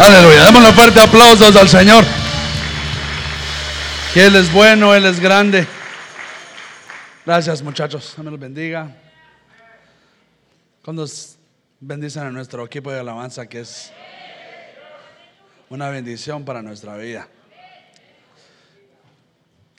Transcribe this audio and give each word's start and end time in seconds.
Aleluya. 0.00 0.46
Demos 0.46 0.66
un 0.66 0.74
fuerte 0.74 0.98
aplausos 0.98 1.54
al 1.56 1.68
Señor. 1.68 2.02
Que 4.14 4.24
Él 4.24 4.34
es 4.34 4.50
bueno, 4.50 4.94
Él 4.94 5.04
es 5.04 5.20
grande. 5.20 5.66
Gracias 7.26 7.60
muchachos. 7.60 8.14
Dios 8.16 8.24
los 8.24 8.40
bendiga. 8.40 8.96
Cuando 10.82 11.06
bendicen 11.80 12.22
a 12.22 12.30
nuestro 12.30 12.64
equipo 12.64 12.90
de 12.90 13.00
alabanza 13.00 13.46
que 13.46 13.60
es 13.60 13.92
una 15.68 15.90
bendición 15.90 16.46
para 16.46 16.62
nuestra 16.62 16.96
vida. 16.96 17.28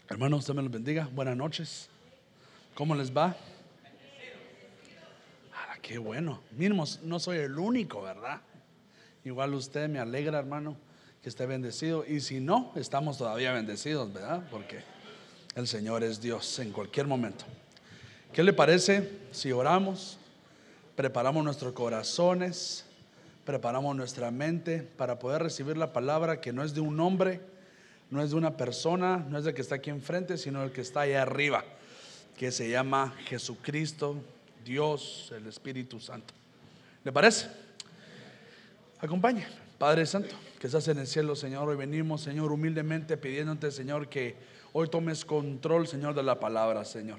Hermanos, 0.07 0.41
usted 0.41 0.53
me 0.53 0.61
los 0.61 0.71
bendiga. 0.71 1.09
Buenas 1.11 1.35
noches. 1.35 1.89
¿Cómo 2.75 2.93
les 2.93 3.11
va? 3.11 3.35
Ah, 5.51 5.77
qué 5.81 5.97
bueno. 5.97 6.43
Mínimo, 6.51 6.85
no 7.01 7.19
soy 7.19 7.39
el 7.39 7.57
único, 7.57 8.03
¿verdad? 8.03 8.39
Igual 9.23 9.53
usted 9.53 9.87
me 9.87 9.99
alegra, 9.99 10.39
hermano, 10.39 10.75
que 11.21 11.29
esté 11.29 11.45
bendecido. 11.45 12.03
Y 12.07 12.21
si 12.21 12.39
no, 12.39 12.71
estamos 12.75 13.17
todavía 13.17 13.53
bendecidos, 13.53 14.11
¿verdad? 14.11 14.43
Porque 14.49 14.79
el 15.55 15.67
Señor 15.67 16.03
es 16.03 16.21
Dios 16.21 16.59
en 16.59 16.71
cualquier 16.71 17.07
momento. 17.07 17.45
¿Qué 18.33 18.43
le 18.43 18.53
parece 18.53 19.11
si 19.31 19.51
oramos, 19.51 20.17
preparamos 20.95 21.43
nuestros 21.43 21.73
corazones, 21.73 22.85
preparamos 23.45 23.95
nuestra 23.95 24.31
mente 24.31 24.81
para 24.81 25.19
poder 25.19 25.43
recibir 25.43 25.77
la 25.77 25.93
palabra 25.93 26.41
que 26.41 26.53
no 26.53 26.63
es 26.63 26.73
de 26.73 26.81
un 26.81 26.99
hombre, 26.99 27.41
no 28.09 28.21
es 28.21 28.31
de 28.31 28.37
una 28.37 28.57
persona, 28.57 29.17
no 29.29 29.37
es 29.37 29.43
del 29.43 29.53
que 29.53 29.61
está 29.61 29.75
aquí 29.75 29.89
enfrente, 29.89 30.37
sino 30.37 30.61
del 30.61 30.71
que 30.71 30.81
está 30.81 31.01
allá 31.01 31.21
arriba, 31.21 31.63
que 32.37 32.51
se 32.51 32.69
llama 32.69 33.13
Jesucristo, 33.25 34.15
Dios, 34.65 35.31
el 35.35 35.47
Espíritu 35.47 35.99
Santo. 35.99 36.33
¿Le 37.03 37.11
parece? 37.11 37.60
Acompañe, 39.01 39.43
Padre 39.79 40.05
Santo, 40.05 40.35
que 40.59 40.67
estás 40.67 40.87
en 40.87 40.99
el 40.99 41.07
cielo, 41.07 41.35
Señor. 41.35 41.67
Hoy 41.67 41.75
venimos, 41.75 42.21
Señor, 42.21 42.51
humildemente 42.51 43.17
pidiéndote, 43.17 43.71
Señor, 43.71 44.07
que 44.07 44.35
hoy 44.73 44.89
tomes 44.89 45.25
control, 45.25 45.87
Señor, 45.87 46.13
de 46.13 46.21
la 46.21 46.39
palabra, 46.39 46.85
Señor. 46.85 47.17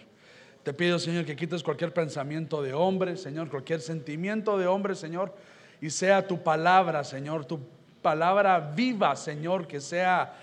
Te 0.63 0.73
pido, 0.73 1.01
Señor, 1.01 1.25
que 1.25 1.35
quites 1.35 1.61
cualquier 1.65 1.93
pensamiento 1.93 2.63
de 2.63 2.73
hombre, 2.73 3.17
Señor, 3.17 3.51
cualquier 3.51 3.81
sentimiento 3.81 4.59
de 4.59 4.69
hombre, 4.69 4.95
Señor, 4.95 5.35
y 5.81 5.91
sea 5.91 6.25
tu 6.25 6.41
palabra, 6.41 7.03
Señor, 7.03 7.47
tu 7.47 7.59
palabra 8.01 8.61
viva, 8.61 9.17
Señor, 9.17 9.67
que 9.67 9.81
sea 9.81 10.37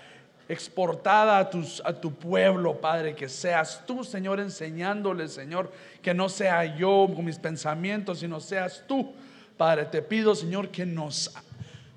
exportada 0.46 1.38
a, 1.38 1.50
a 1.88 2.00
tu 2.02 2.14
pueblo, 2.16 2.78
Padre, 2.82 3.14
que 3.14 3.30
seas 3.30 3.82
tú, 3.86 4.04
Señor, 4.04 4.40
enseñándole, 4.40 5.26
Señor, 5.26 5.72
que 6.02 6.12
no 6.12 6.28
sea 6.28 6.76
yo 6.76 7.08
con 7.16 7.24
mis 7.24 7.38
pensamientos, 7.38 8.18
sino 8.18 8.40
seas 8.40 8.84
tú 8.86 9.14
Padre, 9.60 9.84
te 9.84 10.00
pido, 10.00 10.34
Señor, 10.34 10.70
que 10.70 10.86
nos 10.86 11.30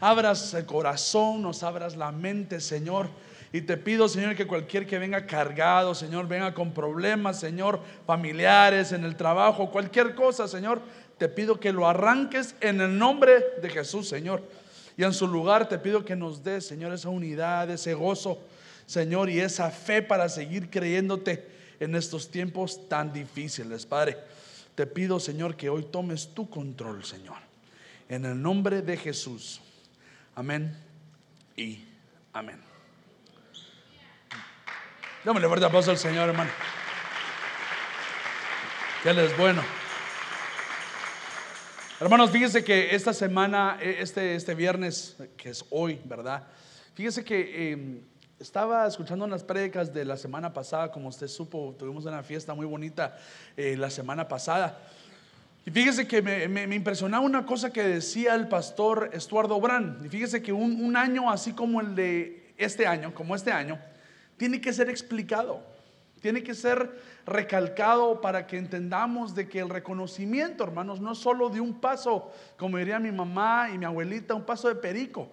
abras 0.02 0.54
el 0.54 0.66
corazón, 0.66 1.42
nos 1.42 1.64
abras 1.64 1.96
la 1.96 2.12
mente, 2.12 2.60
Señor. 2.60 3.08
Y 3.54 3.62
te 3.62 3.78
pido, 3.78 4.10
Señor, 4.10 4.36
que 4.36 4.46
cualquier 4.46 4.86
que 4.86 5.00
venga 5.00 5.26
cargado, 5.26 5.96
Señor, 5.96 6.28
venga 6.28 6.54
con 6.54 6.74
problemas, 6.74 7.40
Señor, 7.40 7.80
familiares, 8.06 8.92
en 8.92 9.06
el 9.06 9.16
trabajo, 9.16 9.72
cualquier 9.72 10.14
cosa, 10.14 10.46
Señor, 10.46 10.82
te 11.18 11.30
pido 11.30 11.58
que 11.58 11.72
lo 11.72 11.88
arranques 11.88 12.54
en 12.60 12.82
el 12.82 12.98
nombre 12.98 13.42
de 13.62 13.70
Jesús, 13.70 14.10
Señor. 14.10 14.44
Y 14.98 15.06
en 15.06 15.14
su 15.14 15.26
lugar 15.26 15.70
te 15.70 15.78
pido 15.78 16.04
que 16.04 16.18
nos 16.18 16.44
des, 16.44 16.68
Señor, 16.68 16.92
esa 16.92 17.08
unidad, 17.08 17.72
ese 17.72 17.94
gozo, 17.94 18.40
Señor, 18.86 19.30
y 19.30 19.40
esa 19.40 19.72
fe 19.72 20.02
para 20.02 20.28
seguir 20.28 20.70
creyéndote 20.70 21.48
en 21.80 21.96
estos 21.96 22.30
tiempos 22.30 22.90
tan 22.90 23.14
difíciles, 23.14 23.86
Padre. 23.86 24.18
Te 24.76 24.86
pido, 24.86 25.18
Señor, 25.18 25.56
que 25.56 25.70
hoy 25.70 25.84
tomes 25.84 26.28
tu 26.34 26.50
control, 26.50 27.06
Señor. 27.06 27.53
En 28.10 28.26
el 28.26 28.42
nombre 28.42 28.82
de 28.82 28.98
Jesús. 28.98 29.62
Amén 30.36 30.78
y 31.56 31.84
amén. 32.34 32.60
Démosle 35.24 35.48
fuerte 35.48 35.66
aplauso 35.66 35.92
al 35.92 35.98
Señor, 35.98 36.30
hermano. 36.30 36.52
Que 39.02 39.10
Él 39.10 39.20
es 39.20 39.38
bueno. 39.38 39.64
Hermanos, 42.00 42.32
fíjese 42.32 42.64
que 42.64 42.94
esta 42.94 43.14
semana, 43.14 43.78
e, 43.80 44.02
este, 44.02 44.36
este 44.36 44.56
viernes, 44.56 45.16
que 45.38 45.52
es 45.52 45.64
hoy, 45.70 46.02
¿verdad? 46.04 46.44
Fíjese 46.96 47.24
que 47.24 47.72
em, 47.72 48.02
estaba 48.40 48.86
escuchando 48.86 49.24
unas 49.24 49.44
prédicas 49.44 49.94
de 49.94 50.04
la 50.04 50.18
semana 50.18 50.52
pasada, 50.52 50.92
como 50.92 51.08
usted 51.08 51.28
supo, 51.30 51.74
tuvimos 51.80 52.04
una 52.04 52.22
fiesta 52.24 52.54
muy 52.54 52.66
bonita 52.66 53.18
eh, 53.56 53.78
la 53.78 53.90
semana 53.90 54.28
pasada. 54.28 54.78
Y 55.66 55.72
fíjese 55.72 56.08
que 56.08 56.22
me, 56.22 56.76
impresionaba 56.76 57.24
una 57.24 57.46
cosa 57.46 57.72
que 57.72 57.84
decía 57.84 58.36
el 58.36 58.50
pastor 58.50 59.10
Estuardo 59.14 59.60
Brand. 59.62 60.06
Y 60.06 60.10
fíjese 60.10 60.42
que 60.42 60.52
un, 60.52 60.96
año 60.98 61.32
así 61.32 61.54
como 61.54 61.80
el 61.80 61.96
de 61.96 62.54
este 62.58 62.86
año, 62.86 63.14
como 63.14 63.36
este 63.36 63.52
año, 63.52 63.80
tiene 64.36 64.60
que 64.60 64.74
ser 64.74 64.90
explicado, 64.90 65.66
tiene 66.22 66.44
que 66.44 66.54
ser 66.54 67.02
recalcado 67.26 68.20
para 68.20 68.46
que 68.46 68.58
entendamos 68.58 69.36
de 69.36 69.48
que 69.48 69.60
el 69.60 69.70
reconocimiento, 69.70 70.66
hermanos, 70.66 71.00
no 71.00 71.14
es 71.14 71.20
solo 71.20 71.50
de 71.50 71.62
un 71.62 71.80
paso, 71.80 72.32
como 72.58 72.78
diría 72.78 73.00
mi 73.00 73.12
mamá 73.12 73.70
y 73.74 73.78
mi 73.78 73.86
abuelita, 73.86 74.34
un 74.34 74.46
paso 74.46 74.68
de 74.68 74.76
perico. 74.76 75.30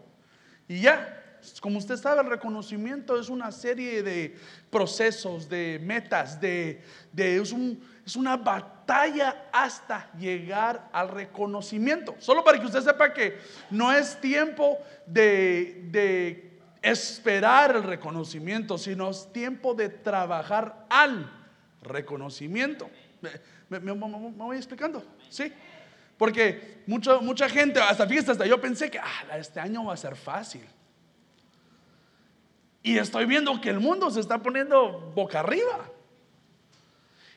Y 0.69 0.83
ya, 0.83 1.41
como 1.61 1.79
usted 1.79 1.97
sabe, 1.97 2.21
el 2.21 2.29
reconocimiento 2.29 3.19
es 3.19 3.29
una 3.29 3.51
serie 3.51 4.05
de 4.05 4.37
procesos, 4.71 5.49
de 5.49 5.81
metas, 5.83 6.41
de, 6.41 6.83
es, 7.17 7.55
es, 8.07 8.17
una 8.17 8.37
batalla 8.37 8.80
hasta 9.53 10.11
llegar 10.19 10.89
al 10.93 11.09
reconocimiento. 11.09 12.15
Solo 12.19 12.43
para 12.45 12.59
que 12.59 12.67
usted 12.67 12.83
sepa 12.83 13.12
que 13.12 13.39
no 13.71 13.93
es 13.93 14.21
tiempo 14.21 14.78
de, 15.06 15.83
de 15.91 16.61
esperar 16.83 17.77
el 17.77 17.83
reconocimiento, 17.83 18.79
sino 18.79 19.11
es 19.11 19.33
tiempo 19.33 19.75
de 19.75 19.89
trabajar 19.89 20.87
al 20.89 21.31
reconocimiento. 21.83 22.91
¿Me, 23.69 23.79
voy 23.79 24.56
explicando? 24.56 25.05
¿Sí? 25.29 25.53
Porque 26.17 26.83
mucha, 26.87 27.19
mucha 27.19 27.49
gente, 27.49 27.81
hasta 27.81 28.06
fiesta, 28.06 28.33
hasta 28.33 28.47
yo 28.47 28.61
pensé 28.61 28.91
que 28.91 29.00
este 29.39 29.61
año 29.61 29.84
va 29.84 29.95
a 29.95 29.97
ser 29.97 30.17
fácil. 30.17 30.65
Y 32.83 32.99
estoy 32.99 33.27
viendo 33.27 33.61
que 33.61 33.71
el 33.71 33.81
mundo 33.81 34.11
se 34.11 34.21
está 34.21 34.39
poniendo 34.39 35.12
boca 35.15 35.41
arriba. 35.41 35.91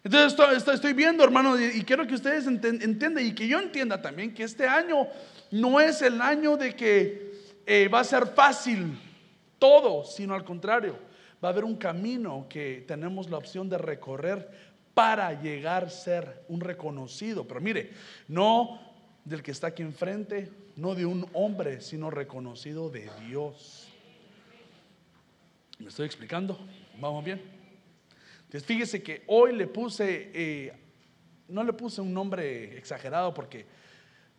Entonces 0.03 0.67
estoy, 0.67 0.93
viendo, 0.93 1.23
hermano, 1.23 1.57
y, 1.57 1.81
quiero 1.83 2.05
que 2.05 2.15
ustedes 2.15 2.45
entiendan 2.45 3.25
y 3.25 3.33
que 3.33 3.47
yo 3.47 3.59
entienda 3.59 4.01
también 4.01 4.33
que 4.33 4.43
este 4.43 4.67
año 4.67 5.07
no 5.51 5.79
es 5.79 6.01
el 6.01 6.21
año 6.21 6.57
de 6.57 6.75
que 6.75 7.31
eh, 7.65 7.87
va 7.87 8.01
a 8.01 8.03
ser 8.03 8.27
fácil 8.27 8.99
todo, 9.57 10.03
sino 10.03 10.33
al 10.33 10.43
contrario, 10.43 10.97
va 11.41 11.47
a 11.47 11.51
haber 11.53 11.63
un 11.63 11.77
camino 11.77 12.47
que 12.49 12.83
tenemos 12.85 13.29
la 13.29 13.37
opción 13.37 13.69
de 13.69 13.77
recorrer 13.77 14.73
para 14.93 15.41
llegar 15.41 15.85
a 15.85 15.89
ser 15.89 16.43
un 16.49 16.59
reconocido. 16.59 17.47
Pero 17.47 17.61
mire, 17.61 17.91
no 18.27 18.81
del 19.23 19.41
que 19.41 19.51
está 19.51 19.67
aquí 19.67 19.83
enfrente, 19.83 20.51
no 20.75 20.95
de 20.95 21.05
un 21.05 21.25
hombre, 21.33 21.79
sino 21.79 22.09
reconocido 22.09 22.89
de 22.89 23.09
Dios. 23.25 23.87
¿Me 25.79 25.87
estoy 25.87 26.05
explicando? 26.05 26.59
¿Vamos 26.99 27.23
bien? 27.23 27.62
Entonces 28.53 28.67
fíjese 28.67 29.01
que 29.01 29.23
hoy 29.25 29.55
le 29.55 29.65
puse, 29.65 30.29
eh, 30.31 30.71
no 31.47 31.63
le 31.63 31.73
puse 31.73 32.01
un 32.01 32.13
nombre 32.13 32.77
exagerado 32.77 33.33
porque 33.33 33.65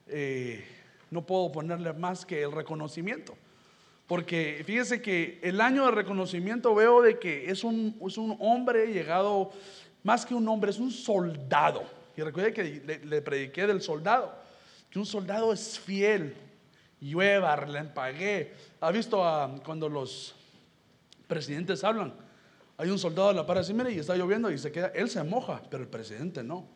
eh, 0.07 0.65
no 1.11 1.27
puedo 1.27 1.51
ponerle 1.51 1.93
más 1.95 2.25
que 2.25 2.45
el 2.45 2.53
reconocimiento. 2.53 3.35
Porque 4.07 4.63
fíjese 4.65 5.03
que 5.03 5.41
el 5.43 5.61
año 5.61 5.87
de 5.87 5.91
reconocimiento 5.91 6.77
veo 6.77 7.03
de 7.03 7.19
que 7.19 7.51
es 7.51 7.65
un, 7.65 8.01
es 8.07 8.17
un 8.17 8.37
hombre 8.39 8.87
llegado, 8.93 9.51
más 10.05 10.25
que 10.25 10.37
un 10.37 10.47
hombre, 10.47 10.71
es 10.71 10.79
un 10.79 10.93
soldado. 10.93 11.83
Y 12.17 12.23
recuerde 12.23 12.53
que 12.53 13.01
le, 13.03 13.21
prediqué 13.21 13.67
del 13.67 13.83
soldado, 13.83 14.33
que 14.91 15.01
un 15.01 15.07
soldado 15.07 15.53
es 15.53 15.77
fiel, 15.77 16.37
llueva, 17.01 17.67
le 17.67 17.81
empagué. 17.81 18.53
¿Ha 18.81 18.93
visto 18.93 19.19
cuando 19.65 19.89
los 19.89 20.37
presidentes 21.27 21.83
hablan. 21.83 22.15
Hay 22.77 22.91
un 22.91 22.99
soldado 22.99 23.29
a 23.29 23.33
la 23.33 23.47
par 23.47 23.59
así, 23.59 23.73
mire, 23.73 23.93
y 23.93 23.99
está 23.99 24.17
lloviendo 24.17 24.51
y 24.51 24.59
se 24.59 24.73
queda, 24.73 24.89
él 24.95 25.09
se 25.09 25.23
moja, 25.23 25.63
pero 25.71 25.83
el 25.83 25.89
presidente 25.89 26.43
no. 26.43 26.67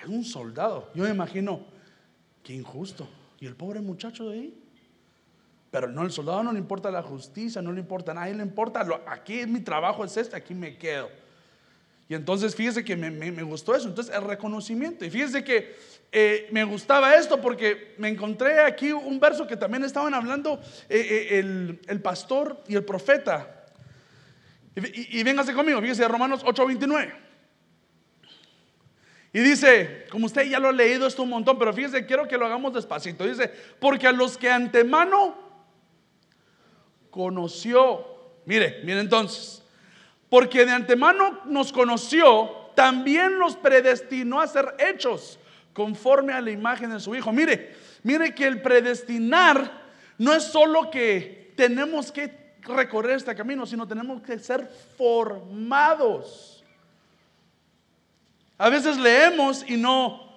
Es 0.00 0.08
un 0.08 0.24
soldado. 0.24 0.90
Yo 0.94 1.04
me 1.04 1.10
imagino, 1.10 1.60
qué 2.42 2.52
injusto. 2.52 3.08
Y 3.40 3.46
el 3.46 3.54
pobre 3.54 3.80
muchacho 3.80 4.28
de 4.28 4.34
ahí. 4.34 4.62
Pero 5.70 5.88
no, 5.88 6.02
el 6.02 6.10
soldado 6.10 6.42
no 6.42 6.52
le 6.52 6.58
importa 6.58 6.90
la 6.90 7.02
justicia, 7.02 7.60
no 7.62 7.72
le 7.72 7.80
importa 7.80 8.14
nada, 8.14 8.26
a 8.26 8.30
le 8.30 8.42
importa, 8.42 8.82
lo, 8.82 9.00
aquí 9.06 9.46
mi 9.46 9.60
trabajo 9.60 10.04
es 10.04 10.16
este, 10.16 10.36
aquí 10.36 10.54
me 10.54 10.76
quedo. 10.76 11.08
Y 12.08 12.14
entonces 12.14 12.54
fíjese 12.54 12.84
que 12.84 12.96
me, 12.96 13.42
gustó 13.42 13.74
eso, 13.74 13.88
entonces 13.88 14.14
el 14.14 14.22
reconocimiento. 14.22 15.04
Y 15.04 15.10
fíjese 15.10 15.42
que 15.42 15.74
eh, 16.12 16.48
me 16.52 16.62
gustaba 16.64 17.16
esto 17.16 17.40
porque 17.40 17.94
me 17.98 18.08
encontré 18.08 18.60
aquí 18.60 18.92
un 18.92 19.18
verso 19.18 19.46
que 19.46 19.56
también 19.56 19.84
estaban 19.84 20.14
hablando 20.14 20.60
eh, 20.88 20.98
eh, 20.98 21.38
el, 21.40 21.80
el 21.88 22.00
pastor 22.00 22.62
y 22.68 22.76
el 22.76 22.84
profeta. 22.84 23.55
Y, 24.76 25.22
véngase 25.22 25.54
conmigo, 25.54 25.80
fíjese 25.80 26.06
Romanos 26.06 26.44
8:29. 26.44 27.14
Y 29.32 29.40
dice, 29.40 30.06
como 30.10 30.26
usted 30.26 30.42
ya 30.44 30.58
lo 30.58 30.68
ha 30.68 30.72
leído 30.72 31.06
esto 31.06 31.22
un 31.22 31.30
montón, 31.30 31.58
pero 31.58 31.72
fíjese, 31.72 32.06
quiero 32.06 32.28
que 32.28 32.38
lo 32.38 32.46
hagamos 32.46 32.74
despacito. 32.74 33.26
Dice, 33.26 33.50
porque 33.78 34.06
a 34.06 34.12
los 34.12 34.38
que 34.38 34.50
antemano 34.50 35.36
conoció. 37.10 38.06
Mire, 38.44 38.80
mire 38.84 39.00
entonces. 39.00 39.62
Porque 40.28 40.64
de 40.64 40.72
antemano 40.72 41.40
nos 41.46 41.72
conoció, 41.72 42.50
también 42.74 43.38
nos 43.38 43.56
predestinó 43.56 44.40
a 44.40 44.46
ser 44.46 44.74
hechos 44.78 45.38
conforme 45.72 46.32
a 46.32 46.40
la 46.40 46.50
imagen 46.50 46.90
de 46.90 47.00
su 47.00 47.14
Hijo. 47.14 47.32
Mire, 47.32 47.74
mire 48.02 48.34
que 48.34 48.46
el 48.46 48.60
predestinar 48.60 49.84
no 50.18 50.34
es 50.34 50.44
solo 50.44 50.90
que 50.90 51.52
tenemos 51.56 52.12
que 52.12 52.45
recorrer 52.66 53.16
este 53.16 53.34
camino, 53.34 53.66
sino 53.66 53.86
tenemos 53.86 54.22
que 54.22 54.38
ser 54.38 54.66
formados. 54.96 56.64
A 58.58 58.68
veces 58.68 58.96
leemos 58.96 59.64
y 59.68 59.76
no, 59.76 60.32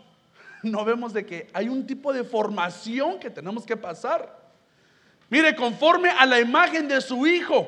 no 0.63 0.83
vemos 0.83 1.13
de 1.13 1.25
que 1.25 1.49
hay 1.53 1.69
un 1.69 1.85
tipo 1.87 2.11
de 2.11 2.23
formación 2.23 3.19
que 3.19 3.29
tenemos 3.29 3.65
que 3.65 3.77
pasar. 3.77 4.37
Mire, 5.29 5.55
conforme 5.55 6.09
a 6.09 6.25
la 6.25 6.39
imagen 6.39 6.87
de 6.87 6.99
su 7.01 7.25
Hijo, 7.27 7.67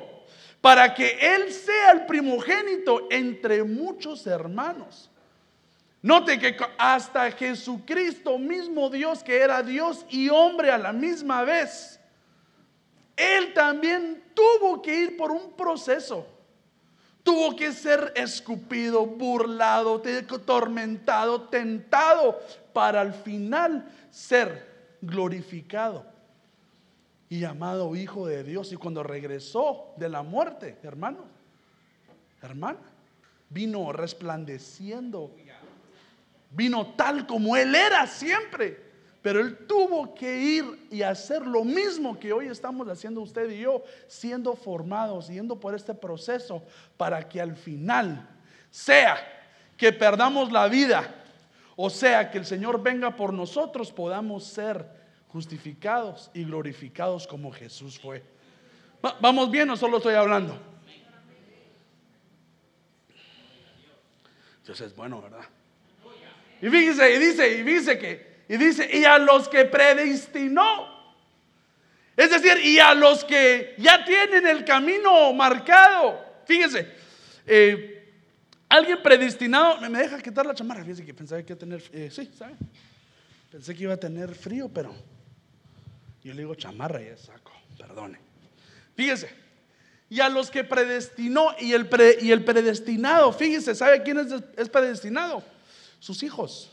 para 0.60 0.94
que 0.94 1.18
Él 1.20 1.52
sea 1.52 1.92
el 1.92 2.06
primogénito 2.06 3.08
entre 3.10 3.64
muchos 3.64 4.28
hermanos. 4.28 5.10
Note 6.04 6.40
que 6.40 6.58
hasta 6.78 7.32
Jesucristo, 7.32 8.38
mismo 8.40 8.90
Dios 8.90 9.24
que 9.24 9.38
era 9.38 9.62
Dios 9.62 10.06
y 10.10 10.30
hombre 10.30 10.72
a 10.72 10.78
la 10.78 10.92
misma 10.92 11.44
vez, 11.44 12.01
Él 13.22 13.54
también 13.54 14.24
tuvo 14.34 14.82
que 14.82 14.96
ir 14.96 15.18
por 15.18 15.32
un 15.32 15.52
proceso. 15.52 16.26
Tuvo 17.24 17.56
que 17.56 17.72
ser 17.72 18.14
escupido, 18.16 19.06
burlado, 19.06 20.02
atormentado, 20.34 21.44
tentado, 21.44 22.40
para 22.74 23.02
al 23.02 23.14
final 23.14 23.86
ser 24.10 24.98
glorificado 25.02 26.06
y 27.32 27.40
llamado 27.40 27.96
Hijo 27.96 28.28
de 28.28 28.44
Dios. 28.44 28.74
Y 28.74 28.76
cuando 28.76 29.04
regresó 29.04 29.94
de 29.96 30.10
la 30.10 30.24
muerte, 30.24 30.78
hermano, 30.84 31.26
hermana, 32.42 32.80
vino 33.50 33.92
resplandeciendo, 33.94 35.32
vino 36.50 36.88
tal 36.96 37.28
como 37.28 37.56
Él 37.56 37.74
era 37.74 38.06
siempre. 38.08 38.91
Pero 39.22 39.40
Él 39.40 39.68
tuvo 39.68 40.16
que 40.16 40.38
ir 40.38 40.88
y 40.90 41.04
hacer 41.04 41.46
lo 41.46 41.64
mismo 41.64 42.20
que 42.20 42.34
hoy 42.34 42.48
estamos 42.48 42.88
haciendo 42.88 43.22
usted 43.22 43.50
y 43.52 43.60
yo, 43.60 43.84
siendo 44.08 44.56
formados, 44.56 45.28
yendo 45.28 45.60
por 45.60 45.76
este 45.76 45.94
proceso, 45.94 46.64
para 46.98 47.28
que 47.30 47.40
al 47.40 47.56
final 47.56 48.28
sea 48.72 49.18
que 49.78 49.94
perdamos 49.94 50.52
la 50.52 50.68
vida, 50.68 51.16
o 51.76 51.90
sea 51.90 52.32
que 52.32 52.40
el 52.40 52.46
Señor 52.46 52.82
venga 52.82 53.16
por 53.16 53.32
nosotros, 53.32 53.92
podamos 53.92 54.44
ser 54.46 54.88
justificados 55.28 56.32
y 56.34 56.44
glorificados 56.44 57.28
como 57.28 57.52
Jesús 57.52 58.00
fue. 58.00 58.24
¿Vamos 59.20 59.50
bien 59.50 59.70
o 59.70 59.78
solo 59.78 59.98
estoy 59.98 60.16
hablando? 60.16 60.58
Dios 64.66 64.82
es 64.82 64.96
bueno, 64.96 65.22
¿verdad? 65.22 65.46
Y 66.62 66.70
fíjese, 66.70 67.16
y 67.16 67.20
dice, 67.20 67.58
y 67.58 67.64
dice 67.64 67.98
que, 67.98 68.31
y 68.52 68.58
dice, 68.58 68.90
y 68.92 69.06
a 69.06 69.18
los 69.18 69.48
que 69.48 69.64
predestinó. 69.64 70.90
Es 72.18 72.32
decir, 72.32 72.58
y 72.62 72.80
a 72.80 72.94
los 72.94 73.24
que 73.24 73.76
ya 73.78 74.04
tienen 74.04 74.46
el 74.46 74.66
camino 74.66 75.32
marcado. 75.32 76.22
Fíjese, 76.44 76.86
eh, 77.48 78.14
alguien 78.68 79.02
predestinado, 79.02 79.80
me 79.90 80.00
deja 80.00 80.22
quitar 80.22 80.46
la 80.46 80.54
chamarra, 80.54 80.84
fíjese 80.84 81.06
que 81.06 81.14
pensaba 81.14 81.42
que 81.42 81.54
iba 81.54 81.56
a 81.56 81.60
tener, 81.60 81.82
eh, 81.94 82.10
sí, 82.12 82.30
¿sabe? 82.38 82.56
Pensé 83.50 83.74
que 83.74 83.84
iba 83.84 83.94
a 83.94 83.98
tener 83.98 84.36
frío, 84.36 84.68
pero 84.68 84.94
yo 86.22 86.34
le 86.34 86.42
digo 86.42 86.54
chamarra 86.56 87.02
y 87.02 87.06
es 87.06 87.22
saco, 87.22 87.54
perdone. 87.78 88.20
Fíjese, 88.98 89.30
y 90.10 90.20
a 90.20 90.28
los 90.28 90.52
que 90.52 90.66
predestinó 90.66 91.56
y 91.58 91.72
el, 91.72 91.90
y 92.20 92.34
el 92.34 92.44
predestinado, 92.44 93.32
fíjese, 93.32 93.76
¿sabe 93.76 94.04
quién 94.04 94.18
es 94.58 94.68
predestinado? 94.68 95.42
Sus 96.02 96.22
hijos. 96.22 96.71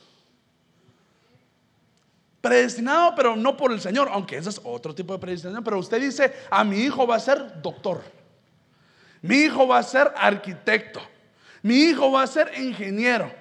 Predestinado, 2.40 3.14
pero 3.16 3.34
no 3.34 3.56
por 3.56 3.72
el 3.72 3.80
Señor, 3.80 4.08
aunque 4.12 4.36
ese 4.36 4.50
es 4.50 4.60
otro 4.62 4.94
tipo 4.94 5.12
de 5.12 5.18
predestinación. 5.18 5.64
Pero 5.64 5.78
usted 5.78 6.00
dice, 6.00 6.32
a 6.50 6.62
mi 6.64 6.78
hijo 6.78 7.06
va 7.06 7.16
a 7.16 7.20
ser 7.20 7.60
doctor. 7.60 8.02
Mi 9.22 9.36
hijo 9.36 9.66
va 9.66 9.78
a 9.78 9.82
ser 9.82 10.12
arquitecto. 10.16 11.00
Mi 11.62 11.74
hijo 11.76 12.12
va 12.12 12.22
a 12.22 12.26
ser 12.26 12.52
ingeniero. 12.58 13.32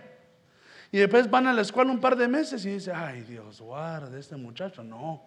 Y 0.91 0.97
después 0.97 1.29
van 1.29 1.47
a 1.47 1.53
la 1.53 1.61
escuela 1.61 1.91
un 1.91 1.99
par 1.99 2.15
de 2.15 2.27
meses 2.27 2.65
y 2.65 2.69
dice, 2.69 2.91
ay 2.91 3.21
Dios, 3.21 3.61
guarde 3.61 4.19
este 4.19 4.35
muchacho. 4.35 4.83
No. 4.83 5.21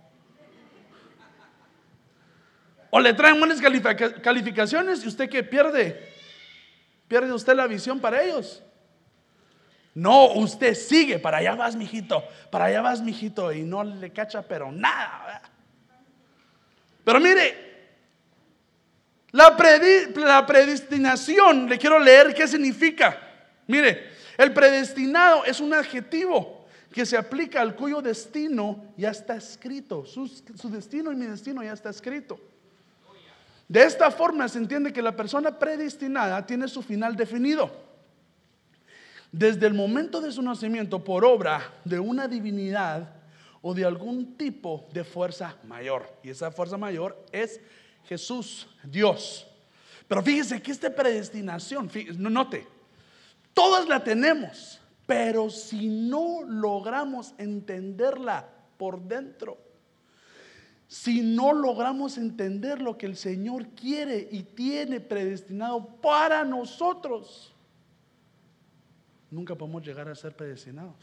O 2.90 2.98
le 2.98 3.14
traen 3.14 3.38
buenas 3.38 3.60
calificaciones 3.60 5.04
y 5.04 5.08
usted 5.08 5.30
que 5.30 5.44
pierde, 5.44 6.12
pierde 7.06 7.32
usted 7.32 7.54
la 7.54 7.68
visión 7.68 8.00
para 8.00 8.20
ellos. 8.22 8.64
No, 10.00 10.32
usted 10.32 10.74
sigue, 10.74 11.18
para 11.18 11.36
allá 11.36 11.54
vas, 11.54 11.76
mijito, 11.76 12.24
para 12.50 12.64
allá 12.64 12.80
vas, 12.80 13.02
mijito, 13.02 13.52
y 13.52 13.60
no 13.60 13.84
le 13.84 14.10
cacha, 14.10 14.40
pero 14.40 14.72
nada. 14.72 15.42
Pero 17.04 17.20
mire, 17.20 17.54
la, 19.32 19.54
predestinación, 20.46 21.68
le 21.68 21.76
quiero 21.76 21.98
leer 21.98 22.32
qué 22.32 22.48
significa. 22.48 23.14
Mire, 23.66 24.12
el 24.38 24.54
predestinado 24.54 25.44
es 25.44 25.60
un 25.60 25.74
adjetivo 25.74 26.64
que 26.94 27.04
se 27.04 27.18
aplica 27.18 27.60
al 27.60 27.76
cuyo 27.76 28.00
destino 28.00 28.82
ya 28.96 29.10
está 29.10 29.36
escrito. 29.36 30.06
su 30.06 30.70
destino 30.70 31.12
y 31.12 31.16
mi 31.16 31.26
destino 31.26 31.62
ya 31.62 31.74
está 31.74 31.90
escrito. 31.90 32.40
De 33.68 33.82
esta 33.82 34.10
forma 34.10 34.48
se 34.48 34.56
entiende 34.56 34.94
que 34.94 35.02
la 35.02 35.14
persona 35.14 35.58
predestinada 35.58 36.46
tiene 36.46 36.68
su 36.68 36.80
final 36.80 37.14
definido. 37.16 37.89
Desde 39.32 39.66
el 39.66 39.74
momento 39.74 40.20
de 40.20 40.32
su 40.32 40.42
nacimiento 40.42 41.04
por 41.04 41.24
obra 41.24 41.72
de 41.84 41.98
una 42.00 42.26
divinidad 42.26 43.14
o 43.62 43.74
de 43.74 43.84
algún 43.84 44.36
tipo 44.36 44.88
de 44.92 45.04
fuerza 45.04 45.56
mayor. 45.64 46.12
Y 46.22 46.30
esa 46.30 46.50
fuerza 46.50 46.76
mayor 46.76 47.24
es 47.30 47.60
Jesús, 48.04 48.68
Dios. 48.82 49.46
Pero 50.08 50.22
fíjese 50.22 50.60
que 50.60 50.72
esta 50.72 50.92
predestinación, 50.94 51.90
no 52.18 52.30
note, 52.30 52.66
todas 53.54 53.86
la 53.86 54.02
tenemos, 54.02 54.80
pero 55.06 55.50
si 55.50 55.88
no 55.88 56.42
logramos 56.42 57.34
entenderla 57.38 58.48
por 58.76 59.00
dentro, 59.00 59.58
si 60.88 61.20
no 61.20 61.52
logramos 61.52 62.18
entender 62.18 62.82
lo 62.82 62.98
que 62.98 63.06
el 63.06 63.16
Señor 63.16 63.68
quiere 63.68 64.28
y 64.32 64.42
tiene 64.42 64.98
predestinado 64.98 65.86
para 66.00 66.44
nosotros, 66.44 67.49
nunca 69.30 69.54
podemos 69.54 69.84
llegar 69.84 70.08
a 70.08 70.14
ser 70.14 70.34
predestinados. 70.34 70.96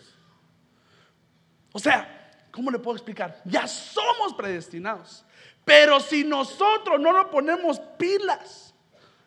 O 1.71 1.79
sea, 1.79 2.47
¿cómo 2.51 2.71
le 2.71 2.79
puedo 2.79 2.95
explicar? 2.97 3.41
Ya 3.45 3.67
somos 3.67 4.33
predestinados. 4.33 5.23
Pero 5.63 5.99
si 5.99 6.23
nosotros 6.23 6.99
no 6.99 7.13
nos 7.13 7.25
ponemos 7.27 7.79
pilas, 7.97 8.73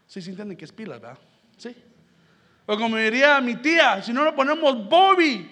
si 0.07 0.21
¿sí 0.21 0.25
se 0.25 0.31
entiende 0.31 0.57
que 0.57 0.65
es 0.65 0.73
pilas, 0.73 1.01
¿verdad? 1.01 1.19
Sí. 1.57 1.77
O 2.67 2.77
como 2.77 2.97
diría 2.97 3.41
mi 3.41 3.57
tía, 3.57 4.03
si 4.03 4.13
no 4.13 4.25
nos 4.25 4.35
ponemos 4.35 4.89
Bobby, 4.89 5.51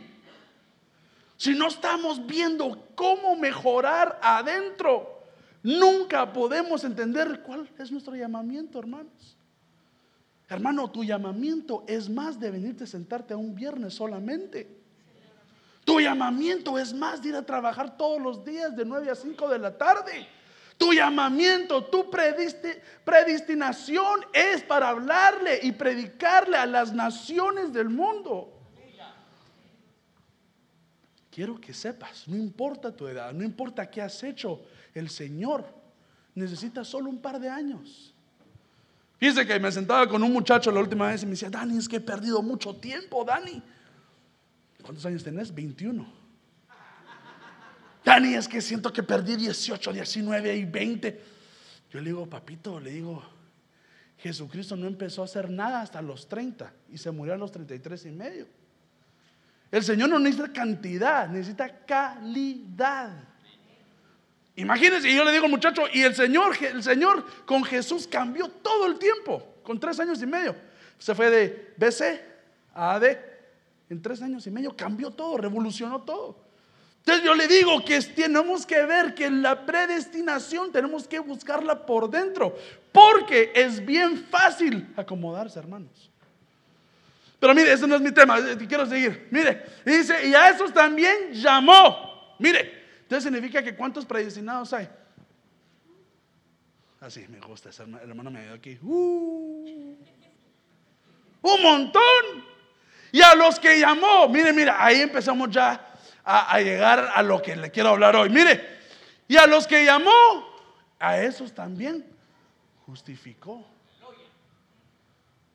si 1.36 1.54
no 1.54 1.68
estamos 1.68 2.26
viendo 2.26 2.88
cómo 2.94 3.36
mejorar 3.36 4.18
adentro, 4.22 5.22
nunca 5.62 6.32
podemos 6.32 6.82
entender 6.84 7.42
cuál 7.42 7.68
es 7.78 7.92
nuestro 7.92 8.16
llamamiento, 8.16 8.78
hermanos. 8.78 9.38
Hermano, 10.48 10.90
tu 10.90 11.04
llamamiento 11.04 11.84
es 11.86 12.08
más 12.08 12.40
de 12.40 12.50
venirte 12.50 12.84
a 12.84 12.86
sentarte 12.86 13.34
a 13.34 13.36
un 13.36 13.54
viernes 13.54 13.94
solamente. 13.94 14.78
Tu 15.84 16.00
llamamiento 16.00 16.78
es 16.78 16.92
más 16.94 17.22
de 17.22 17.30
ir 17.30 17.36
a 17.36 17.44
trabajar 17.44 17.96
todos 17.96 18.20
los 18.20 18.44
días 18.44 18.76
de 18.76 18.84
9 18.84 19.10
a 19.10 19.14
5 19.14 19.48
de 19.48 19.58
la 19.58 19.76
tarde. 19.76 20.26
Tu 20.78 20.92
llamamiento, 20.92 21.84
tu 21.86 22.08
predestinación 23.04 24.20
es 24.32 24.62
para 24.62 24.90
hablarle 24.90 25.60
y 25.62 25.72
predicarle 25.72 26.56
a 26.56 26.66
las 26.66 26.92
naciones 26.92 27.72
del 27.72 27.88
mundo. 27.88 28.54
Quiero 31.30 31.60
que 31.60 31.74
sepas, 31.74 32.26
no 32.26 32.36
importa 32.36 32.94
tu 32.94 33.06
edad, 33.06 33.32
no 33.32 33.44
importa 33.44 33.90
qué 33.90 34.02
has 34.02 34.22
hecho, 34.22 34.62
el 34.94 35.08
Señor 35.08 35.64
necesita 36.34 36.84
solo 36.84 37.10
un 37.10 37.20
par 37.20 37.38
de 37.38 37.48
años. 37.48 38.14
Fíjese 39.18 39.46
que 39.46 39.58
me 39.58 39.72
sentaba 39.72 40.08
con 40.08 40.22
un 40.22 40.32
muchacho 40.32 40.70
la 40.70 40.80
última 40.80 41.08
vez 41.08 41.22
y 41.22 41.26
me 41.26 41.32
decía, 41.32 41.50
Dani, 41.50 41.76
es 41.76 41.88
que 41.88 41.96
he 41.96 42.00
perdido 42.00 42.40
mucho 42.40 42.76
tiempo, 42.76 43.25
Dani. 43.25 43.60
¿Cuántos 44.80 45.04
años 45.06 45.25
tenés? 45.25 45.52
21. 45.52 46.06
Dani, 48.04 48.34
es 48.34 48.46
que 48.46 48.60
siento 48.60 48.92
que 48.92 49.02
perdí 49.02 49.37
18, 49.37 49.92
19 49.92 50.56
y 50.56 50.64
20. 50.64 51.22
Yo 51.90 52.00
le 52.00 52.06
digo, 52.06 52.26
papito, 52.26 52.78
le 52.78 52.92
digo, 52.92 53.22
Jesucristo 54.18 54.76
no 54.76 54.87
empezó 54.87 55.22
a 55.22 55.25
hacer 55.25 55.50
nada 55.50 55.82
hasta 55.82 56.00
los 56.00 56.28
30 56.28 56.72
y 56.90 56.98
se 56.98 57.10
murió 57.10 57.34
a 57.34 57.37
los 57.37 57.50
33 57.50 58.06
y 58.06 58.10
medio. 58.12 58.46
El 59.70 59.82
Señor 59.82 60.08
no 60.08 60.18
necesita 60.18 60.52
cantidad, 60.52 61.28
necesita 61.28 61.84
calidad. 61.84 63.27
Imagínense, 64.58 65.08
y 65.08 65.14
yo 65.14 65.24
le 65.24 65.30
digo 65.30 65.46
muchacho, 65.46 65.84
y 65.92 66.02
el 66.02 66.16
Señor, 66.16 66.56
el 66.60 66.82
Señor 66.82 67.24
con 67.46 67.62
Jesús 67.62 68.08
cambió 68.08 68.48
todo 68.48 68.86
el 68.86 68.98
tiempo, 68.98 69.54
con 69.62 69.78
tres 69.78 70.00
años 70.00 70.20
y 70.20 70.26
medio. 70.26 70.56
Se 70.98 71.14
fue 71.14 71.30
de 71.30 71.74
BC 71.76 72.20
a 72.74 72.94
AD. 72.94 73.04
En 73.88 74.02
tres 74.02 74.20
años 74.20 74.44
y 74.48 74.50
medio 74.50 74.76
cambió 74.76 75.12
todo, 75.12 75.36
revolucionó 75.36 76.02
todo. 76.02 76.36
Entonces 76.98 77.24
yo 77.24 77.36
le 77.36 77.46
digo 77.46 77.84
que 77.84 78.00
tenemos 78.00 78.66
que 78.66 78.84
ver 78.84 79.14
que 79.14 79.30
la 79.30 79.64
predestinación 79.64 80.72
tenemos 80.72 81.06
que 81.06 81.20
buscarla 81.20 81.86
por 81.86 82.10
dentro, 82.10 82.58
porque 82.90 83.52
es 83.54 83.86
bien 83.86 84.26
fácil 84.28 84.92
acomodarse, 84.96 85.60
hermanos. 85.60 86.10
Pero 87.38 87.54
mire, 87.54 87.72
ese 87.72 87.86
no 87.86 87.94
es 87.94 88.00
mi 88.00 88.10
tema, 88.10 88.40
eh, 88.40 88.56
quiero 88.66 88.84
seguir. 88.86 89.28
Mire, 89.30 89.64
dice, 89.84 90.26
y 90.26 90.34
a 90.34 90.50
esos 90.50 90.72
también 90.72 91.32
llamó. 91.32 92.34
Mire, 92.40 92.77
entonces 93.08 93.32
significa 93.32 93.62
que 93.62 93.74
cuántos 93.74 94.04
predestinados 94.04 94.70
hay. 94.74 94.86
Así 97.00 97.26
me 97.26 97.40
gusta, 97.40 97.70
el 97.82 98.10
hermano 98.10 98.30
me 98.30 98.40
ayudó 98.40 98.54
aquí. 98.56 98.78
Uh, 98.82 99.96
un 101.40 101.62
montón. 101.62 102.02
Y 103.10 103.22
a 103.22 103.34
los 103.34 103.58
que 103.58 103.80
llamó, 103.80 104.28
mire, 104.28 104.52
mire, 104.52 104.72
ahí 104.76 105.00
empezamos 105.00 105.48
ya 105.48 105.94
a, 106.22 106.52
a 106.52 106.60
llegar 106.60 107.10
a 107.14 107.22
lo 107.22 107.40
que 107.40 107.56
le 107.56 107.70
quiero 107.70 107.88
hablar 107.88 108.14
hoy. 108.14 108.28
Mire, 108.28 108.76
y 109.26 109.38
a 109.38 109.46
los 109.46 109.66
que 109.66 109.86
llamó, 109.86 110.10
a 110.98 111.18
esos 111.18 111.54
también 111.54 112.04
justificó. 112.84 113.66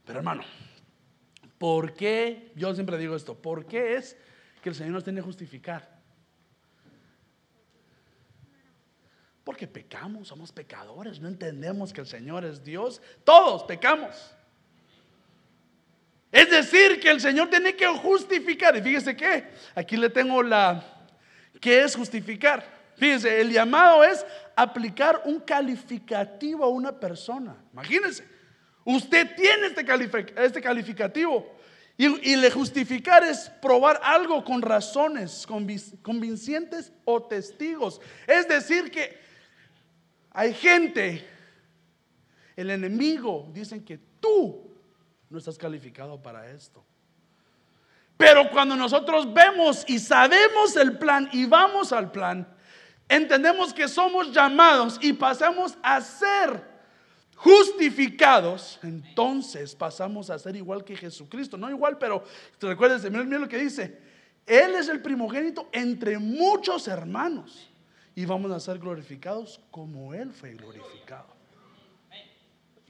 Pero 0.06 0.18
hermano, 0.18 0.44
¿por 1.60 1.94
qué? 1.94 2.52
Yo 2.56 2.74
siempre 2.74 2.98
digo 2.98 3.16
esto, 3.16 3.36
¿por 3.36 3.68
qué 3.68 3.94
es 3.94 4.18
que 4.64 4.70
el 4.70 4.76
Señor 4.76 4.94
nos 4.94 5.04
tiene 5.04 5.20
que 5.20 5.26
justificar? 5.26 5.93
Porque 9.44 9.68
pecamos, 9.68 10.30
somos 10.30 10.52
pecadores, 10.52 11.20
no 11.20 11.28
entendemos 11.28 11.92
que 11.92 12.02
el 12.02 12.08
Señor 12.08 12.46
es 12.46 12.64
Dios. 12.64 13.02
Todos 13.24 13.64
pecamos. 13.64 14.34
Es 16.32 16.50
decir, 16.50 17.00
que 17.00 17.12
el 17.12 17.22
Señor 17.22 17.50
tiene 17.50 17.76
que 17.76 17.86
justificar. 17.88 18.76
Y 18.76 18.82
fíjese 18.82 19.16
que 19.16 19.50
aquí 19.76 19.98
le 19.98 20.10
tengo 20.10 20.42
la... 20.42 20.84
¿Qué 21.60 21.84
es 21.84 21.96
justificar? 21.96 22.66
Fíjese, 22.96 23.42
el 23.42 23.52
llamado 23.52 24.04
es 24.04 24.26
aplicar 24.56 25.22
un 25.26 25.40
calificativo 25.40 26.64
a 26.64 26.70
una 26.70 27.00
persona. 27.00 27.56
Imagínense, 27.72 28.26
usted 28.84 29.36
tiene 29.36 29.68
este, 29.68 30.34
este 30.44 30.62
calificativo. 30.62 31.54
Y, 31.96 32.32
y, 32.32 32.36
le 32.36 32.50
justificar 32.50 33.24
es 33.24 33.52
probar 33.62 34.02
algo 34.04 34.44
con 34.44 34.64
razones 34.64 35.46
convincentes 36.02 36.92
o 37.06 37.22
testigos. 37.22 38.02
Es 38.26 38.48
decir, 38.48 38.90
que 38.90 39.23
hay 40.34 40.54
gente, 40.54 41.28
el 42.56 42.72
enemigo, 42.72 43.48
dicen 43.54 43.86
que 43.86 44.00
tú 44.20 44.68
no 45.30 45.38
estás 45.38 45.58
calificado 45.58 46.22
para 46.22 46.50
esto. 46.50 46.84
Pero 48.18 48.50
cuando 48.50 48.76
nosotros 48.76 49.32
vemos 49.32 49.86
y 49.88 50.00
sabemos 50.00 50.76
el 50.76 50.98
plan 50.98 51.30
y 51.32 51.46
vamos 51.46 51.92
al 51.92 52.12
plan, 52.12 52.48
entendemos 53.08 53.74
que 53.74 53.88
somos 53.88 54.32
llamados 54.32 54.98
y 55.02 55.14
pasamos 55.14 55.78
a 55.84 56.02
ser 56.02 56.74
justificados, 57.36 58.80
entonces 58.82 59.76
pasamos 59.76 60.30
a 60.30 60.40
ser 60.40 60.56
igual 60.56 60.84
que 60.84 60.96
Jesucristo. 60.96 61.58
No 61.58 61.70
igual, 61.70 61.98
pero 61.98 62.24
recuérdense, 62.60 63.10
miren 63.10 63.42
lo 63.42 63.48
que 63.48 63.58
dice. 63.58 64.00
Él 64.46 64.76
es 64.76 64.90
el 64.90 65.02
primogénito 65.02 65.70
entre 65.72 66.18
muchos 66.18 66.88
hermanos 66.88 67.73
y 68.16 68.26
vamos 68.26 68.52
a 68.52 68.60
ser 68.60 68.80
glorificados 68.80 69.60
como 69.72 70.14
Él 70.14 70.32
fue 70.32 70.54
glorificado. 70.54 71.28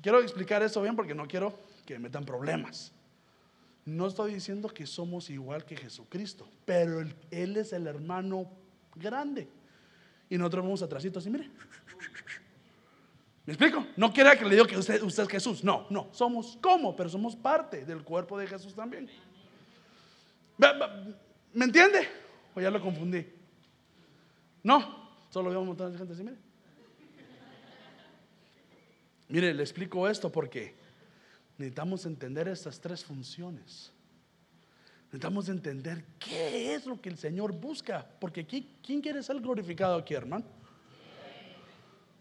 Quiero 0.02 0.20
explicar 0.22 0.62
eso 0.62 0.82
bien 0.82 0.96
porque 0.96 1.16
no 1.16 1.28
quiero 1.28 1.58
que 1.86 1.98
metan 1.98 2.26
problemas. 2.26 2.92
No 3.86 4.08
estoy 4.08 4.34
diciendo 4.34 4.70
que 4.70 4.86
somos 4.86 5.30
igual 5.30 5.66
que 5.66 5.78
Jesucristo, 5.78 6.48
pero 6.66 7.02
Él, 7.32 7.58
es 7.58 7.74
el 7.74 7.88
hermano 7.88 8.50
grande. 8.96 9.48
Y 10.30 10.38
nosotros 10.38 10.64
vamos 10.64 10.82
atrásito 10.82 11.20
así, 11.20 11.30
mire. 11.30 11.50
¿Me 13.46 13.54
explico? 13.54 13.86
No 13.98 14.12
quiera 14.14 14.38
que 14.38 14.46
le 14.46 14.52
diga 14.52 14.66
que 14.66 14.78
usted, 14.78 15.02
usted 15.04 15.24
es 15.24 15.30
Jesús. 15.30 15.64
No, 15.64 15.86
no. 15.90 16.08
Somos 16.12 16.58
como, 16.62 16.96
pero 16.96 17.10
somos 17.10 17.36
parte 17.36 17.86
del 17.86 18.04
cuerpo 18.04 18.38
de 18.38 18.48
Jesús 18.48 18.74
también. 18.74 19.10
¿Me 21.54 21.66
entiende? 21.66 22.08
¿O 22.56 22.62
ya 22.62 22.72
lo 22.72 22.82
confundí? 22.82 23.26
No. 24.64 25.03
Solo 25.34 25.50
veo 25.50 25.62
un 25.62 25.68
montón 25.70 25.92
de 25.92 25.98
gente 25.98 26.14
así, 26.14 26.24
mire. 26.24 26.38
Mire, 29.30 29.52
le 29.52 29.64
explico 29.64 30.08
esto 30.08 30.32
porque 30.32 30.76
necesitamos 31.58 32.06
entender 32.06 32.48
estas 32.48 32.80
tres 32.80 33.04
funciones. 33.04 33.92
Necesitamos 35.06 35.50
entender 35.50 36.06
qué 36.20 36.76
es 36.76 36.86
lo 36.86 37.02
que 37.02 37.10
el 37.10 37.18
Señor 37.18 37.52
busca. 37.52 38.08
Porque 38.20 38.46
¿quién 38.46 39.02
quiere 39.02 39.24
ser 39.24 39.40
glorificado 39.40 39.96
aquí, 39.96 40.14
hermano? 40.14 40.46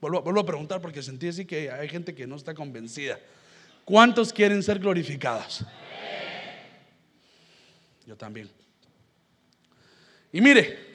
Vuelvo, 0.01 0.23
vuelvo, 0.23 0.41
a 0.41 0.47
preguntar 0.47 0.81
porque 0.81 1.03
sentí 1.03 1.29
así 1.29 1.45
que 1.45 1.71
hay 1.71 1.91
gente 1.91 2.15
que 2.15 2.27
no 2.27 2.37
está 2.37 2.55
convencida. 2.55 3.21
¿Cuántos 3.85 4.33
quieren 4.33 4.63
ser 4.63 4.79
glorificados? 4.79 5.67
Yo 8.07 8.17
también. 8.17 8.49
Y 10.33 10.41
mire, 10.41 10.92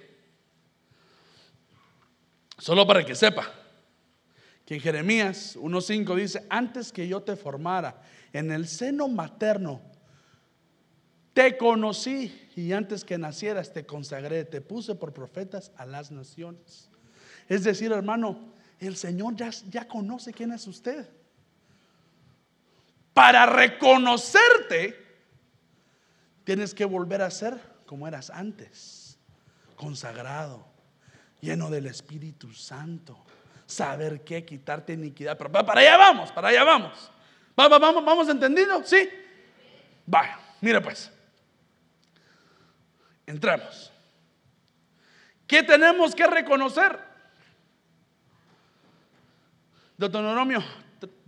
Solo 2.57 2.87
para 2.87 3.05
que 3.05 3.15
sepa 3.15 3.51
que 4.65 4.75
en 4.75 4.81
Jeremías 4.81 5.55
1.5 5.55 6.15
dice, 6.15 6.45
antes 6.49 6.91
que 6.91 7.07
yo 7.07 7.21
te 7.21 7.35
formara 7.35 8.01
en 8.33 8.51
el 8.51 8.67
seno 8.67 9.07
materno, 9.07 9.79
te 11.33 11.55
conocí 11.55 12.49
y 12.55 12.73
antes 12.73 13.05
que 13.05 13.17
nacieras 13.17 13.71
te 13.71 13.85
consagré, 13.85 14.43
te 14.43 14.59
puse 14.59 14.95
por 14.95 15.13
profetas 15.13 15.71
a 15.77 15.85
las 15.85 16.11
naciones. 16.11 16.89
Es 17.47 17.63
decir, 17.63 17.91
hermano, 17.91 18.51
el 18.79 18.97
Señor 18.97 19.35
ya, 19.35 19.51
ya 19.69 19.87
conoce 19.87 20.33
quién 20.33 20.51
es 20.51 20.67
usted. 20.67 21.07
Para 23.13 23.45
reconocerte, 23.45 24.95
tienes 26.43 26.73
que 26.73 26.85
volver 26.85 27.21
a 27.21 27.31
ser 27.31 27.57
como 27.85 28.07
eras 28.07 28.29
antes, 28.31 29.17
consagrado 29.75 30.76
lleno 31.47 31.69
del 31.69 31.87
Espíritu 31.87 32.53
Santo. 32.53 33.17
Saber 33.65 34.23
qué, 34.23 34.45
quitarte 34.45 34.93
iniquidad. 34.93 35.37
Pero 35.37 35.51
para 35.51 35.81
allá 35.81 35.97
vamos, 35.97 36.31
para 36.31 36.49
allá 36.49 36.63
vamos. 36.63 37.11
Vamos, 37.55 37.79
vamos, 37.79 38.05
vamos 38.05 38.29
entendido, 38.29 38.83
¿sí? 38.83 39.09
Vaya, 40.05 40.39
mire 40.61 40.81
pues. 40.81 41.11
Entramos. 43.25 43.91
¿Qué 45.45 45.63
tenemos 45.63 46.13
que 46.13 46.27
reconocer? 46.27 46.99
Deuteronomio 49.97 50.63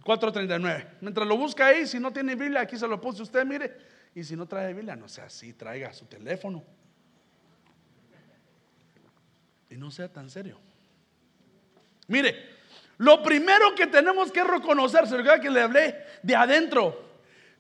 4:39. 0.04 0.98
Mientras 1.02 1.28
lo 1.28 1.38
busca 1.38 1.68
ahí, 1.68 1.88
si 1.88 2.00
no 2.00 2.12
tiene 2.12 2.36
Biblia, 2.36 2.62
aquí 2.62 2.78
se 2.78 2.88
lo 2.88 3.02
puse 3.02 3.24
usted, 3.24 3.46
mire. 3.46 3.76
Y 4.16 4.24
si 4.24 4.36
no 4.36 4.48
trae 4.48 4.74
Biblia, 4.74 4.96
no 4.96 5.08
sea 5.08 5.26
así, 5.26 5.54
traiga 5.54 5.94
su 5.94 6.06
teléfono 6.06 6.64
y 9.70 9.78
no 9.78 9.92
sea 9.92 10.12
tan 10.12 10.30
serio. 10.30 10.58
Mire, 12.08 12.58
lo 12.98 13.22
primero 13.22 13.76
que 13.76 13.88
tenemos 13.88 14.32
que 14.32 14.44
reconocer, 14.44 15.08
se 15.08 15.18
que 15.42 15.50
le 15.50 15.62
hablé 15.62 15.96
de 16.24 16.36
adentro, 16.36 17.10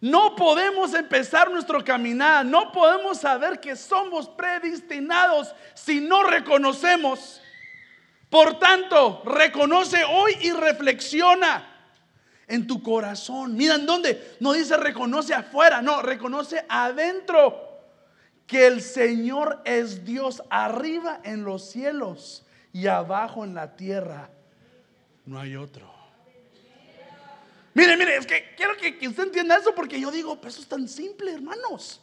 no 0.01 0.35
podemos 0.35 0.93
empezar 0.93 1.51
nuestro 1.51 1.83
caminar, 1.83 2.45
no 2.45 2.71
podemos 2.71 3.19
saber 3.19 3.59
que 3.59 3.75
somos 3.75 4.27
predestinados 4.29 5.53
si 5.73 5.99
no 5.99 6.23
reconocemos. 6.23 7.41
Por 8.29 8.59
tanto, 8.59 9.21
reconoce 9.25 10.03
hoy 10.03 10.37
y 10.41 10.51
reflexiona 10.51 11.65
en 12.47 12.65
tu 12.65 12.81
corazón. 12.81 13.55
Mira 13.55 13.75
en 13.75 13.85
dónde. 13.85 14.35
No 14.39 14.53
dice 14.53 14.77
reconoce 14.77 15.33
afuera, 15.33 15.81
no, 15.81 16.01
reconoce 16.01 16.65
adentro 16.69 17.68
que 18.49 18.65
el 18.65 18.81
Señor 18.81 19.61
es 19.63 20.03
Dios 20.03 20.41
arriba 20.49 21.21
en 21.23 21.43
los 21.43 21.69
cielos 21.69 22.43
y 22.73 22.87
abajo 22.87 23.45
en 23.45 23.53
la 23.53 23.75
tierra. 23.75 24.31
No 25.27 25.39
hay 25.39 25.55
otro. 25.55 25.87
Mire, 27.75 27.95
mire, 27.95 28.17
es 28.17 28.25
que 28.25 28.55
quiero 28.57 28.75
que, 28.75 29.07
usted 29.07 29.25
entienda 29.25 29.55
eso 29.55 29.75
porque 29.75 30.01
yo 30.01 30.09
digo, 30.09 30.41
pues 30.41 30.55
eso 30.55 30.63
es 30.63 30.67
tan 30.67 30.87
simple, 30.87 31.31
hermanos. 31.31 32.01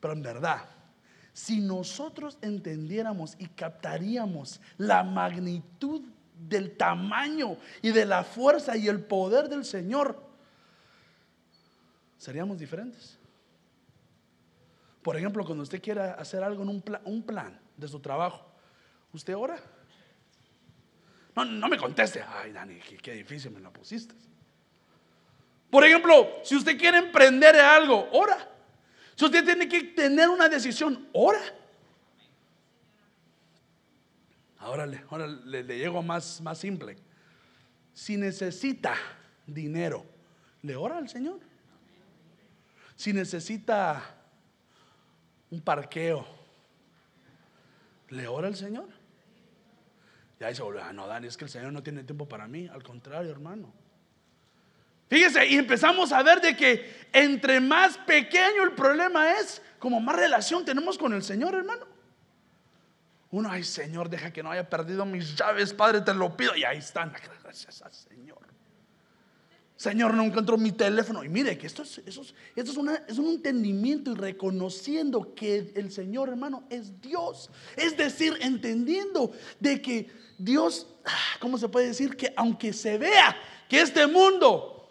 Pero 0.00 0.14
en 0.14 0.22
verdad, 0.22 0.64
si 1.34 1.60
nosotros 1.60 2.38
entendiéramos 2.40 3.34
y 3.38 3.46
captaríamos 3.46 4.58
la 4.78 5.02
magnitud 5.02 6.00
del 6.48 6.78
tamaño 6.78 7.58
y 7.82 7.90
de 7.90 8.06
la 8.06 8.24
fuerza 8.24 8.74
y 8.74 8.88
el 8.88 9.00
poder 9.00 9.50
del 9.50 9.66
Señor, 9.66 10.18
seríamos 12.16 12.58
diferentes. 12.58 13.18
Por 15.06 15.16
ejemplo, 15.16 15.44
cuando 15.44 15.62
usted 15.62 15.80
quiera 15.80 16.14
hacer 16.14 16.42
algo 16.42 16.64
en 16.64 16.68
un 16.68 17.22
plan, 17.22 17.60
de 17.76 17.86
su 17.86 18.00
trabajo, 18.00 18.44
¿usted 19.12 19.36
ora? 19.36 19.56
No, 21.36 21.44
no 21.44 21.68
me 21.68 21.76
conteste. 21.76 22.24
Ay, 22.28 22.50
Dani, 22.50 22.80
qué, 22.80 23.12
difícil 23.12 23.52
me 23.52 23.60
lo 23.60 23.72
pusiste. 23.72 24.16
Por 25.70 25.84
ejemplo, 25.84 26.40
si 26.42 26.56
usted 26.56 26.76
quiere 26.76 26.98
emprender 26.98 27.54
algo, 27.54 28.08
ora. 28.14 28.50
Si 29.14 29.24
usted 29.24 29.44
tiene 29.44 29.68
que 29.68 29.80
tener 29.84 30.28
una 30.28 30.48
decisión, 30.48 31.08
ora. 31.12 31.40
Ahora, 34.58 34.86
le, 34.86 35.04
ahora 35.08 35.28
le, 35.28 35.62
le 35.62 35.78
llego 35.78 36.02
más, 36.02 36.40
más 36.40 36.58
simple. 36.58 36.96
Si 37.94 38.16
necesita 38.16 38.96
dinero, 39.46 40.04
le 40.62 40.74
ora 40.74 40.98
al 40.98 41.08
Señor. 41.08 41.38
Si 42.96 43.12
necesita 43.12 44.15
un 45.50 45.60
parqueo, 45.60 46.26
le 48.08 48.26
ora 48.26 48.48
al 48.48 48.56
Señor. 48.56 48.88
Y 50.38 50.44
ahí 50.44 50.54
se 50.54 50.62
vuelve, 50.62 50.82
ah, 50.82 50.92
no, 50.92 51.06
Dani, 51.06 51.26
es 51.26 51.36
que 51.36 51.44
el 51.44 51.50
Señor 51.50 51.72
no 51.72 51.82
tiene 51.82 52.04
tiempo 52.04 52.28
para 52.28 52.46
mí. 52.46 52.68
Al 52.68 52.82
contrario, 52.82 53.30
hermano. 53.30 53.72
Fíjese, 55.08 55.46
y 55.46 55.56
empezamos 55.56 56.12
a 56.12 56.22
ver 56.22 56.40
de 56.40 56.56
que 56.56 57.08
entre 57.12 57.60
más 57.60 57.96
pequeño 57.98 58.64
el 58.64 58.72
problema 58.72 59.32
es, 59.38 59.62
como 59.78 60.00
más 60.00 60.16
relación 60.16 60.64
tenemos 60.64 60.98
con 60.98 61.12
el 61.14 61.22
Señor, 61.22 61.54
hermano. 61.54 61.86
Uno, 63.30 63.50
ay 63.50 63.64
Señor, 63.64 64.08
deja 64.08 64.32
que 64.32 64.42
no 64.42 64.50
haya 64.50 64.68
perdido 64.68 65.04
mis 65.04 65.36
llaves, 65.36 65.72
Padre, 65.72 66.00
te 66.00 66.12
lo 66.12 66.36
pido. 66.36 66.56
Y 66.56 66.64
ahí 66.64 66.78
están, 66.78 67.12
gracias 67.42 67.82
al 67.82 67.92
Señor. 67.92 68.55
Señor, 69.76 70.14
no 70.14 70.22
encuentro 70.22 70.56
mi 70.56 70.72
teléfono. 70.72 71.22
Y 71.22 71.28
mire 71.28 71.58
que 71.58 71.66
esto 71.66 71.82
es, 71.82 72.00
es, 72.06 72.78
un 72.78 73.28
entendimiento 73.28 74.12
y 74.12 74.14
reconociendo 74.14 75.34
que 75.34 75.72
el 75.74 75.92
Señor, 75.92 76.30
hermano, 76.30 76.64
es 76.70 77.00
Dios. 77.00 77.50
Es 77.76 77.96
decir, 77.96 78.38
entendiendo 78.40 79.32
de 79.60 79.82
que 79.82 80.10
Dios, 80.38 80.86
ah, 81.04 81.36
¿cómo 81.40 81.58
se 81.58 81.68
puede 81.68 81.88
decir? 81.88 82.16
Que 82.16 82.32
aunque 82.36 82.72
se 82.72 82.96
vea 82.96 83.36
que 83.68 83.80
este 83.80 84.06
mundo 84.06 84.88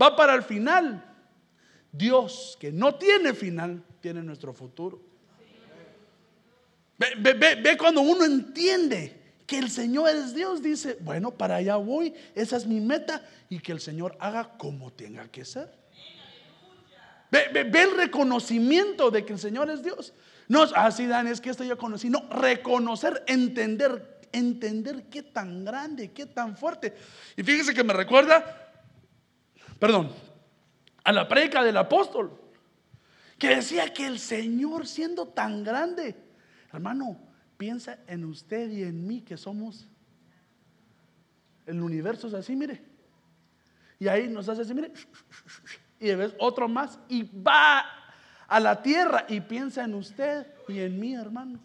va 0.00 0.16
para 0.16 0.34
el 0.34 0.42
final. 0.42 1.04
Dios, 1.92 2.56
que 2.60 2.72
no 2.72 2.94
tiene 2.96 3.34
final, 3.34 3.82
tiene 4.00 4.22
nuestro 4.22 4.52
futuro. 4.52 5.00
Ve, 6.98 7.76
cuando 7.78 8.00
uno 8.02 8.24
entiende 8.24 9.19
que 9.50 9.58
el 9.58 9.68
Señor 9.68 10.08
es 10.10 10.32
Dios, 10.32 10.62
dice, 10.62 10.96
bueno, 11.00 11.32
para 11.32 11.56
allá 11.56 11.74
voy, 11.74 12.14
esa 12.36 12.56
es 12.56 12.68
mi 12.68 12.78
meta 12.78 13.20
y 13.48 13.58
que 13.58 13.72
el 13.72 13.80
Señor 13.80 14.16
haga 14.20 14.56
como 14.56 14.92
tenga 14.92 15.26
que 15.26 15.44
ser. 15.44 15.68
Ve, 17.32 17.50
el 17.52 17.96
reconocimiento 17.96 19.10
de 19.10 19.24
que 19.24 19.32
el 19.32 19.40
Señor 19.40 19.68
es 19.68 19.82
Dios. 19.82 20.14
No, 20.46 20.62
así 20.62 21.04
Dan, 21.08 21.26
es 21.26 21.40
que 21.40 21.50
esto 21.50 21.64
yo 21.64 21.76
conocí. 21.76 22.08
No, 22.08 22.28
reconocer, 22.28 23.24
entender, 23.26 24.20
entender 24.30 25.08
qué 25.08 25.24
tan 25.24 25.64
grande, 25.64 26.12
qué 26.12 26.26
tan 26.26 26.56
fuerte. 26.56 26.94
Y 27.36 27.42
fíjese 27.42 27.74
que 27.74 27.82
me 27.82 27.92
recuerda 27.92 28.70
perdón, 29.80 30.12
a 31.02 31.10
la 31.10 31.26
predica 31.26 31.64
del 31.64 31.76
apóstol, 31.76 32.38
que 33.36 33.56
decía 33.56 33.92
que 33.92 34.06
el 34.06 34.20
Señor 34.20 34.86
siendo 34.86 35.26
tan 35.26 35.64
grande, 35.64 36.14
hermano, 36.72 37.29
piensa 37.60 37.98
en 38.06 38.24
usted 38.24 38.70
y 38.70 38.84
en 38.84 39.06
mí 39.06 39.20
que 39.20 39.36
somos, 39.36 39.86
el 41.66 41.82
universo 41.82 42.26
es 42.26 42.32
así, 42.32 42.56
mire. 42.56 42.82
Y 43.98 44.08
ahí 44.08 44.28
nos 44.28 44.48
hace 44.48 44.62
así, 44.62 44.72
mire, 44.72 44.90
y 46.00 46.14
ves 46.14 46.34
otro 46.38 46.68
más 46.68 46.98
y 47.06 47.24
va 47.24 47.84
a 48.48 48.60
la 48.60 48.80
tierra 48.80 49.26
y 49.28 49.42
piensa 49.42 49.84
en 49.84 49.92
usted 49.92 50.46
y 50.68 50.78
en 50.78 50.98
mí, 50.98 51.14
hermano. 51.14 51.60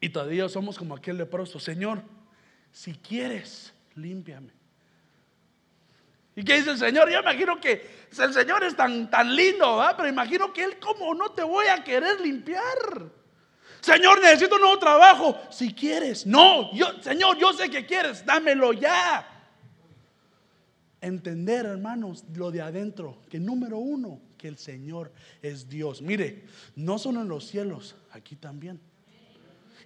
Y 0.00 0.08
todavía 0.08 0.48
somos 0.48 0.76
como 0.76 0.96
aquel 0.96 1.16
leproso, 1.16 1.60
Señor, 1.60 2.02
si 2.72 2.92
quieres, 2.92 3.72
límpiame. 3.94 4.55
¿Y 6.36 6.44
qué 6.44 6.56
dice 6.58 6.72
el 6.72 6.78
Señor? 6.78 7.10
Yo 7.10 7.20
imagino 7.20 7.58
que 7.58 8.06
el 8.18 8.34
Señor 8.34 8.62
es 8.62 8.76
tan, 8.76 9.10
tan 9.10 9.34
lindo, 9.34 9.82
pero 9.96 10.06
imagino 10.06 10.52
que 10.52 10.64
Él, 10.64 10.78
como 10.78 11.14
no 11.14 11.32
te 11.32 11.42
voy 11.42 11.66
a 11.66 11.82
querer 11.82 12.20
limpiar? 12.20 13.10
Señor, 13.80 14.20
necesito 14.20 14.56
un 14.56 14.60
nuevo 14.60 14.78
trabajo. 14.78 15.38
Si 15.50 15.72
quieres, 15.72 16.26
no, 16.26 16.74
yo, 16.74 17.02
Señor, 17.02 17.38
yo 17.38 17.54
sé 17.54 17.70
que 17.70 17.86
quieres, 17.86 18.26
dámelo 18.26 18.74
ya. 18.74 19.26
Entender, 21.00 21.64
hermanos, 21.64 22.24
lo 22.34 22.50
de 22.50 22.60
adentro, 22.60 23.22
que 23.30 23.40
número 23.40 23.78
uno, 23.78 24.20
que 24.36 24.48
el 24.48 24.58
Señor 24.58 25.12
es 25.40 25.68
Dios. 25.70 26.02
Mire, 26.02 26.44
no 26.74 26.98
solo 26.98 27.22
en 27.22 27.28
los 27.28 27.46
cielos, 27.46 27.96
aquí 28.10 28.36
también. 28.36 28.78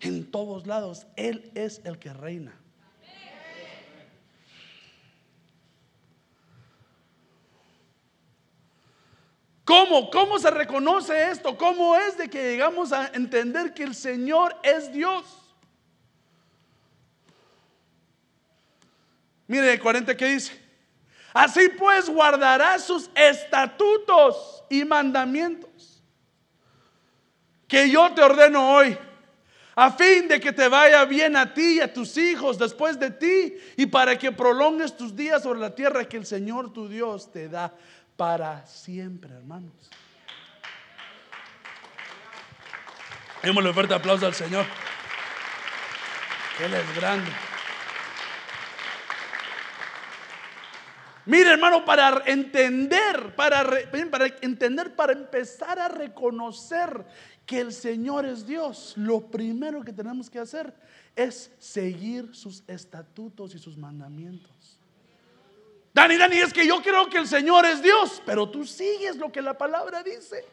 En 0.01 0.31
todos 0.33 0.67
lados, 0.67 1.07
Él 1.15 1.53
es 1.55 1.81
el 1.85 1.99
que 1.99 2.13
reina. 2.13 2.60
¿Cómo? 9.70 10.11
¿Cómo 10.11 10.37
se 10.40 10.50
reconoce 10.50 11.30
esto? 11.30 11.56
¿Cómo 11.56 11.94
es 11.94 12.18
de 12.18 12.28
que 12.28 12.42
llegamos 12.42 12.92
a 12.92 13.06
entender 13.14 13.72
que 13.72 13.85
el 13.85 13.94
Señor 13.94 14.56
es 14.64 14.92
Dios? 14.92 15.24
Mire 19.46 19.72
el 19.72 19.80
40 19.80 20.16
que 20.16 20.26
dice. 20.26 20.61
Así 21.33 21.68
pues 21.68 22.11
guardarás 22.11 22.83
sus 22.83 23.11
estatutos 23.14 24.64
y 24.68 24.85
mandamientos 24.85 26.02
que 27.68 27.88
yo 27.88 28.12
te 28.12 28.22
ordeno 28.22 28.74
hoy, 28.74 28.98
a 29.76 29.92
fin 29.92 30.26
de 30.26 30.40
que 30.40 30.50
te 30.50 30.66
vaya 30.66 31.04
bien 31.04 31.37
a 31.37 31.54
ti 31.54 31.76
y 31.76 31.80
a 31.80 31.92
tus 31.92 32.16
hijos 32.16 32.59
después 32.59 32.98
de 32.98 33.12
ti, 33.12 33.54
y 33.76 33.87
para 33.87 34.18
que 34.18 34.33
prolongues 34.33 34.96
tus 34.96 35.14
días 35.14 35.44
sobre 35.44 35.61
la 35.61 35.72
tierra 35.72 36.09
que 36.09 36.16
el 36.16 36.26
Señor 36.26 36.72
tu 36.72 36.88
Dios 36.88 37.30
te 37.30 37.48
da 37.48 37.72
para 38.20 38.66
siempre, 38.66 39.33
hermanos. 39.33 39.72
Démosle 43.42 43.72
fuerte 43.72 43.94
aplauso 43.94 44.26
al 44.26 44.35
Señor. 44.35 44.66
Él 46.62 46.74
es 46.74 46.96
grande. 46.96 47.30
Mire, 51.24 51.52
hermano, 51.52 51.83
para 51.83 52.22
entender, 52.26 53.35
para, 53.35 53.64
para 54.11 54.26
entender, 54.42 54.94
para 54.94 55.14
empezar 55.14 55.78
a 55.78 55.88
reconocer 55.88 57.06
que 57.46 57.59
el 57.61 57.72
Señor 57.72 58.26
es 58.26 58.46
Dios, 58.46 58.92
lo 58.98 59.30
primero 59.30 59.83
que 59.83 59.94
tenemos 59.94 60.28
que 60.28 60.40
hacer 60.40 60.74
es 61.16 61.50
seguir 61.59 62.35
sus 62.35 62.64
estatutos 62.66 63.54
y 63.54 63.59
sus 63.59 63.78
mandamientos. 63.78 64.80
Dani, 65.92 66.16
Dani, 66.16 66.38
es 66.38 66.53
que 66.53 66.66
yo 66.66 66.81
creo 66.83 67.09
que 67.11 67.18
el 67.18 67.26
Señor 67.26 67.66
es 67.66 67.83
Dios, 67.83 68.22
pero 68.24 68.48
tú 68.48 68.64
sigues 68.64 69.16
lo 69.16 69.33
que 69.33 69.42
la 69.42 69.59
palabra 69.59 70.03
dice. 70.03 70.44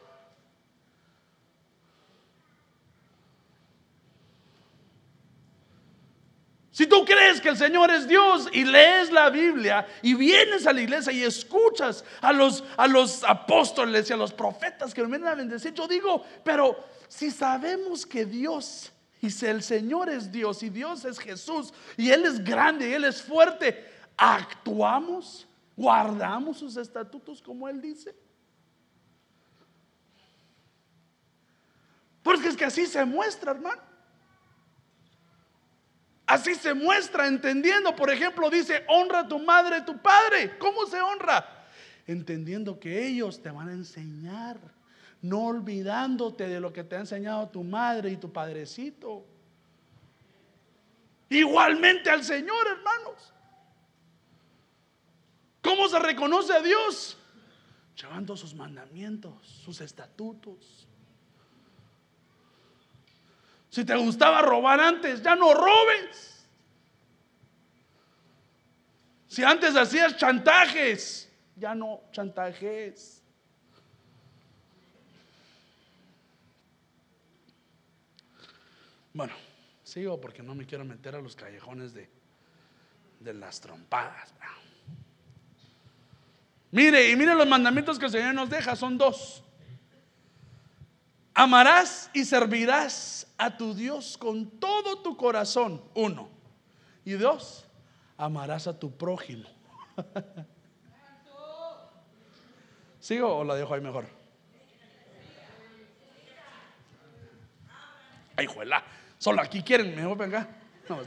Si 6.78 6.86
tú 6.86 7.04
crees 7.04 7.40
que 7.40 7.48
el 7.48 7.56
Señor 7.56 7.90
es 7.90 8.06
Dios 8.06 8.48
y 8.52 8.64
lees 8.64 9.10
la 9.10 9.30
Biblia 9.30 9.84
y 10.00 10.14
vienes 10.14 10.64
a 10.64 10.72
la 10.72 10.80
iglesia 10.80 11.12
y 11.12 11.24
escuchas 11.24 12.04
a 12.20 12.32
los, 12.32 12.62
a 12.76 12.86
los 12.86 13.24
apóstoles 13.24 14.08
y 14.08 14.12
a 14.12 14.16
los 14.16 14.32
profetas 14.32 14.94
que 14.94 15.02
me 15.02 15.08
vienen 15.08 15.26
a 15.26 15.34
bendecir, 15.34 15.74
yo 15.74 15.88
digo, 15.88 16.24
pero 16.44 16.78
si 17.08 17.32
sabemos 17.32 18.06
que 18.06 18.24
Dios 18.24 18.92
y 19.20 19.28
si 19.28 19.46
el 19.46 19.64
Señor 19.64 20.08
es 20.08 20.30
Dios 20.30 20.62
y 20.62 20.70
Dios 20.70 21.04
es 21.04 21.18
Jesús 21.18 21.74
y 21.96 22.10
Él 22.10 22.24
es 22.24 22.44
grande 22.44 22.88
y 22.88 22.92
Él 22.92 23.02
es 23.06 23.22
fuerte, 23.22 23.97
actuamos, 24.18 25.46
guardamos 25.76 26.58
sus 26.58 26.76
estatutos 26.76 27.40
como 27.40 27.68
Él 27.68 27.80
dice. 27.80 28.14
Porque 32.22 32.48
es 32.48 32.56
que 32.56 32.64
así 32.64 32.84
se 32.84 33.04
muestra, 33.04 33.52
hermano. 33.52 33.80
Así 36.26 36.54
se 36.56 36.74
muestra 36.74 37.26
entendiendo, 37.26 37.96
por 37.96 38.10
ejemplo, 38.10 38.50
dice, 38.50 38.84
honra 38.88 39.20
a 39.20 39.28
tu 39.28 39.38
madre, 39.38 39.80
tu 39.80 39.96
padre. 39.96 40.58
¿Cómo 40.58 40.84
se 40.84 41.00
honra? 41.00 41.64
Entendiendo 42.06 42.78
que 42.78 43.06
ellos 43.06 43.40
te 43.40 43.50
van 43.50 43.68
a 43.68 43.72
enseñar, 43.72 44.58
no 45.22 45.46
olvidándote 45.46 46.48
de 46.48 46.60
lo 46.60 46.70
que 46.70 46.84
te 46.84 46.96
ha 46.96 47.00
enseñado 47.00 47.48
tu 47.48 47.64
madre 47.64 48.10
y 48.10 48.18
tu 48.18 48.30
padrecito. 48.30 49.24
Igualmente 51.30 52.10
al 52.10 52.22
Señor, 52.24 52.66
hermanos. 52.66 53.32
¿Cómo 55.68 55.86
se 55.86 55.98
reconoce 55.98 56.54
a 56.54 56.62
Dios? 56.62 57.18
Llevando 57.94 58.34
sus 58.38 58.54
mandamientos, 58.54 59.46
sus 59.46 59.82
estatutos. 59.82 60.88
Si 63.68 63.84
te 63.84 63.94
gustaba 63.94 64.40
robar 64.40 64.80
antes, 64.80 65.22
ya 65.22 65.36
no 65.36 65.52
robes. 65.52 66.46
Si 69.26 69.44
antes 69.44 69.76
hacías 69.76 70.16
chantajes, 70.16 71.30
ya 71.54 71.74
no 71.74 72.00
chantajes. 72.12 73.22
Bueno, 79.12 79.34
sigo 79.82 80.18
porque 80.18 80.42
no 80.42 80.54
me 80.54 80.64
quiero 80.64 80.86
meter 80.86 81.14
a 81.14 81.20
los 81.20 81.36
callejones 81.36 81.92
de, 81.92 82.08
de 83.20 83.34
las 83.34 83.60
trompadas. 83.60 84.32
Mire, 86.70 87.10
y 87.10 87.16
mire 87.16 87.34
los 87.34 87.46
mandamientos 87.46 87.98
que 87.98 88.06
el 88.06 88.10
Señor 88.10 88.34
nos 88.34 88.50
deja, 88.50 88.76
son 88.76 88.98
dos. 88.98 89.42
Amarás 91.34 92.10
y 92.12 92.24
servirás 92.24 93.26
a 93.38 93.56
tu 93.56 93.74
Dios 93.74 94.18
con 94.18 94.50
todo 94.58 94.98
tu 94.98 95.16
corazón, 95.16 95.82
uno. 95.94 96.28
Y 97.04 97.12
dos, 97.12 97.66
amarás 98.16 98.66
a 98.66 98.78
tu 98.78 98.96
prójimo. 98.96 99.48
¿Sigo 103.00 103.34
o 103.34 103.44
la 103.44 103.54
dejo 103.54 103.72
ahí 103.74 103.80
mejor? 103.80 104.06
Ay, 108.36 108.46
juela, 108.46 108.84
solo 109.16 109.40
aquí 109.40 109.62
quieren, 109.62 109.96
mejor 109.96 110.18
venga. 110.18 110.48
No, 110.88 110.98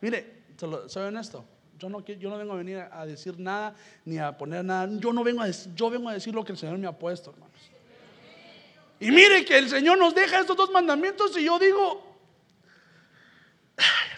Mire, 0.00 0.42
soy 0.88 1.04
honesto. 1.04 1.44
Yo 1.78 1.88
no, 1.88 2.02
vengo 2.38 2.52
a 2.52 2.56
venir 2.56 2.78
a 2.78 3.04
decir 3.06 3.38
nada 3.38 3.74
ni 4.04 4.18
a 4.18 4.36
poner 4.36 4.64
nada. 4.64 4.88
Yo 5.00 5.12
no 5.12 5.24
vengo 5.24 5.42
a 5.42 5.46
decir, 5.46 5.72
yo 5.74 5.90
vengo 5.90 6.08
a 6.08 6.14
decir 6.14 6.34
lo 6.34 6.44
que 6.44 6.52
el 6.52 6.58
Señor 6.58 6.78
me 6.78 6.86
ha 6.86 6.92
puesto, 6.92 7.30
hermanos. 7.30 7.70
Y 9.00 9.10
mire 9.10 9.44
que 9.44 9.58
el 9.58 9.68
Señor 9.68 9.98
nos 9.98 10.14
deja 10.14 10.40
estos 10.40 10.56
dos 10.56 10.70
mandamientos 10.70 11.36
y 11.36 11.44
yo 11.44 11.58
digo, 11.58 12.16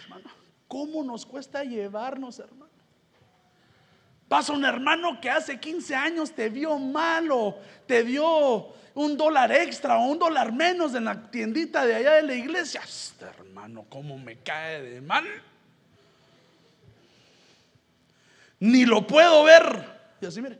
hermano, 0.03 0.29
¿cómo 0.67 1.03
nos 1.03 1.25
cuesta 1.25 1.63
llevarnos, 1.63 2.37
hermano? 2.37 2.71
Pasa 4.27 4.53
un 4.53 4.63
hermano 4.63 5.19
que 5.19 5.29
hace 5.29 5.59
15 5.59 5.95
años 5.95 6.31
te 6.31 6.49
vio 6.49 6.77
malo, 6.77 7.57
te 7.87 8.03
dio 8.03 8.73
un 8.93 9.17
dólar 9.17 9.51
extra 9.51 9.97
o 9.97 10.05
un 10.05 10.19
dólar 10.19 10.51
menos 10.51 10.93
en 10.95 11.05
la 11.05 11.29
tiendita 11.31 11.85
de 11.85 11.95
allá 11.95 12.13
de 12.13 12.23
la 12.23 12.33
iglesia. 12.33 12.81
Este 12.83 13.25
hermano, 13.25 13.85
¿cómo 13.89 14.17
me 14.17 14.37
cae 14.37 14.81
de 14.81 15.01
mal? 15.01 15.25
Ni 18.65 18.83
lo 18.83 19.05
puedo 19.05 19.43
ver. 19.43 19.85
Y 20.19 20.25
así, 20.25 20.41
mire. 20.41 20.59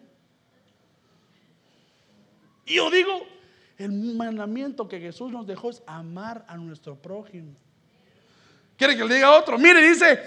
Y 2.65 2.76
yo 2.76 2.91
digo, 2.91 3.26
el 3.78 3.91
mandamiento 4.15 4.88
que 4.88 5.00
Jesús 5.00 5.32
nos 5.32 5.48
dejó 5.48 5.72
es 5.72 5.82
amar 5.88 6.46
a 6.48 6.56
nuestro 6.58 6.96
prójimo. 6.96 7.54
¿Quiere 8.78 8.96
que 8.96 9.04
le 9.06 9.15
diga 9.15 9.32
otro? 9.32 9.58
Mire, 9.58 9.82
dice, 9.82 10.20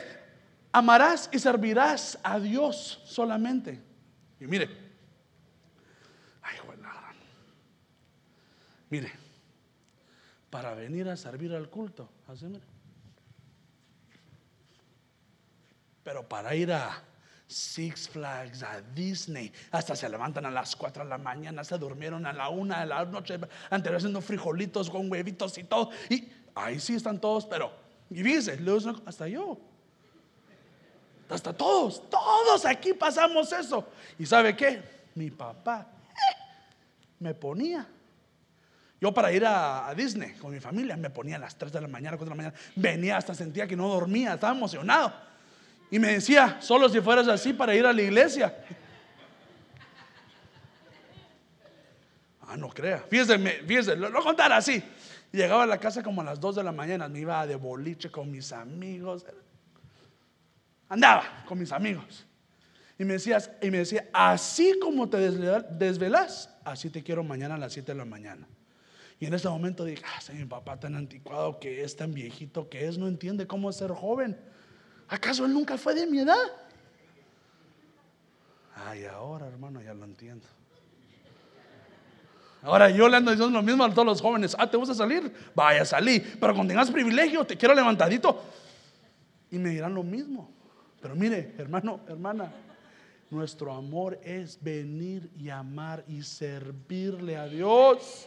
amarás 0.73 1.31
y 1.33 1.39
servirás 1.39 2.19
a 2.23 2.41
Dios 2.41 3.01
solamente. 3.05 3.81
Y 4.41 4.47
mire, 4.47 4.69
ay, 6.43 6.57
bueno, 6.67 6.89
mire, 8.91 9.13
para 10.51 10.75
venir 10.75 11.09
a 11.09 11.17
servir 11.17 11.55
al 11.55 11.69
culto, 11.69 12.09
así 12.27 12.47
mire. 12.47 12.65
Pero 16.03 16.29
para 16.29 16.55
ir 16.55 16.73
a 16.73 17.05
Six 17.49 18.11
Flags, 18.11 18.63
a 18.63 18.83
Disney. 18.95 19.51
Hasta 19.71 19.97
se 19.97 20.07
levantan 20.09 20.45
a 20.45 20.51
las 20.51 20.77
4 20.77 21.03
de 21.03 21.09
la 21.09 21.17
mañana, 21.17 21.65
se 21.65 21.79
durmieron 21.79 22.27
a 22.27 22.33
la 22.35 22.51
1 22.51 22.81
de 22.81 22.87
la 22.87 23.05
noche 23.07 23.41
anterior 23.71 23.97
haciendo 23.97 24.21
frijolitos 24.21 24.91
con 24.91 25.11
huevitos 25.11 25.57
y 25.57 25.65
todo. 25.65 25.91
Y 26.11 26.29
ahí 26.55 26.79
sí 26.79 26.95
están 26.95 27.19
todos, 27.19 27.47
pero, 27.47 27.73
y 28.11 28.23
dice, 28.23 28.59
hasta 29.07 29.27
yo. 29.29 29.59
Hasta 31.31 31.55
todos, 31.55 32.09
todos 32.11 32.67
aquí 32.67 32.93
pasamos 32.93 33.51
eso. 33.53 33.87
¿Y 34.19 34.27
sabe 34.27 34.55
qué? 34.55 34.83
Mi 35.15 35.31
papá 35.31 35.87
eh, 36.11 36.37
me 37.19 37.35
ponía. 37.35 37.87
Yo 39.01 39.15
para 39.15 39.33
ir 39.33 39.47
a, 39.47 39.89
a, 39.89 39.95
Disney 39.95 40.33
con 40.35 40.53
mi 40.53 40.61
familia 40.61 40.97
me 40.97 41.09
ponía 41.09 41.37
a 41.37 41.39
las 41.39 41.57
3 41.57 41.73
de 41.73 41.81
la 41.81 41.89
mañana, 41.89 42.19
4 42.19 42.25
de 42.27 42.31
la 42.31 42.37
mañana. 42.37 42.55
Venía 42.77 43.17
hasta 43.17 43.35
sentía 43.35 43.67
que 43.67 43.77
no 43.77 43.89
dormía, 43.89 44.35
estaba 44.35 44.55
emocionado. 44.55 45.28
Y 45.91 45.99
me 45.99 46.13
decía, 46.13 46.59
solo 46.61 46.89
si 46.89 47.01
fueras 47.01 47.29
así 47.29 47.53
para 47.53 47.75
ir 47.75 47.87
a 47.87 47.93
la 47.93 48.03
iglesia. 48.03 48.55
Ah, 52.43 52.57
no 52.57 52.69
crea. 52.69 53.05
Fíjese, 53.09 53.39
fíjese, 53.39 53.97
lo, 53.97 54.09
lo 54.11 54.23
contar 54.23 54.53
así. 54.53 54.83
Llegaba 55.33 55.65
a 55.65 55.67
la 55.67 55.79
casa 55.79 56.03
como 56.03 56.23
a 56.23 56.25
las 56.25 56.41
2 56.41 56.57
de 56.57 56.63
la 56.63 56.73
mañana, 56.73 57.09
me 57.09 57.21
iba 57.21 57.47
de 57.47 57.57
boliche 57.57 58.11
con 58.11 58.31
mis 58.31 58.53
amigos. 58.53 59.25
Andaba 60.89 61.45
con 61.47 61.59
mis 61.59 61.73
amigos. 61.73 62.27
Y 62.99 63.05
me, 63.05 63.15
decías, 63.15 63.51
y 63.63 63.71
me 63.71 63.79
decía, 63.79 64.09
así 64.13 64.79
como 64.81 65.09
te 65.09 65.19
desvelas, 65.19 66.51
así 66.65 66.91
te 66.91 67.03
quiero 67.03 67.23
mañana 67.23 67.55
a 67.55 67.59
las 67.59 67.73
7 67.73 67.93
de 67.93 67.99
la 67.99 68.05
mañana. 68.05 68.49
Y 69.21 69.27
en 69.27 69.35
ese 69.35 69.49
momento 69.49 69.85
dije, 69.85 70.03
ah, 70.05 70.33
mi 70.33 70.45
papá 70.47 70.81
tan 70.81 70.97
anticuado 70.97 71.61
que 71.61 71.83
es, 71.83 71.97
tan 71.97 72.13
viejito 72.13 72.69
que 72.69 72.89
es, 72.89 72.99
no 72.99 73.07
entiende 73.07 73.47
cómo 73.47 73.71
ser 73.73 73.91
joven. 73.91 74.39
¿Acaso 75.09 75.45
él 75.45 75.53
nunca 75.53 75.79
fue 75.79 75.95
de 75.95 76.07
mi 76.07 76.21
edad? 76.21 76.37
Ay, 78.75 79.05
ahora 79.07 79.47
hermano, 79.47 79.83
ya 79.83 79.95
lo 79.95 80.05
entiendo. 80.05 80.47
Ahora 82.63 82.91
yo 82.91 83.09
le 83.09 83.17
ando 83.17 83.31
diciendo 83.31 83.57
lo 83.57 83.65
mismo 83.65 83.85
a 83.85 83.91
todos 83.91 84.07
los 84.07 84.21
jóvenes. 84.21 84.57
Ah, 84.59 84.69
¿te 84.69 84.77
gusta 84.77 84.95
salir? 84.95 85.33
Vaya, 85.55 85.85
salí. 85.85 86.21
Pero 86.21 86.55
cuando 86.55 86.73
tengas 86.73 86.91
privilegio, 86.91 87.45
te 87.45 87.57
quiero 87.57 87.75
levantadito. 87.75 88.43
Y 89.51 89.59
me 89.59 89.71
dirán 89.71 89.95
lo 89.95 90.03
mismo. 90.03 90.51
Pero 91.01 91.15
mire, 91.15 91.55
hermano, 91.57 92.01
hermana, 92.09 92.53
nuestro 93.31 93.73
amor 93.73 94.19
es 94.23 94.63
venir 94.63 95.31
y 95.39 95.51
amar 95.51 96.05
y 96.09 96.23
servirle 96.23 97.37
a 97.37 97.47
Dios. 97.47 98.27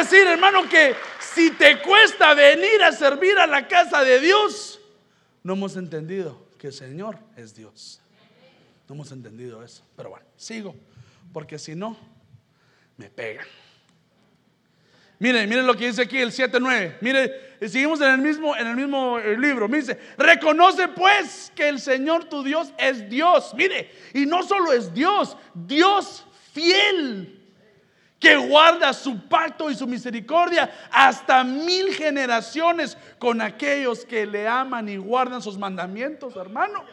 Decir, 0.00 0.26
hermano, 0.26 0.68
que 0.68 0.94
si 1.18 1.50
te 1.52 1.80
cuesta 1.80 2.34
venir 2.34 2.82
a 2.82 2.92
servir 2.92 3.38
a 3.38 3.46
la 3.46 3.66
casa 3.66 4.04
de 4.04 4.20
Dios, 4.20 4.80
no 5.42 5.54
hemos 5.54 5.76
entendido 5.76 6.46
que 6.58 6.68
el 6.68 6.72
Señor 6.72 7.18
es 7.36 7.54
Dios. 7.54 8.00
No 8.88 8.94
hemos 8.94 9.12
entendido 9.12 9.62
eso. 9.62 9.82
Pero 9.96 10.10
bueno, 10.10 10.26
sigo, 10.36 10.74
porque 11.32 11.58
si 11.58 11.74
no, 11.74 11.96
me 12.96 13.08
pegan. 13.08 13.46
Miren, 15.18 15.48
miren 15.48 15.66
lo 15.66 15.76
que 15.76 15.86
dice 15.86 16.02
aquí 16.02 16.18
el 16.18 16.32
7.9. 16.32 16.96
Mire, 17.00 17.58
seguimos 17.60 18.00
en 18.00 18.10
el 18.10 18.18
mismo, 18.18 18.56
en 18.56 18.66
el 18.66 18.76
mismo 18.76 19.18
eh, 19.18 19.38
libro. 19.38 19.68
Me 19.68 19.78
dice, 19.78 19.98
reconoce 20.16 20.88
pues 20.88 21.52
que 21.54 21.68
el 21.68 21.78
Señor 21.78 22.24
tu 22.24 22.42
Dios 22.42 22.72
es 22.78 23.08
Dios. 23.08 23.52
Mire, 23.54 23.90
y 24.14 24.24
no 24.24 24.42
solo 24.42 24.72
es 24.72 24.92
Dios, 24.94 25.36
Dios 25.54 26.24
fiel 26.52 27.39
que 28.20 28.36
guarda 28.36 28.92
su 28.92 29.18
pacto 29.28 29.70
y 29.70 29.74
su 29.74 29.86
misericordia 29.86 30.70
hasta 30.92 31.42
mil 31.42 31.94
generaciones 31.94 32.96
con 33.18 33.40
aquellos 33.40 34.04
que 34.04 34.26
le 34.26 34.46
aman 34.46 34.88
y 34.90 34.98
guardan 34.98 35.40
sus 35.40 35.56
mandamientos, 35.56 36.36
hermano. 36.36 36.84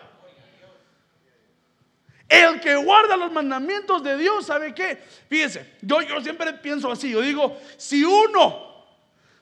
El 2.29 2.59
que 2.61 2.75
guarda 2.75 3.17
los 3.17 3.31
mandamientos 3.31 4.03
de 4.03 4.17
Dios, 4.17 4.45
¿sabe 4.45 4.73
qué? 4.73 4.97
Fíjese, 5.29 5.75
yo, 5.81 6.01
yo 6.01 6.21
siempre 6.21 6.53
pienso 6.53 6.91
así, 6.91 7.11
yo 7.11 7.21
digo, 7.21 7.57
si 7.77 8.03
uno 8.03 8.85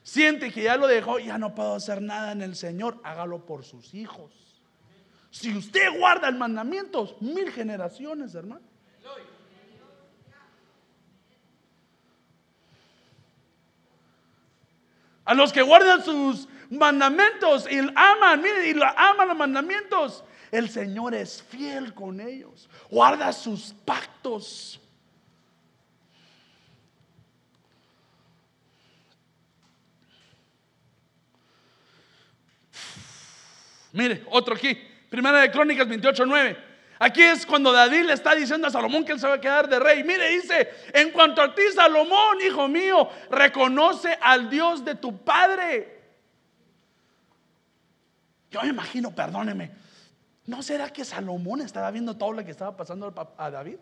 siente 0.02 0.52
que 0.52 0.64
ya 0.64 0.76
lo 0.76 0.88
dejó, 0.88 1.20
ya 1.20 1.38
no 1.38 1.54
puedo 1.54 1.74
hacer 1.74 2.02
nada 2.02 2.32
en 2.32 2.42
el 2.42 2.56
Señor, 2.56 2.98
hágalo 3.04 3.46
por 3.46 3.64
sus 3.64 3.94
hijos. 3.94 4.32
Si 5.30 5.56
usted 5.56 5.98
guarda 5.98 6.28
el 6.28 6.36
mandamiento, 6.36 7.16
mil 7.20 7.50
generaciones, 7.52 8.34
hermano. 8.34 8.64
A 15.26 15.34
los 15.34 15.52
que 15.52 15.60
guardan 15.60 16.02
sus 16.04 16.48
mandamientos 16.70 17.70
y 17.70 17.78
aman, 17.78 18.40
miren, 18.40 18.64
y 18.64 18.74
lo 18.74 18.86
aman 18.86 19.28
los 19.28 19.36
mandamientos. 19.36 20.24
El 20.52 20.70
Señor 20.70 21.14
es 21.14 21.42
fiel 21.42 21.92
con 21.92 22.20
ellos. 22.20 22.70
Guarda 22.88 23.32
sus 23.32 23.74
pactos. 23.84 24.80
Mire, 33.92 34.24
otro 34.30 34.54
aquí. 34.54 34.78
Primera 35.10 35.40
de 35.40 35.50
Crónicas 35.50 35.88
28, 35.88 36.26
9. 36.26 36.65
Aquí 36.98 37.22
es 37.22 37.44
cuando 37.44 37.72
David 37.72 38.04
le 38.04 38.14
está 38.14 38.34
diciendo 38.34 38.66
a 38.66 38.70
Salomón 38.70 39.04
que 39.04 39.12
él 39.12 39.20
se 39.20 39.28
va 39.28 39.34
a 39.34 39.40
quedar 39.40 39.68
de 39.68 39.78
rey. 39.78 40.02
Mire, 40.02 40.30
dice, 40.30 40.68
en 40.94 41.10
cuanto 41.10 41.42
a 41.42 41.54
ti, 41.54 41.62
Salomón, 41.74 42.38
hijo 42.46 42.68
mío, 42.68 43.08
reconoce 43.30 44.18
al 44.20 44.48
Dios 44.48 44.84
de 44.84 44.94
tu 44.94 45.18
padre. 45.18 45.96
Yo 48.50 48.62
me 48.62 48.68
imagino, 48.68 49.14
perdóneme, 49.14 49.70
¿no 50.46 50.62
será 50.62 50.90
que 50.90 51.04
Salomón 51.04 51.60
estaba 51.60 51.90
viendo 51.90 52.16
todo 52.16 52.32
lo 52.32 52.44
que 52.44 52.50
estaba 52.50 52.74
pasando 52.74 53.12
a 53.36 53.50
David? 53.50 53.76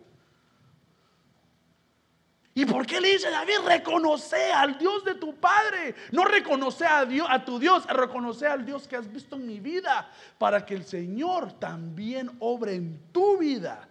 ¿Y 2.57 2.65
por 2.65 2.85
qué 2.85 3.01
le 3.01 3.11
dice 3.11 3.29
David? 3.29 3.59
Reconoce 3.65 4.53
al 4.53 4.77
Dios 4.77 5.03
de 5.03 5.15
tu 5.15 5.35
Padre. 5.35 5.93
No 6.13 6.23
reconoce 6.23 6.85
a, 6.85 7.03
Dios, 7.03 7.27
a 7.29 7.43
tu 7.43 7.59
Dios, 7.59 7.85
reconoce 7.85 8.47
al 8.47 8.65
Dios 8.65 8.87
que 8.87 8.95
has 8.95 9.11
visto 9.11 9.35
en 9.35 9.45
mi 9.45 9.59
vida. 9.59 10.09
Para 10.37 10.65
que 10.65 10.73
el 10.73 10.85
Señor 10.85 11.59
también 11.59 12.31
obre 12.39 12.75
en 12.75 12.97
tu 13.11 13.37
vida. 13.37 13.89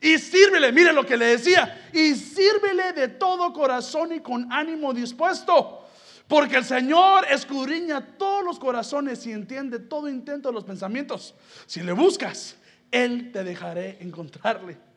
Y 0.00 0.18
sírvele, 0.18 0.72
mire 0.72 0.92
lo 0.92 1.06
que 1.06 1.16
le 1.16 1.26
decía, 1.26 1.88
y 1.92 2.14
sírvele 2.14 2.94
de 2.94 3.08
todo 3.08 3.52
corazón 3.52 4.12
y 4.12 4.18
con 4.18 4.52
ánimo 4.52 4.92
dispuesto. 4.92 5.86
Porque 6.26 6.56
el 6.56 6.64
Señor 6.64 7.26
escudriña 7.30 8.00
todos 8.18 8.42
los 8.42 8.58
corazones 8.58 9.24
y 9.24 9.30
entiende 9.30 9.78
todo 9.78 10.08
intento 10.08 10.48
de 10.48 10.54
los 10.54 10.64
pensamientos. 10.64 11.32
Si 11.66 11.80
le 11.80 11.92
buscas, 11.92 12.56
Él 12.90 13.30
te 13.30 13.44
dejaré 13.44 13.98
encontrarle. 14.00 14.89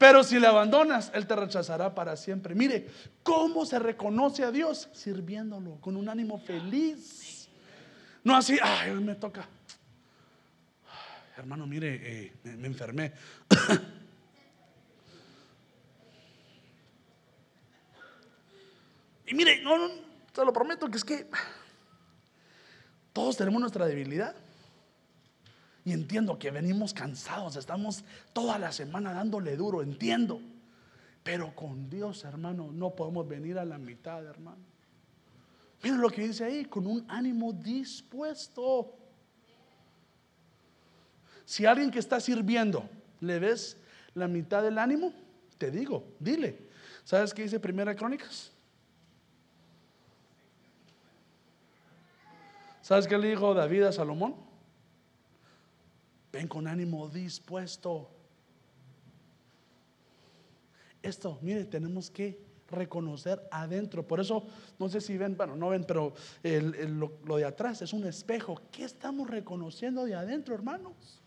Pero 0.00 0.24
si 0.24 0.40
le 0.40 0.46
abandonas, 0.46 1.12
Él 1.12 1.26
te 1.26 1.36
rechazará 1.36 1.94
para 1.94 2.16
siempre. 2.16 2.54
Mire, 2.54 2.88
¿cómo 3.22 3.66
se 3.66 3.78
reconoce 3.78 4.42
a 4.42 4.50
Dios? 4.50 4.88
Sirviéndolo 4.94 5.76
con 5.78 5.94
un 5.94 6.08
ánimo 6.08 6.38
feliz. 6.38 7.50
No 8.24 8.34
así, 8.34 8.58
ay, 8.62 8.92
hoy 8.92 9.04
me 9.04 9.14
toca. 9.14 9.46
Hermano, 11.36 11.66
mire, 11.66 12.00
eh, 12.02 12.32
me, 12.44 12.56
me 12.56 12.66
enfermé. 12.68 13.12
Y 19.26 19.34
mire, 19.34 19.62
no, 19.62 19.78
no, 19.78 19.94
se 20.34 20.44
lo 20.44 20.52
prometo 20.52 20.90
que 20.90 20.96
es 20.96 21.04
que 21.04 21.28
todos 23.12 23.36
tenemos 23.36 23.60
nuestra 23.60 23.86
debilidad. 23.86 24.34
Y 25.90 25.92
entiendo 25.92 26.38
que 26.38 26.52
venimos 26.52 26.94
cansados, 26.94 27.56
estamos 27.56 28.04
toda 28.32 28.60
la 28.60 28.70
semana 28.70 29.12
dándole 29.12 29.56
duro, 29.56 29.82
entiendo. 29.82 30.40
Pero 31.24 31.52
con 31.52 31.90
Dios, 31.90 32.22
hermano, 32.22 32.70
no 32.70 32.94
podemos 32.94 33.26
venir 33.26 33.58
a 33.58 33.64
la 33.64 33.76
mitad, 33.76 34.24
hermano. 34.24 34.62
Miren 35.82 36.00
lo 36.00 36.08
que 36.08 36.28
dice 36.28 36.44
ahí, 36.44 36.64
con 36.66 36.86
un 36.86 37.04
ánimo 37.08 37.52
dispuesto. 37.52 38.94
Si 41.44 41.66
alguien 41.66 41.90
que 41.90 41.98
está 41.98 42.20
sirviendo 42.20 42.88
le 43.18 43.40
ves 43.40 43.76
la 44.14 44.28
mitad 44.28 44.62
del 44.62 44.78
ánimo, 44.78 45.12
te 45.58 45.72
digo, 45.72 46.04
dile. 46.20 46.56
¿Sabes 47.02 47.34
qué 47.34 47.42
dice 47.42 47.58
Primera 47.58 47.96
Crónicas? 47.96 48.52
¿Sabes 52.80 53.08
qué 53.08 53.18
le 53.18 53.30
dijo 53.30 53.54
David 53.54 53.82
a 53.82 53.92
Salomón? 53.92 54.49
Ven 56.32 56.46
con 56.46 56.66
ánimo 56.66 57.08
dispuesto. 57.08 58.10
Esto, 61.02 61.38
mire, 61.42 61.64
tenemos 61.64 62.10
que 62.10 62.50
reconocer 62.70 63.46
adentro. 63.50 64.06
Por 64.06 64.20
eso, 64.20 64.46
no 64.78 64.88
sé 64.88 65.00
si 65.00 65.16
ven, 65.16 65.36
bueno, 65.36 65.56
no 65.56 65.68
ven, 65.70 65.84
pero 65.84 66.14
lo, 66.42 67.36
de 67.36 67.44
atrás 67.44 67.82
es 67.82 67.92
un 67.92 68.06
espejo. 68.06 68.60
¿Qué 68.70 68.84
estamos 68.84 69.28
reconociendo 69.28 70.04
de 70.04 70.14
adentro, 70.14 70.54
hermanos? 70.54 71.20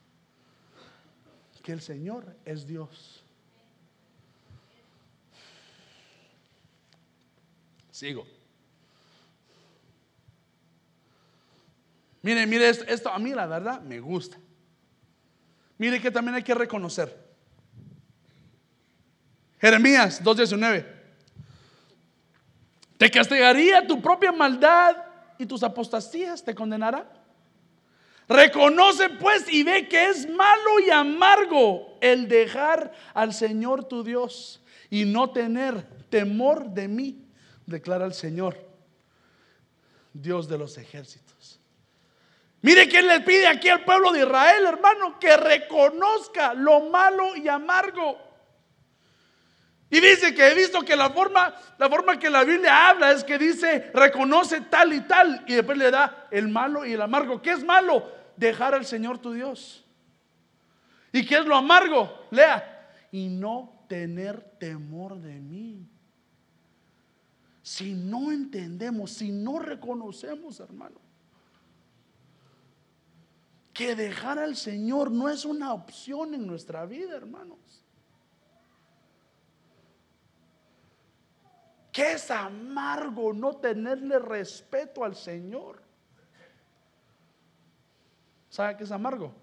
Que 1.61 1.71
el 1.71 1.81
Señor 1.81 2.35
es 2.45 2.67
Dios. 2.67 3.23
Sigo. 7.91 8.25
Mire, 12.21 12.47
mire 12.47 12.69
esto, 12.69 13.09
a 13.09 13.19
mí 13.19 13.31
la 13.33 13.45
verdad 13.45 13.81
me 13.81 13.99
gusta. 13.99 14.37
Mire 15.77 16.01
que 16.01 16.11
también 16.11 16.35
hay 16.35 16.43
que 16.43 16.53
reconocer. 16.53 17.17
Jeremías 19.59 20.23
2.19. 20.23 20.85
Te 22.97 23.09
castigaría 23.09 23.85
tu 23.85 24.01
propia 24.01 24.31
maldad 24.31 24.95
y 25.37 25.45
tus 25.45 25.63
apostasías 25.63 26.43
te 26.43 26.53
condenará. 26.55 27.09
Reconoce 28.27 29.09
pues 29.09 29.45
y 29.51 29.63
ve 29.63 29.87
que 29.87 30.09
es 30.09 30.29
malo 30.29 30.79
y 30.85 30.89
amargo 30.89 31.97
el 32.01 32.27
dejar 32.27 32.93
al 33.13 33.33
Señor 33.33 33.85
tu 33.85 34.03
Dios 34.03 34.61
y 34.89 35.05
no 35.05 35.31
tener 35.31 35.83
temor 36.09 36.69
de 36.69 36.87
mí, 36.87 37.25
declara 37.65 38.05
el 38.05 38.13
Señor, 38.13 38.57
Dios 40.13 40.47
de 40.47 40.57
los 40.57 40.77
ejércitos. 40.77 41.32
Mire 42.63 42.87
quién 42.87 43.07
le 43.07 43.19
pide 43.19 43.45
aquí 43.45 43.67
al 43.67 43.83
pueblo 43.83 44.13
de 44.13 44.21
Israel, 44.21 44.65
hermano, 44.65 45.19
que 45.19 45.35
reconozca 45.35 46.53
lo 46.53 46.89
malo 46.89 47.35
y 47.35 47.49
amargo. 47.49 48.17
Y 49.89 49.99
dice 49.99 50.33
que 50.33 50.47
he 50.47 50.55
visto 50.55 50.81
que 50.81 50.95
la 50.95 51.09
forma, 51.09 51.53
la 51.77 51.89
forma 51.89 52.17
que 52.17 52.29
la 52.29 52.45
Biblia 52.45 52.87
habla 52.87 53.11
es 53.11 53.25
que 53.25 53.37
dice, 53.37 53.91
reconoce 53.93 54.61
tal 54.61 54.93
y 54.93 55.01
tal, 55.01 55.43
y 55.45 55.55
después 55.55 55.77
le 55.77 55.91
da 55.91 56.29
el 56.31 56.47
malo 56.47 56.85
y 56.85 56.93
el 56.93 57.01
amargo. 57.01 57.41
¿Qué 57.41 57.51
es 57.51 57.65
malo? 57.65 58.09
Dejar 58.37 58.73
al 58.73 58.85
Señor 58.85 59.19
tu 59.19 59.33
Dios. 59.33 59.83
¿Y 61.11 61.25
qué 61.25 61.39
es 61.39 61.45
lo 61.45 61.57
amargo? 61.57 62.27
Lea, 62.31 62.89
y 63.11 63.27
no 63.27 63.85
tener 63.89 64.39
temor 64.57 65.17
de 65.17 65.33
mí. 65.33 65.85
Si 67.61 67.93
no 67.93 68.31
entendemos, 68.31 69.11
si 69.11 69.33
no 69.33 69.59
reconocemos, 69.59 70.61
hermano, 70.61 71.03
que 73.73 73.95
dejar 73.95 74.37
al 74.37 74.55
Señor 74.55 75.11
no 75.11 75.29
es 75.29 75.45
una 75.45 75.73
opción 75.73 76.33
en 76.33 76.45
nuestra 76.45 76.85
vida, 76.85 77.15
hermanos. 77.15 77.57
Que 81.91 82.13
es 82.13 82.29
amargo 82.31 83.33
no 83.33 83.55
tenerle 83.57 84.19
respeto 84.19 85.03
al 85.03 85.15
Señor. 85.15 85.81
¿Sabe 88.49 88.77
qué 88.77 88.83
es 88.83 88.91
amargo? 88.91 89.33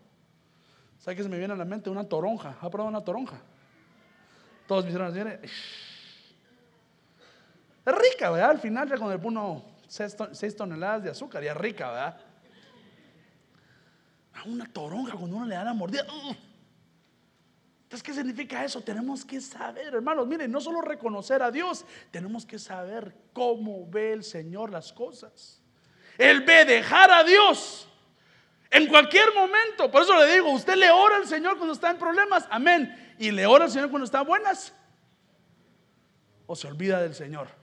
¿Sabe 0.98 1.16
qué 1.16 1.22
se 1.22 1.28
me 1.28 1.38
viene 1.38 1.54
a 1.54 1.56
la 1.56 1.64
mente? 1.64 1.90
Una 1.90 2.08
toronja. 2.08 2.56
¿Ha 2.60 2.70
probado 2.70 2.88
una 2.88 3.02
toronja? 3.02 3.40
Todos 4.68 4.84
me 4.84 4.90
hicieron 4.90 5.08
así. 5.08 5.18
Es 7.84 7.94
rica, 7.94 8.30
¿verdad? 8.30 8.50
Al 8.50 8.60
final 8.60 8.88
ya 8.88 8.96
con 8.96 9.10
el 9.10 9.18
puno 9.18 9.64
6 9.88 10.54
toneladas 10.56 11.02
de 11.02 11.10
azúcar, 11.10 11.42
ya 11.42 11.54
rica, 11.54 11.88
¿verdad? 11.90 12.20
Una 14.44 14.66
toronja 14.66 15.12
cuando 15.12 15.36
uno 15.36 15.46
le 15.46 15.54
da 15.54 15.64
la 15.64 15.74
mordida. 15.74 16.06
Entonces, 17.82 18.02
¿qué 18.04 18.14
significa 18.14 18.64
eso? 18.64 18.80
Tenemos 18.82 19.24
que 19.24 19.40
saber, 19.40 19.94
hermanos, 19.94 20.26
miren, 20.26 20.50
no 20.52 20.60
solo 20.60 20.80
reconocer 20.80 21.42
a 21.42 21.50
Dios, 21.50 21.84
tenemos 22.10 22.46
que 22.46 22.58
saber 22.58 23.14
cómo 23.32 23.88
ve 23.90 24.12
el 24.12 24.22
Señor 24.22 24.70
las 24.70 24.92
cosas. 24.92 25.60
Él 26.16 26.42
ve 26.42 26.64
dejar 26.64 27.10
a 27.10 27.24
Dios 27.24 27.88
en 28.70 28.86
cualquier 28.86 29.34
momento. 29.34 29.90
Por 29.90 30.02
eso 30.02 30.16
le 30.18 30.34
digo, 30.34 30.52
usted 30.52 30.76
le 30.76 30.90
ora 30.90 31.16
al 31.16 31.26
Señor 31.26 31.56
cuando 31.56 31.72
está 31.72 31.90
en 31.90 31.98
problemas, 31.98 32.46
amén. 32.50 33.14
Y 33.18 33.32
le 33.32 33.46
ora 33.46 33.64
al 33.64 33.70
Señor 33.70 33.90
cuando 33.90 34.04
está 34.04 34.20
buenas. 34.22 34.72
O 36.46 36.54
se 36.54 36.68
olvida 36.68 37.02
del 37.02 37.14
Señor. 37.14 37.59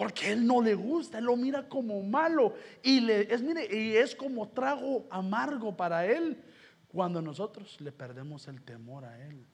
Porque 0.00 0.32
él 0.32 0.46
no 0.46 0.62
le 0.62 0.74
gusta, 0.74 1.18
él 1.18 1.26
lo 1.26 1.36
mira 1.36 1.68
como 1.68 2.02
malo 2.02 2.54
y 2.82 3.00
le 3.00 3.34
es 3.34 3.42
mire, 3.42 3.68
y 3.70 3.94
es 3.98 4.16
como 4.16 4.48
trago 4.48 5.06
amargo 5.10 5.76
para 5.76 6.06
él 6.06 6.42
cuando 6.90 7.20
nosotros 7.20 7.78
le 7.82 7.92
perdemos 7.92 8.48
el 8.48 8.62
temor 8.62 9.04
a 9.04 9.22
él. 9.26 9.44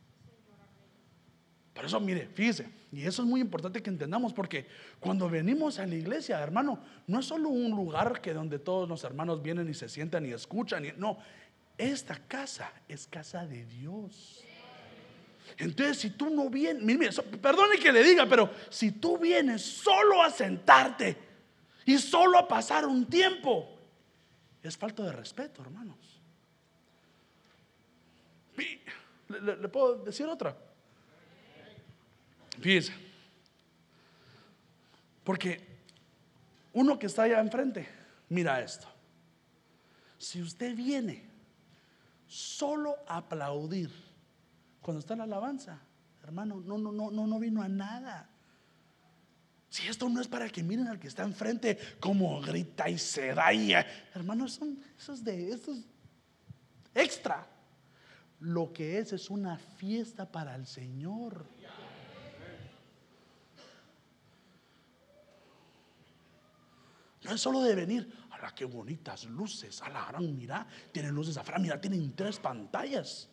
Por 1.75 1.85
eso, 1.85 1.99
mire, 1.99 2.29
fíjese, 2.33 2.69
y 2.93 3.03
eso 3.03 3.23
es 3.23 3.29
muy 3.29 3.41
importante 3.41 3.83
que 3.83 3.91
entendamos, 3.91 4.33
porque 4.33 4.69
cuando 5.01 5.29
venimos 5.29 5.81
a 5.81 5.87
la 5.87 5.97
iglesia, 5.97 6.41
hermano, 6.41 6.79
no 7.09 7.19
es 7.19 7.27
solo 7.27 7.49
un 7.49 7.73
lugar 7.73 8.21
que 8.21 8.33
donde 8.33 8.61
todos 8.61 8.89
los 8.89 9.03
hermanos 9.03 9.43
vienen 9.43 9.69
y 9.69 9.75
se 9.75 9.89
sientan 9.89 10.27
y 10.27 10.31
escuchan, 10.31 10.85
no, 10.97 11.19
esta 11.77 12.21
casa 12.29 12.71
es 12.87 13.09
casa 13.09 13.49
de 13.49 13.65
Dios. 13.67 14.46
Entonces, 15.59 15.99
si 15.99 16.11
tú 16.11 16.31
no 16.31 16.51
vienes, 16.51 16.83
mire, 16.83 17.11
perdone 17.41 17.79
que 17.79 17.93
le 17.93 18.03
diga, 18.03 18.27
pero 18.27 18.51
si 18.69 18.93
tú 18.93 19.19
vienes 19.19 19.63
solo 19.63 20.23
a 20.23 20.31
sentarte 20.31 21.17
y 21.85 21.99
solo 21.99 22.39
a 22.39 22.49
pasar 22.49 22.87
un 22.87 23.07
tiempo, 23.07 23.79
es 24.63 24.77
falta 24.77 25.05
de 25.05 25.13
respeto, 25.13 25.63
hermanos. 25.63 25.97
¿Le, 29.29 29.57
le 29.57 29.69
puedo 29.69 29.97
decir 30.05 30.27
otra? 30.27 30.57
Fíjese. 32.61 32.93
Porque 35.25 35.61
uno 36.73 36.99
que 36.99 37.07
está 37.07 37.25
allá 37.25 37.41
enfrente, 37.41 37.89
mira 38.29 38.61
esto. 38.61 38.87
Si 40.19 40.41
usted 40.41 40.75
viene 40.75 41.25
solo 42.27 42.97
a 43.07 43.19
aplaudir, 43.19 43.91
cuando 44.87 45.01
está 45.01 45.17
la 45.17 45.25
alabanza, 45.25 45.81
hermano, 46.23 46.63
no, 46.65 46.79
no, 46.79 46.93
no, 46.93 47.11
no, 47.11 47.27
no 47.27 47.41
vino 47.41 47.61
a 47.61 47.67
nada. 47.67 48.31
Si 49.69 49.89
esto 49.89 50.09
no 50.09 50.21
es 50.21 50.29
para 50.29 50.49
que 50.49 50.63
miren 50.63 50.87
al 50.87 51.01
que 51.01 51.09
está 51.09 51.25
enfrente 51.25 51.77
como 51.99 52.41
grita 52.41 52.89
y 52.89 52.97
se 52.97 53.35
da 53.35 53.53
y, 53.53 53.73
hermano, 54.15 54.47
son 54.47 54.81
esos 54.97 55.25
de 55.25 55.51
esos 55.51 55.79
extra. 56.95 57.45
Lo 58.39 58.73
que 58.73 59.01
es 59.01 59.13
es 59.13 59.29
una 59.29 59.59
fiesta 59.59 60.31
para 60.31 60.55
el 60.55 60.69
Señor. 60.69 61.45
No 67.25 67.33
es 67.33 67.41
solo 67.41 67.61
de 67.61 67.75
venir. 67.75 68.09
Ahora 68.31 68.55
qué 68.55 68.67
bonitas 68.67 69.25
luces. 69.25 69.83
A 69.83 69.89
la 69.89 70.05
gran, 70.05 70.37
mira, 70.37 70.65
tienen 70.93 71.13
luces 71.13 71.37
afuera. 71.37 71.59
Mira, 71.59 71.81
tienen 71.81 72.15
tres 72.15 72.39
pantallas. 72.39 73.29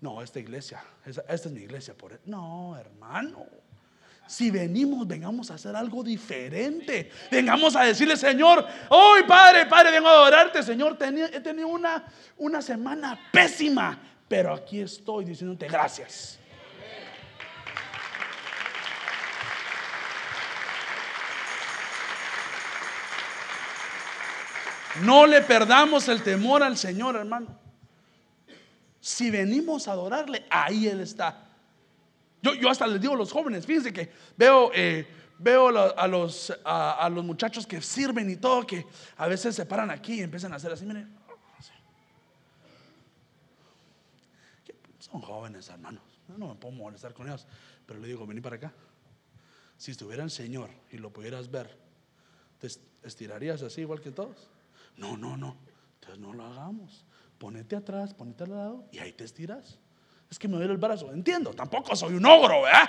No, 0.00 0.22
esta 0.22 0.38
iglesia, 0.38 0.82
esta, 1.04 1.22
es 1.28 1.46
mi 1.50 1.60
iglesia. 1.60 1.94
Por 1.94 2.12
e-". 2.12 2.20
No, 2.24 2.76
hermano. 2.76 3.46
Si 4.26 4.50
venimos, 4.50 5.08
vengamos 5.08 5.50
a 5.50 5.54
hacer 5.54 5.74
algo 5.74 6.04
diferente. 6.04 7.10
Vengamos 7.32 7.74
a 7.74 7.82
decirle, 7.82 8.16
Señor, 8.16 8.64
hoy 8.88 9.24
Padre, 9.24 9.66
Padre, 9.66 9.90
vengo 9.90 10.08
a 10.08 10.12
adorarte, 10.12 10.62
Señor. 10.62 10.96
he 11.00 11.40
tenido 11.40 11.66
una, 11.66 12.04
una 12.36 12.62
semana 12.62 13.18
pésima, 13.32 13.98
pero 14.28 14.54
aquí 14.54 14.80
estoy 14.80 15.24
diciéndote 15.24 15.66
gracias. 15.66 16.38
No 25.02 25.26
le 25.26 25.40
perdamos 25.42 26.08
el 26.08 26.22
temor 26.22 26.62
al 26.62 26.76
Señor, 26.76 27.16
hermano. 27.16 27.58
Si 29.00 29.30
venimos 29.30 29.88
a 29.88 29.92
adorarle, 29.92 30.46
ahí 30.50 30.86
Él 30.86 31.00
está. 31.00 31.48
Yo, 32.42 32.70
hasta 32.70 32.86
les 32.86 33.00
digo 33.00 33.14
a 33.14 33.16
los 33.16 33.32
jóvenes, 33.32 33.66
fíjense 33.66 33.92
que 33.92 34.10
veo, 34.36 34.70
eh, 34.74 35.06
veo 35.38 35.68
a, 35.68 36.06
los, 36.06 36.52
a, 36.64 37.08
los 37.10 37.24
muchachos 37.24 37.66
que 37.66 37.82
sirven 37.82 38.30
y 38.30 38.36
todo, 38.36 38.66
que 38.66 38.86
a 39.16 39.26
veces 39.26 39.54
se 39.54 39.66
paran 39.66 39.90
aquí 39.90 40.14
y 40.14 40.20
empiezan 40.20 40.52
a 40.52 40.56
hacer 40.56 40.72
así, 40.72 40.86
miren. 40.86 41.18
Son 44.98 45.20
jóvenes, 45.20 45.68
hermanos. 45.68 46.02
No 46.28 46.48
me 46.48 46.54
puedo 46.54 46.72
molestar 46.74 47.12
con 47.12 47.26
ellos. 47.26 47.46
Pero 47.86 48.00
le 48.00 48.08
digo, 48.08 48.26
vení 48.26 48.40
para 48.40 48.56
acá. 48.56 48.72
Si 49.76 49.90
estuviera 49.90 50.22
el 50.22 50.30
Señor 50.30 50.70
y 50.90 50.98
lo 50.98 51.10
pudieras 51.10 51.50
ver, 51.50 51.76
¿te 52.58 52.68
estirarías 53.02 53.62
así 53.62 53.80
igual 53.80 54.00
que 54.00 54.10
todos? 54.10 54.50
No, 54.96 55.16
no, 55.16 55.36
no. 55.36 55.56
Entonces 55.94 56.20
no 56.20 56.32
lo 56.32 56.44
hagamos. 56.44 57.04
Ponete 57.40 57.74
atrás, 57.74 58.14
ponete 58.14 58.44
al 58.44 58.50
lado 58.50 58.84
y 58.92 59.00
ahí 59.00 59.10
te 59.10 59.24
estiras 59.24 59.80
es 60.30 60.38
que 60.38 60.48
me 60.48 60.56
duele 60.56 60.72
el 60.72 60.78
brazo. 60.78 61.12
Entiendo, 61.12 61.52
tampoco 61.52 61.96
soy 61.96 62.14
un 62.14 62.24
ogro, 62.24 62.62
¿verdad? 62.62 62.88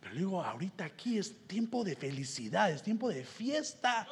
Pero 0.00 0.14
digo, 0.14 0.42
ahorita 0.42 0.84
aquí 0.84 1.18
es 1.18 1.46
tiempo 1.46 1.84
de 1.84 1.94
felicidad, 1.94 2.70
es 2.70 2.82
tiempo 2.82 3.08
de 3.08 3.24
fiesta. 3.24 4.08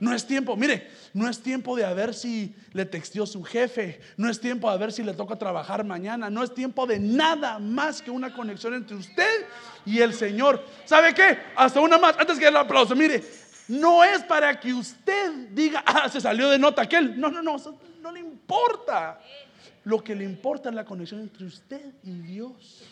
No 0.00 0.12
es 0.12 0.26
tiempo, 0.26 0.56
mire, 0.56 0.90
no 1.12 1.30
es 1.30 1.40
tiempo 1.40 1.76
de 1.76 1.84
a 1.84 1.94
ver 1.94 2.14
si 2.14 2.54
le 2.72 2.84
textió 2.84 3.26
su 3.26 3.44
jefe, 3.44 4.00
no 4.16 4.28
es 4.28 4.40
tiempo 4.40 4.68
de 4.68 4.74
a 4.74 4.76
ver 4.76 4.92
si 4.92 5.04
le 5.04 5.14
toca 5.14 5.36
trabajar 5.36 5.84
mañana, 5.84 6.28
no 6.28 6.42
es 6.42 6.52
tiempo 6.52 6.84
de 6.84 6.98
nada 6.98 7.60
más 7.60 8.02
que 8.02 8.10
una 8.10 8.34
conexión 8.34 8.74
entre 8.74 8.96
usted 8.96 9.46
y 9.86 10.00
el 10.00 10.12
Señor. 10.12 10.64
¿Sabe 10.84 11.14
qué? 11.14 11.38
Hasta 11.54 11.80
una 11.80 11.96
más, 11.96 12.16
antes 12.18 12.40
que 12.40 12.48
el 12.48 12.56
aplauso, 12.56 12.96
mire, 12.96 13.22
no 13.68 14.02
es 14.02 14.24
para 14.24 14.58
que 14.58 14.74
usted 14.74 15.48
diga, 15.52 15.84
ah, 15.86 16.08
se 16.08 16.20
salió 16.20 16.50
de 16.50 16.58
nota 16.58 16.82
aquel. 16.82 17.18
No, 17.18 17.30
no, 17.30 17.40
no, 17.40 17.56
importa. 18.44 19.20
Lo 19.84 20.02
que 20.02 20.14
le 20.14 20.24
importa 20.24 20.68
es 20.68 20.74
la 20.74 20.84
conexión 20.84 21.20
entre 21.20 21.46
usted 21.46 21.94
y 22.02 22.18
Dios. 22.20 22.84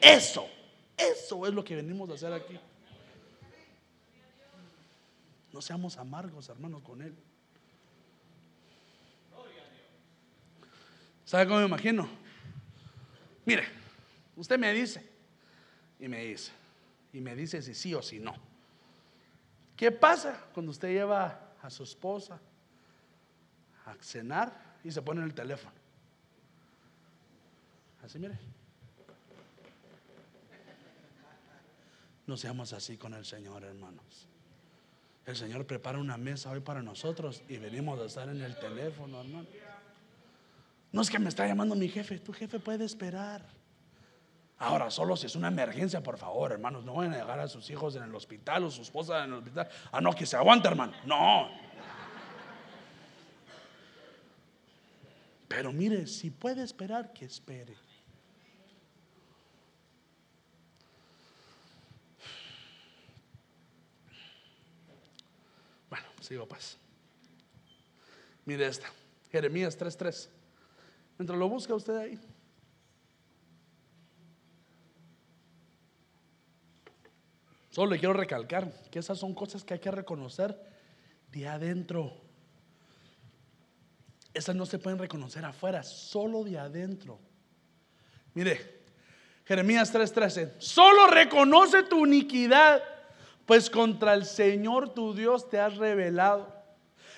Eso, 0.00 0.48
eso 0.96 1.46
es 1.46 1.54
lo 1.54 1.64
que 1.64 1.76
venimos 1.76 2.08
a 2.10 2.14
hacer 2.14 2.32
aquí. 2.32 2.58
No 5.52 5.62
seamos 5.62 5.96
amargos, 5.96 6.48
hermanos, 6.48 6.82
con 6.82 7.02
Él. 7.02 7.14
¿Sabe 11.24 11.46
cómo 11.46 11.60
me 11.60 11.66
imagino? 11.66 12.08
Mire, 13.44 13.64
usted 14.36 14.58
me 14.58 14.72
dice 14.72 15.06
y 15.98 16.08
me 16.08 16.24
dice, 16.24 16.52
y 17.12 17.20
me 17.20 17.34
dice 17.34 17.60
si 17.60 17.74
sí 17.74 17.94
o 17.94 18.02
si 18.02 18.18
no. 18.18 18.34
¿Qué 19.76 19.90
pasa 19.90 20.46
cuando 20.54 20.70
usted 20.70 20.88
lleva 20.88 21.52
a 21.62 21.70
su 21.70 21.82
esposa 21.82 22.38
a 23.84 23.94
cenar 24.02 24.67
y 24.88 24.92
se 24.92 25.02
pone 25.02 25.20
en 25.20 25.26
el 25.26 25.34
teléfono? 25.34 25.74
Así 28.02 28.18
mire. 28.18 28.38
No 32.26 32.36
seamos 32.38 32.72
así 32.72 32.96
con 32.96 33.12
el 33.12 33.26
Señor, 33.26 33.64
hermanos. 33.64 34.26
El 35.26 35.36
Señor 35.36 35.66
prepara 35.66 35.98
una 35.98 36.16
mesa 36.16 36.50
hoy 36.50 36.60
para 36.60 36.82
nosotros 36.82 37.42
y 37.50 37.58
venimos 37.58 38.00
a 38.00 38.06
estar 38.06 38.30
en 38.30 38.40
el 38.40 38.58
teléfono, 38.58 39.20
hermano. 39.20 39.46
No 40.90 41.02
es 41.02 41.10
que 41.10 41.18
me 41.18 41.28
está 41.28 41.46
llamando 41.46 41.74
mi 41.74 41.88
jefe, 41.88 42.18
tu 42.18 42.32
jefe 42.32 42.58
puede 42.58 42.86
esperar. 42.86 43.44
Ahora, 44.58 44.90
solo 44.90 45.16
si 45.16 45.26
es 45.26 45.36
una 45.36 45.48
emergencia, 45.48 46.02
por 46.02 46.16
favor, 46.16 46.52
hermanos, 46.52 46.82
no 46.84 46.94
vayan 46.94 47.12
a 47.12 47.18
llegar 47.18 47.40
a 47.40 47.46
sus 47.46 47.68
hijos 47.68 47.94
en 47.96 48.04
el 48.04 48.14
hospital 48.14 48.64
o 48.64 48.70
su 48.70 48.80
esposa 48.80 49.24
en 49.24 49.32
el 49.32 49.38
hospital. 49.38 49.68
Ah, 49.92 50.00
no, 50.00 50.14
que 50.14 50.24
se 50.24 50.36
aguante, 50.36 50.66
hermano. 50.66 50.94
No. 51.04 51.67
Pero 55.48 55.72
mire, 55.72 56.06
si 56.06 56.30
puede 56.30 56.62
esperar, 56.62 57.12
que 57.12 57.24
espere. 57.24 57.76
Sigo 66.28 66.46
pues. 66.46 66.76
Mire 68.44 68.66
esta. 68.66 68.92
Jeremías 69.32 69.78
3.3. 69.78 70.28
Mientras 71.16 71.38
lo 71.38 71.48
busca 71.48 71.74
usted 71.74 71.96
ahí. 71.96 72.20
Solo 77.70 77.92
le 77.92 77.98
quiero 77.98 78.12
recalcar 78.12 78.70
que 78.90 78.98
esas 78.98 79.18
son 79.18 79.34
cosas 79.34 79.64
que 79.64 79.72
hay 79.72 79.80
que 79.80 79.90
reconocer 79.90 80.60
de 81.32 81.48
adentro. 81.48 82.27
Esas 84.38 84.54
no 84.54 84.66
se 84.66 84.78
pueden 84.78 85.00
reconocer 85.00 85.44
afuera, 85.44 85.82
solo 85.82 86.44
de 86.44 86.56
adentro. 86.56 87.18
Mire, 88.34 88.82
Jeremías 89.44 89.92
3:13, 89.92 90.52
solo 90.58 91.08
reconoce 91.08 91.82
tu 91.82 92.06
iniquidad 92.06 92.80
pues 93.46 93.68
contra 93.68 94.14
el 94.14 94.24
Señor 94.24 94.90
tu 94.90 95.12
Dios 95.12 95.50
te 95.50 95.58
has 95.58 95.76
revelado. 95.76 96.54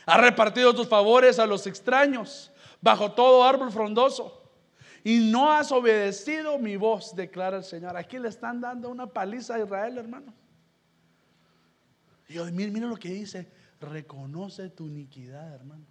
Has 0.07 0.19
repartido 0.19 0.75
tus 0.75 0.89
favores 0.89 1.39
a 1.39 1.45
los 1.45 1.67
extraños 1.67 2.51
bajo 2.81 3.13
todo 3.13 3.45
árbol 3.45 3.71
frondoso. 3.71 4.51
Y 5.05 5.31
no 5.31 5.53
has 5.53 5.71
obedecido 5.73 6.59
mi 6.59 6.77
voz, 6.77 7.15
declara 7.15 7.59
el 7.59 7.65
Señor. 7.65 7.99
Aquí 7.99 8.19
le 8.19 8.29
están 8.29 8.63
dando 8.63 8.89
una 8.89 9.07
paliza 9.07 9.57
a 9.57 9.59
Israel, 9.63 9.99
hermano. 9.99 10.33
Y 12.31 12.39
mire, 12.53 12.71
mire 12.71 12.87
lo 12.87 12.97
que 12.97 13.11
dice. 13.11 13.47
Reconoce 13.79 14.71
tu 14.71 14.87
iniquidad, 14.87 15.53
hermano. 15.53 15.85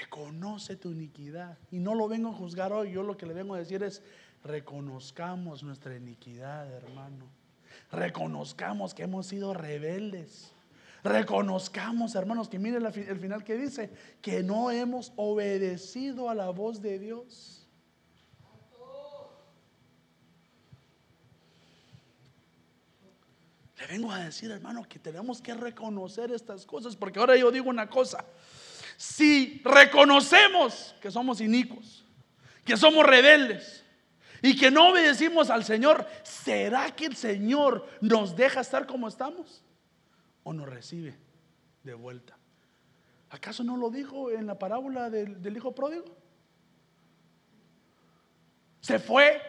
Reconoce 0.00 0.76
tu 0.76 0.90
iniquidad. 0.90 1.58
Y 1.70 1.78
no 1.78 1.94
lo 1.94 2.08
vengo 2.08 2.30
a 2.30 2.32
juzgar 2.32 2.72
hoy. 2.72 2.92
Yo 2.92 3.02
lo 3.02 3.16
que 3.16 3.26
le 3.26 3.34
vengo 3.34 3.54
a 3.54 3.58
decir 3.58 3.82
es, 3.82 4.02
reconozcamos 4.44 5.62
nuestra 5.62 5.96
iniquidad, 5.96 6.70
hermano. 6.72 7.26
Reconozcamos 7.92 8.94
que 8.94 9.04
hemos 9.04 9.26
sido 9.26 9.54
rebeldes. 9.54 10.52
Reconozcamos, 11.04 12.14
hermanos, 12.16 12.48
que 12.48 12.58
miren 12.58 12.84
el 12.84 13.18
final 13.18 13.44
que 13.44 13.56
dice, 13.56 13.90
que 14.20 14.42
no 14.42 14.70
hemos 14.70 15.12
obedecido 15.16 16.28
a 16.28 16.34
la 16.34 16.50
voz 16.50 16.82
de 16.82 16.98
Dios. 16.98 17.66
Le 23.78 23.86
vengo 23.86 24.10
a 24.10 24.18
decir, 24.24 24.50
hermano, 24.50 24.84
que 24.88 24.98
tenemos 24.98 25.40
que 25.40 25.54
reconocer 25.54 26.32
estas 26.32 26.66
cosas, 26.66 26.96
porque 26.96 27.20
ahora 27.20 27.36
yo 27.36 27.52
digo 27.52 27.70
una 27.70 27.88
cosa, 27.88 28.24
si 28.98 29.62
reconocemos 29.64 30.92
que 31.00 31.08
somos 31.08 31.40
inicuos, 31.40 32.04
que 32.64 32.76
somos 32.76 33.06
rebeldes, 33.06 33.84
y 34.42 34.56
que 34.56 34.72
no 34.72 34.88
obedecimos 34.88 35.50
al 35.50 35.64
Señor, 35.64 36.04
¿será 36.24 36.90
que 36.96 37.06
el 37.06 37.14
Señor 37.14 37.88
nos 38.00 38.34
deja 38.34 38.60
estar 38.60 38.88
como 38.88 39.06
estamos? 39.06 39.62
¿O 40.42 40.52
nos 40.52 40.68
recibe 40.68 41.16
de 41.84 41.94
vuelta? 41.94 42.36
¿Acaso 43.30 43.62
no 43.62 43.76
lo 43.76 43.88
dijo 43.88 44.32
en 44.32 44.48
la 44.48 44.58
parábola 44.58 45.10
del, 45.10 45.56
hijo 45.56 45.72
pródigo? 45.72 46.06
Se 48.80 48.98
fue, 48.98 49.40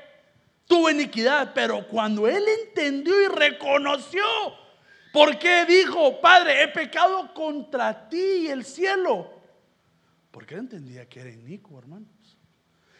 tuvo 0.67 0.91
iniquidad, 0.91 1.53
pero 1.55 1.87
cuando 1.87 2.27
él 2.27 2.43
entendió 2.67 3.19
y 3.19 3.27
reconoció, 3.29 4.23
¿por 5.11 5.39
qué 5.39 5.65
dijo, 5.65 6.21
Padre, 6.21 6.61
he 6.61 6.67
pecado 6.67 7.33
contra 7.33 8.07
ti 8.09 8.41
y 8.43 8.47
el 8.47 8.63
cielo? 8.63 9.38
Porque 10.31 10.55
él 10.55 10.61
entendía 10.61 11.07
que 11.07 11.21
era 11.21 11.31
inicuo, 11.31 11.79
hermano. 11.79 12.05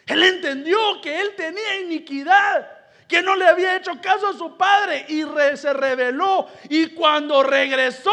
Él 0.05 0.23
entendió 0.23 0.77
que 1.03 1.21
él 1.21 1.29
tenía 1.37 1.81
iniquidad, 1.81 2.67
que 3.07 3.21
no 3.21 3.35
le 3.35 3.45
había 3.45 3.77
hecho 3.77 3.99
caso 4.01 4.27
a 4.27 4.33
su 4.33 4.57
padre 4.57 5.05
y 5.07 5.23
se 5.55 5.71
rebeló. 5.73 6.47
Y 6.69 6.87
cuando 6.95 7.43
regresó, 7.43 8.11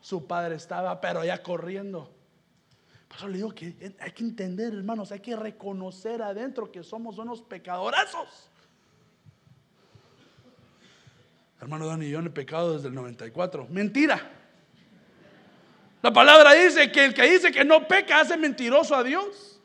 su 0.00 0.26
padre 0.26 0.54
estaba, 0.54 1.00
pero 1.00 1.24
ya 1.24 1.42
corriendo. 1.42 2.14
Por 3.08 3.18
eso 3.18 3.28
le 3.28 3.36
digo 3.36 3.54
que 3.54 3.94
hay 4.00 4.12
que 4.12 4.24
entender, 4.24 4.72
hermanos, 4.72 5.12
hay 5.12 5.20
que 5.20 5.36
reconocer 5.36 6.22
adentro 6.22 6.72
que 6.72 6.82
somos 6.82 7.18
unos 7.18 7.42
pecadorazos. 7.42 8.50
Hermano 11.60 11.86
Dani, 11.86 12.08
yo 12.08 12.20
no 12.20 12.28
he 12.28 12.32
pecado 12.32 12.74
desde 12.74 12.88
el 12.88 12.94
94. 12.94 13.66
Mentira. 13.70 14.35
La 16.06 16.12
palabra 16.12 16.52
dice 16.52 16.92
que 16.92 17.04
el 17.04 17.14
que 17.14 17.28
dice 17.28 17.50
que 17.50 17.64
no 17.64 17.88
peca 17.88 18.20
hace 18.20 18.36
mentiroso 18.36 18.94
a 18.94 19.02
Dios. 19.02 19.60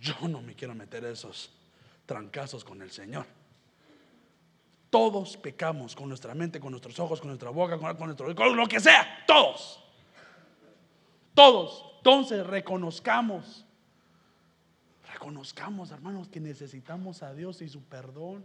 Yo 0.00 0.26
no 0.26 0.40
me 0.40 0.54
quiero 0.54 0.74
meter 0.74 1.04
esos 1.04 1.50
trancazos 2.06 2.64
con 2.64 2.80
el 2.80 2.90
Señor. 2.90 3.26
Todos 4.88 5.36
pecamos 5.36 5.94
con 5.94 6.08
nuestra 6.08 6.34
mente, 6.34 6.60
con 6.60 6.70
nuestros 6.70 6.98
ojos, 6.98 7.20
con 7.20 7.28
nuestra 7.28 7.50
boca, 7.50 7.76
con, 7.76 8.06
nuestro, 8.06 8.34
con 8.34 8.56
lo 8.56 8.66
que 8.66 8.80
sea. 8.80 9.22
Todos. 9.26 9.84
Todos. 11.34 11.84
Entonces 11.98 12.46
reconozcamos. 12.46 13.66
Reconozcamos, 15.12 15.90
hermanos, 15.90 16.28
que 16.28 16.40
necesitamos 16.40 17.22
a 17.22 17.34
Dios 17.34 17.60
y 17.60 17.68
su 17.68 17.82
perdón. 17.82 18.42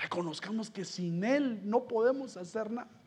Reconozcamos 0.00 0.70
que 0.70 0.84
sin 0.84 1.24
Él 1.24 1.62
no 1.64 1.88
podemos 1.88 2.36
hacer 2.36 2.70
nada. 2.70 2.99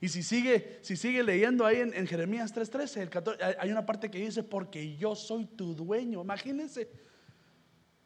Y 0.00 0.08
si 0.08 0.22
sigue, 0.22 0.78
si 0.82 0.96
sigue 0.96 1.22
leyendo 1.22 1.64
ahí 1.64 1.80
en, 1.80 2.06
Jeremías 2.06 2.54
3:13, 2.54 3.56
hay 3.58 3.70
una 3.70 3.86
parte 3.86 4.10
que 4.10 4.18
dice, 4.18 4.42
porque 4.42 4.96
yo 4.96 5.14
soy 5.14 5.46
tu 5.46 5.74
dueño. 5.74 6.20
Imagínense. 6.20 6.90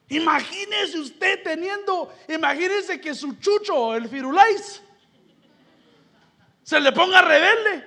Imagínese 0.09 0.99
usted 0.99 1.43
teniendo, 1.43 2.13
imagínense 2.29 2.99
que 3.01 3.15
su 3.15 3.35
chucho, 3.35 3.95
el 3.95 4.09
firulais, 4.09 4.83
se 6.63 6.81
le 6.81 6.93
ponga 6.93 7.21
rebelde. 7.21 7.85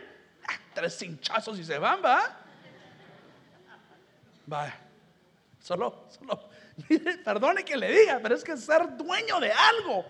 Ah, 0.47 0.59
tres 0.73 1.01
hinchazos 1.01 1.57
y 1.57 1.63
se 1.63 1.77
van, 1.79 1.99
va. 2.03 2.37
Va. 4.51 4.73
Solo, 5.59 6.07
solo. 6.09 6.49
perdone 7.25 7.63
que 7.63 7.77
le 7.77 7.91
diga, 7.91 8.19
pero 8.21 8.35
es 8.35 8.43
que 8.43 8.57
ser 8.57 8.95
dueño 8.97 9.39
de 9.39 9.51
algo. 9.51 10.05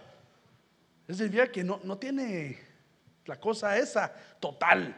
Es 1.08 1.18
decir, 1.18 1.52
que 1.52 1.64
no, 1.64 1.80
no 1.84 1.98
tiene 1.98 2.60
la 3.26 3.40
cosa 3.40 3.78
esa 3.78 4.14
total, 4.40 4.96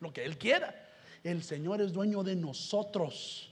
lo 0.00 0.12
que 0.12 0.24
Él 0.24 0.38
quiera. 0.38 0.74
El 1.22 1.42
Señor 1.42 1.80
es 1.80 1.92
dueño 1.92 2.22
de 2.22 2.36
nosotros. 2.36 3.50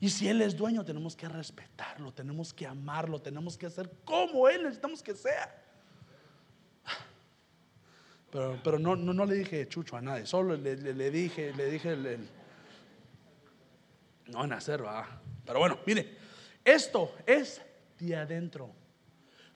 Y 0.00 0.10
si 0.10 0.28
Él 0.28 0.42
es 0.42 0.56
dueño, 0.56 0.84
tenemos 0.84 1.16
que 1.16 1.28
respetarlo, 1.28 2.12
tenemos 2.12 2.52
que 2.52 2.66
amarlo, 2.66 3.20
tenemos 3.20 3.58
que 3.58 3.66
hacer 3.66 3.90
como 4.04 4.48
Él 4.48 4.62
necesitamos 4.62 5.02
que 5.02 5.14
sea. 5.14 5.64
Pero, 8.30 8.60
pero 8.62 8.78
no, 8.78 8.94
no, 8.94 9.24
le 9.24 9.36
dije 9.36 9.66
chucho 9.68 9.96
a 9.96 10.02
nadie, 10.02 10.26
solo 10.26 10.54
le, 10.54 10.76
dije, 11.10 11.54
le 11.54 11.70
dije 11.70 11.92
el, 11.92 12.28
no 14.26 14.44
en 14.44 14.52
hacer, 14.52 14.82
Pero 15.46 15.58
bueno, 15.58 15.78
mire, 15.86 16.16
esto 16.64 17.14
es 17.26 17.62
de 17.98 18.16
adentro, 18.16 18.70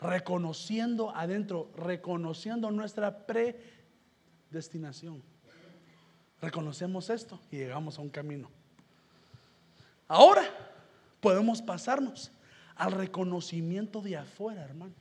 reconociendo 0.02 1.14
adentro, 1.14 1.70
reconociendo 1.76 2.70
nuestra 2.70 3.26
predestinación. 3.26 5.22
Reconocemos 6.40 7.08
esto 7.08 7.40
y 7.50 7.58
llegamos 7.58 7.98
a 7.98 8.02
un 8.02 8.10
camino. 8.10 8.50
Ahora 10.08 10.42
podemos 11.20 11.62
pasarnos 11.62 12.32
al 12.74 12.92
reconocimiento 12.92 14.00
de 14.02 14.16
afuera, 14.16 14.62
hermanos. 14.62 14.96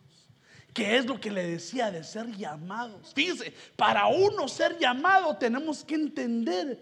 Que 0.73 0.95
es 0.95 1.05
lo 1.05 1.19
que 1.19 1.31
le 1.31 1.45
decía 1.45 1.91
de 1.91 2.03
ser 2.03 2.27
llamados. 2.37 3.13
Fíjense, 3.13 3.53
para 3.75 4.07
uno 4.07 4.47
ser 4.47 4.77
llamado 4.77 5.35
tenemos 5.35 5.83
que 5.83 5.95
entender 5.95 6.81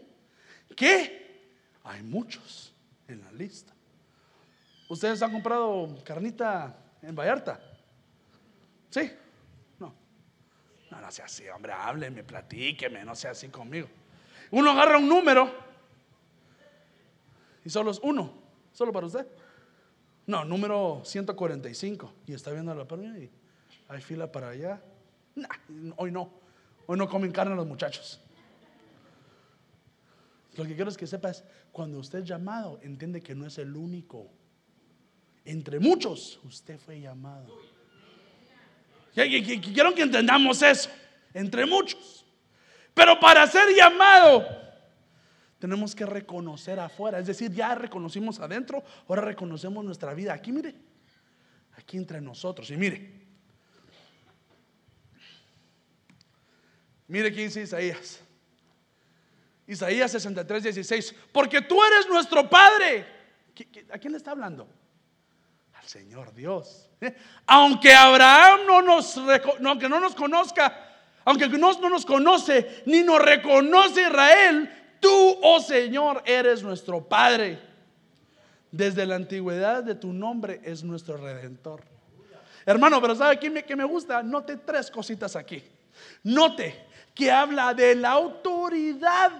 que 0.75 1.49
hay 1.83 2.03
muchos 2.03 2.71
en 3.07 3.21
la 3.21 3.31
lista. 3.31 3.73
¿Ustedes 4.89 5.21
han 5.21 5.31
comprado 5.31 5.97
carnita 6.03 6.75
en 7.01 7.15
Vallarta? 7.15 7.59
¿Sí? 8.89 9.11
No. 9.79 9.93
No, 10.91 11.01
no 11.01 11.11
sea 11.11 11.25
así, 11.25 11.47
hombre, 11.49 11.73
hábleme, 11.73 12.23
platíqueme, 12.23 13.03
no 13.03 13.15
sea 13.15 13.31
así 13.31 13.49
conmigo. 13.49 13.87
Uno 14.51 14.71
agarra 14.71 14.97
un 14.97 15.07
número 15.07 15.51
y 17.63 17.69
solo 17.69 17.91
es 17.91 17.99
uno, 18.01 18.33
solo 18.71 18.91
para 18.91 19.07
usted. 19.07 19.27
No, 20.25 20.45
número 20.45 21.01
145. 21.03 22.13
Y 22.27 22.33
está 22.33 22.51
viendo 22.51 22.73
la 22.73 22.87
perna 22.87 23.17
y 23.17 23.29
hay 23.87 24.01
fila 24.01 24.31
para 24.31 24.49
allá. 24.49 24.81
hoy 25.97 26.11
no. 26.11 26.31
Hoy 26.85 26.97
no 26.97 27.07
comen 27.07 27.31
carne 27.31 27.55
los 27.55 27.67
muchachos. 27.67 28.19
Lo 30.55 30.65
que 30.65 30.75
quiero 30.75 30.89
es 30.89 30.97
que 30.97 31.07
sepas, 31.07 31.43
cuando 31.71 31.99
usted 31.99 32.19
es 32.19 32.25
llamado, 32.25 32.79
entiende 32.81 33.21
que 33.21 33.35
no 33.35 33.45
es 33.45 33.57
el 33.57 33.75
único. 33.75 34.27
Entre 35.45 35.79
muchos, 35.79 36.39
usted 36.43 36.79
fue 36.79 36.99
llamado. 36.99 37.55
Quiero 39.25 39.93
que 39.93 40.01
entendamos 40.01 40.61
eso. 40.61 40.89
Entre 41.33 41.65
muchos. 41.65 42.25
Pero 42.93 43.19
para 43.19 43.45
ser 43.47 43.73
llamado, 43.75 44.45
tenemos 45.59 45.95
que 45.95 46.05
reconocer 46.05 46.79
afuera. 46.79 47.19
Es 47.19 47.27
decir, 47.27 47.51
ya 47.51 47.75
reconocimos 47.75 48.39
adentro, 48.39 48.83
ahora 49.07 49.21
reconocemos 49.21 49.83
nuestra 49.83 50.13
vida. 50.13 50.33
Aquí, 50.33 50.51
mire, 50.51 50.75
aquí 51.77 51.97
entre 51.97 52.21
nosotros. 52.21 52.69
Y 52.71 52.77
mire, 52.77 53.11
mire 57.07 57.33
qué 57.33 57.43
dice 57.43 57.61
Isaías. 57.61 58.21
Isaías 59.67 60.11
63, 60.11 60.63
16. 60.63 61.15
Porque 61.31 61.61
tú 61.61 61.83
eres 61.83 62.07
nuestro 62.07 62.49
Padre. 62.49 63.05
¿A 63.91 63.99
quién 63.99 64.13
le 64.13 64.17
está 64.17 64.31
hablando? 64.31 64.67
Al 65.79 65.87
Señor 65.87 66.33
Dios. 66.33 66.89
Aunque 67.47 67.93
Abraham 67.93 68.59
no 68.67 68.81
nos, 68.81 69.17
aunque 69.17 69.89
no 69.89 69.99
nos 69.99 70.13
conozca, 70.13 70.87
aunque 71.25 71.47
no, 71.47 71.71
no 71.79 71.89
nos 71.89 72.05
conoce, 72.05 72.83
ni 72.85 73.01
nos 73.01 73.21
reconoce 73.21 74.01
Israel, 74.01 74.69
Tú, 74.99 75.37
oh 75.41 75.59
Señor, 75.59 76.21
eres 76.25 76.61
nuestro 76.61 77.07
Padre. 77.07 77.59
Desde 78.71 79.05
la 79.05 79.15
antigüedad 79.15 79.83
de 79.83 79.95
tu 79.95 80.13
nombre 80.13 80.61
es 80.63 80.83
nuestro 80.83 81.17
redentor. 81.17 81.81
Hermano, 82.65 83.01
pero 83.01 83.15
¿sabe 83.15 83.39
qué 83.39 83.49
me, 83.49 83.63
me 83.75 83.83
gusta? 83.83 84.21
Note 84.21 84.57
tres 84.57 84.91
cositas 84.91 85.35
aquí. 85.35 85.63
Note 86.23 86.87
que 87.15 87.31
habla 87.31 87.73
de 87.73 87.95
la 87.95 88.11
autoridad 88.11 89.31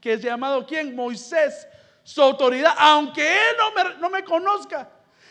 que 0.00 0.14
es 0.14 0.22
llamado 0.22 0.64
quién? 0.64 0.94
Moisés. 0.96 1.66
Su 2.02 2.22
autoridad, 2.22 2.74
aunque 2.78 3.22
él 3.22 3.56
no 3.58 3.72
me, 3.72 3.96
no 4.00 4.10
me 4.10 4.24
conozca, 4.24 4.88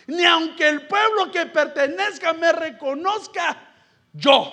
ni 0.10 0.26
aunque 0.26 0.68
el 0.68 0.88
pueblo 0.88 1.32
que 1.32 1.45
pertenezca 1.45 2.34
me 2.34 2.51
reconozca, 2.51 3.76
yo, 4.12 4.51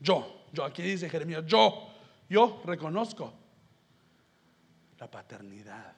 yo, 0.00 0.44
yo, 0.50 0.64
aquí 0.64 0.82
dice 0.82 1.10
Jeremías, 1.10 1.44
yo, 1.46 1.88
yo 2.28 2.62
reconozco 2.64 3.32
la 4.98 5.10
paternidad. 5.10 5.94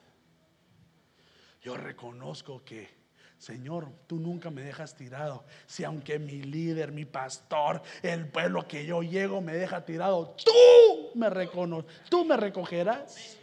Yo 1.61 1.77
reconozco 1.77 2.61
que, 2.65 2.89
Señor, 3.37 3.89
tú 4.07 4.17
nunca 4.17 4.49
me 4.49 4.61
dejas 4.61 4.95
tirado. 4.95 5.45
Si 5.65 5.85
aunque 5.85 6.19
mi 6.19 6.41
líder, 6.41 6.91
mi 6.91 7.05
pastor, 7.05 7.81
el 8.01 8.27
pueblo 8.27 8.67
que 8.67 8.85
yo 8.85 9.01
llego 9.01 9.39
me 9.39 9.53
deja 9.53 9.85
tirado, 9.85 10.35
tú 10.43 11.11
me 11.15 11.29
reconoces, 11.29 11.89
tú 12.09 12.25
me 12.25 12.35
recogerás. 12.35 13.38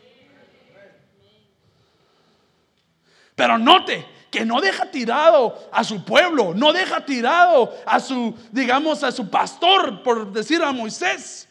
Pero 3.37 3.59
note 3.59 4.05
que 4.31 4.45
no 4.45 4.61
deja 4.61 4.91
tirado 4.91 5.69
a 5.71 5.85
su 5.85 6.05
pueblo, 6.05 6.55
no 6.55 6.73
deja 6.73 7.05
tirado 7.05 7.73
a 7.87 8.01
su, 8.01 8.37
digamos, 8.51 9.05
a 9.05 9.13
su 9.13 9.31
pastor, 9.31 10.03
por 10.03 10.33
decir 10.33 10.63
a 10.63 10.73
Moisés. 10.73 11.47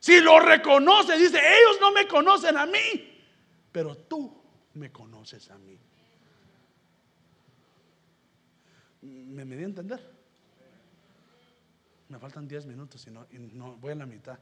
Si 0.00 0.20
lo 0.20 0.40
reconoce, 0.40 1.16
dice, 1.18 1.38
ellos 1.38 1.78
no 1.80 1.92
me 1.92 2.08
conocen 2.08 2.56
a 2.56 2.66
mí, 2.66 3.22
pero 3.70 3.96
tú 3.96 4.42
me 4.74 4.90
conoces 4.90 5.50
a 5.50 5.58
mí. 5.58 5.78
¿Me, 9.02 9.44
me 9.44 9.56
di 9.56 9.62
a 9.62 9.66
entender? 9.66 10.16
Me 12.08 12.18
faltan 12.18 12.48
10 12.48 12.66
minutos 12.66 13.06
y 13.06 13.10
no, 13.10 13.26
y 13.30 13.38
no 13.38 13.76
voy 13.76 13.92
a 13.92 13.96
la 13.96 14.06
mitad. 14.06 14.38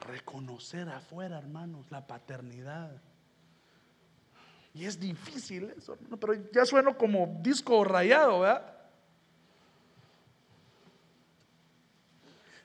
Reconocer 0.00 0.88
afuera, 0.88 1.38
hermanos, 1.38 1.90
la 1.90 2.06
paternidad. 2.06 3.00
Y 4.76 4.84
es 4.84 5.00
difícil 5.00 5.72
eso, 5.74 5.96
pero 6.20 6.34
ya 6.52 6.66
sueno 6.66 6.98
como 6.98 7.38
disco 7.40 7.82
rayado, 7.82 8.40
¿verdad? 8.40 8.76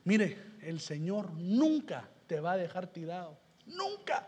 Mire, 0.04 0.38
el 0.62 0.82
Señor 0.82 1.32
nunca 1.32 2.10
te 2.28 2.42
va 2.42 2.52
a 2.52 2.58
dejar 2.58 2.88
tirado. 2.88 3.38
Nunca. 3.66 4.28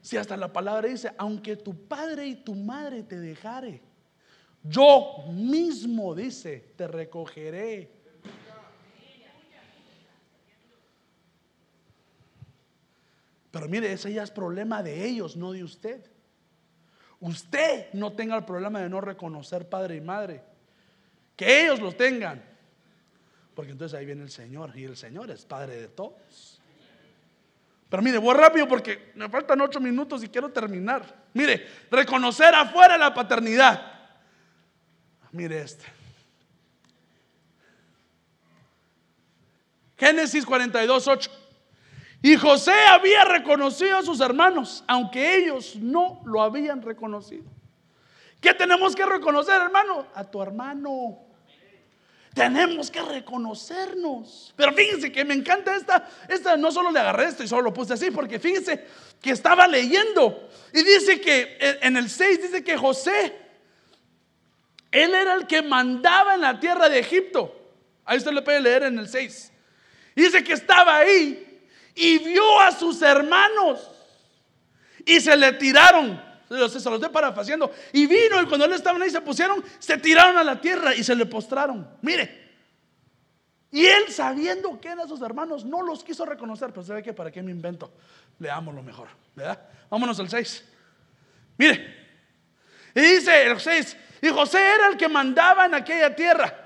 Si 0.00 0.16
hasta 0.16 0.36
la 0.36 0.52
palabra 0.52 0.86
dice, 0.86 1.12
aunque 1.18 1.56
tu 1.56 1.74
padre 1.88 2.28
y 2.28 2.36
tu 2.36 2.54
madre 2.54 3.02
te 3.02 3.18
dejare, 3.18 3.82
yo 4.62 5.24
mismo, 5.32 6.14
dice, 6.14 6.74
te 6.76 6.86
recogeré. 6.86 7.90
Pero 13.50 13.68
mire, 13.68 13.92
ese 13.92 14.12
ya 14.12 14.22
es 14.22 14.30
problema 14.30 14.80
de 14.84 15.08
ellos, 15.08 15.36
no 15.36 15.50
de 15.50 15.64
usted. 15.64 16.08
Usted 17.20 17.92
no 17.92 18.12
tenga 18.12 18.36
el 18.36 18.44
problema 18.44 18.80
de 18.80 18.88
no 18.88 19.00
reconocer 19.00 19.68
padre 19.68 19.96
y 19.96 20.00
madre. 20.00 20.42
Que 21.36 21.62
ellos 21.62 21.80
los 21.80 21.96
tengan. 21.96 22.42
Porque 23.54 23.72
entonces 23.72 23.98
ahí 23.98 24.06
viene 24.06 24.22
el 24.22 24.30
Señor 24.30 24.76
y 24.76 24.84
el 24.84 24.96
Señor 24.96 25.30
es 25.30 25.44
Padre 25.44 25.76
de 25.76 25.88
todos. 25.88 26.60
Pero 27.90 28.02
mire, 28.02 28.18
voy 28.18 28.34
rápido 28.34 28.68
porque 28.68 29.12
me 29.16 29.28
faltan 29.28 29.60
ocho 29.60 29.80
minutos 29.80 30.22
y 30.22 30.28
quiero 30.28 30.50
terminar. 30.50 31.02
Mire, 31.34 31.66
reconocer 31.90 32.54
afuera 32.54 32.96
la 32.96 33.12
paternidad. 33.12 33.82
Mire 35.32 35.62
este. 35.62 35.84
Génesis 39.98 40.46
42, 40.46 41.08
8. 41.08 41.30
Y 42.22 42.36
José 42.36 42.74
había 42.88 43.24
reconocido 43.24 43.96
a 43.96 44.02
sus 44.02 44.20
hermanos, 44.20 44.84
aunque 44.86 45.36
ellos 45.36 45.76
no 45.76 46.20
lo 46.24 46.42
habían 46.42 46.82
reconocido. 46.82 47.44
¿Qué 48.40 48.52
tenemos 48.54 48.94
que 48.94 49.06
reconocer, 49.06 49.60
hermano? 49.60 50.06
A 50.14 50.24
tu 50.24 50.42
hermano. 50.42 51.18
Tenemos 52.34 52.90
que 52.90 53.02
reconocernos. 53.02 54.54
Pero 54.56 54.72
fíjense 54.72 55.10
que 55.10 55.24
me 55.24 55.34
encanta 55.34 55.74
esta, 55.74 56.08
esta 56.28 56.56
no 56.56 56.70
solo 56.70 56.90
le 56.90 57.00
agarré 57.00 57.24
esto 57.24 57.42
y 57.42 57.48
solo 57.48 57.62
lo 57.62 57.72
puse 57.72 57.94
así, 57.94 58.10
porque 58.10 58.38
fíjense 58.38 58.84
que 59.20 59.30
estaba 59.30 59.66
leyendo 59.66 60.48
y 60.72 60.82
dice 60.82 61.20
que 61.20 61.58
en 61.82 61.96
el 61.96 62.08
6 62.08 62.42
dice 62.42 62.64
que 62.64 62.76
José, 62.76 63.34
él 64.90 65.14
era 65.14 65.34
el 65.34 65.46
que 65.46 65.62
mandaba 65.62 66.34
en 66.34 66.42
la 66.42 66.60
tierra 66.60 66.88
de 66.88 66.98
Egipto. 66.98 67.56
Ahí 68.04 68.18
usted 68.18 68.32
lo 68.32 68.44
puede 68.44 68.60
leer 68.60 68.84
en 68.84 68.98
el 68.98 69.08
6. 69.08 69.52
Dice 70.14 70.44
que 70.44 70.52
estaba 70.52 70.96
ahí 70.96 71.49
y 71.94 72.18
vio 72.18 72.60
a 72.60 72.72
sus 72.72 73.00
hermanos 73.02 73.90
y 75.04 75.20
se 75.20 75.36
le 75.36 75.52
tiraron. 75.54 76.20
Se 76.48 76.56
los 76.56 76.74
estoy 76.74 77.08
parafaciendo. 77.10 77.70
Y 77.92 78.06
vino 78.06 78.42
y 78.42 78.46
cuando 78.46 78.66
él 78.66 78.72
estaba 78.72 79.02
ahí 79.02 79.10
se 79.10 79.20
pusieron, 79.20 79.64
se 79.78 79.98
tiraron 79.98 80.36
a 80.36 80.44
la 80.44 80.60
tierra 80.60 80.94
y 80.94 81.04
se 81.04 81.14
le 81.14 81.26
postraron. 81.26 81.88
Mire. 82.02 82.40
Y 83.70 83.86
él 83.86 84.08
sabiendo 84.08 84.80
que 84.80 84.88
eran 84.88 85.08
sus 85.08 85.22
hermanos, 85.22 85.64
no 85.64 85.82
los 85.82 86.02
quiso 86.02 86.26
reconocer. 86.26 86.70
Pero 86.70 86.82
sabe 86.82 87.02
que 87.02 87.12
para 87.12 87.30
qué 87.30 87.40
me 87.40 87.52
invento. 87.52 87.92
Leamos 88.40 88.74
lo 88.74 88.82
mejor. 88.82 89.08
¿Verdad? 89.36 89.60
Vámonos 89.88 90.18
al 90.18 90.28
6. 90.28 90.64
Mire. 91.56 92.00
Y 92.94 93.00
dice 93.00 93.46
el 93.46 93.60
6. 93.60 93.96
Y 94.22 94.28
José 94.28 94.58
era 94.58 94.88
el 94.88 94.96
que 94.96 95.08
mandaba 95.08 95.66
en 95.66 95.74
aquella 95.74 96.14
tierra. 96.16 96.59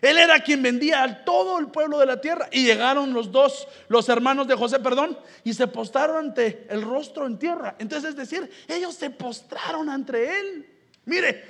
Él 0.00 0.18
era 0.18 0.40
quien 0.40 0.62
vendía 0.62 1.02
a 1.02 1.24
todo 1.24 1.58
el 1.58 1.68
pueblo 1.68 1.98
de 1.98 2.06
la 2.06 2.20
tierra. 2.20 2.48
Y 2.52 2.64
llegaron 2.64 3.12
los 3.12 3.32
dos, 3.32 3.66
los 3.88 4.08
hermanos 4.08 4.46
de 4.46 4.54
José, 4.54 4.78
perdón, 4.78 5.18
y 5.44 5.54
se 5.54 5.66
postraron 5.66 6.26
ante 6.26 6.66
el 6.70 6.82
rostro 6.82 7.26
en 7.26 7.38
tierra. 7.38 7.76
Entonces 7.78 8.10
es 8.10 8.16
decir, 8.16 8.50
ellos 8.68 8.94
se 8.94 9.10
postraron 9.10 9.88
ante 9.88 10.38
él. 10.40 10.66
Mire, 11.04 11.44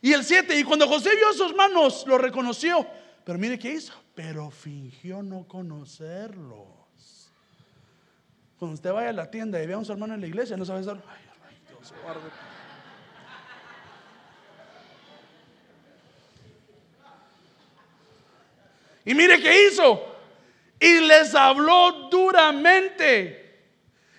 y 0.00 0.12
el 0.12 0.24
7, 0.24 0.58
y 0.58 0.64
cuando 0.64 0.88
José 0.88 1.10
vio 1.16 1.32
sus 1.32 1.54
manos, 1.54 2.04
lo 2.06 2.18
reconoció. 2.18 2.86
Pero 3.24 3.38
mire 3.38 3.58
qué 3.58 3.72
hizo, 3.72 3.94
pero 4.14 4.50
fingió 4.50 5.22
no 5.22 5.46
conocerlos. 5.46 6.66
Cuando 8.58 8.74
usted 8.74 8.92
vaya 8.92 9.10
a 9.10 9.12
la 9.12 9.30
tienda 9.30 9.62
y 9.62 9.66
vea 9.66 9.76
a 9.76 9.78
un 9.78 9.90
hermano 9.90 10.14
en 10.14 10.20
la 10.20 10.26
iglesia, 10.26 10.56
no 10.56 10.64
sabe 10.64 10.80
estar, 10.80 10.96
ay, 11.08 11.56
Dios 11.68 11.94
guarde. 12.02 12.51
Y 19.04 19.14
mire 19.14 19.40
qué 19.40 19.68
hizo. 19.68 20.00
Y 20.78 21.00
les 21.00 21.34
habló 21.34 22.08
duramente. 22.10 23.38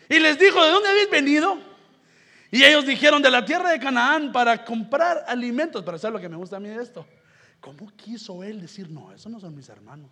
Y 0.09 0.19
les 0.19 0.37
dijo, 0.37 0.63
¿de 0.63 0.71
dónde 0.71 0.89
habéis 0.89 1.09
venido? 1.09 1.57
Y 2.51 2.63
ellos 2.63 2.85
dijeron, 2.85 3.21
de 3.21 3.31
la 3.31 3.43
tierra 3.43 3.71
de 3.71 3.79
Canaán 3.79 4.31
para 4.31 4.63
comprar 4.63 5.23
alimentos. 5.27 5.83
Para 5.83 5.97
saber 5.97 6.13
lo 6.13 6.19
que 6.21 6.29
me 6.29 6.37
gusta 6.37 6.57
a 6.57 6.59
mí 6.59 6.69
de 6.69 6.81
esto. 6.81 7.05
¿Cómo 7.59 7.91
quiso 7.95 8.43
él 8.43 8.61
decir, 8.61 8.89
no, 8.89 9.11
esos 9.13 9.31
no 9.31 9.39
son 9.39 9.55
mis 9.55 9.69
hermanos? 9.69 10.11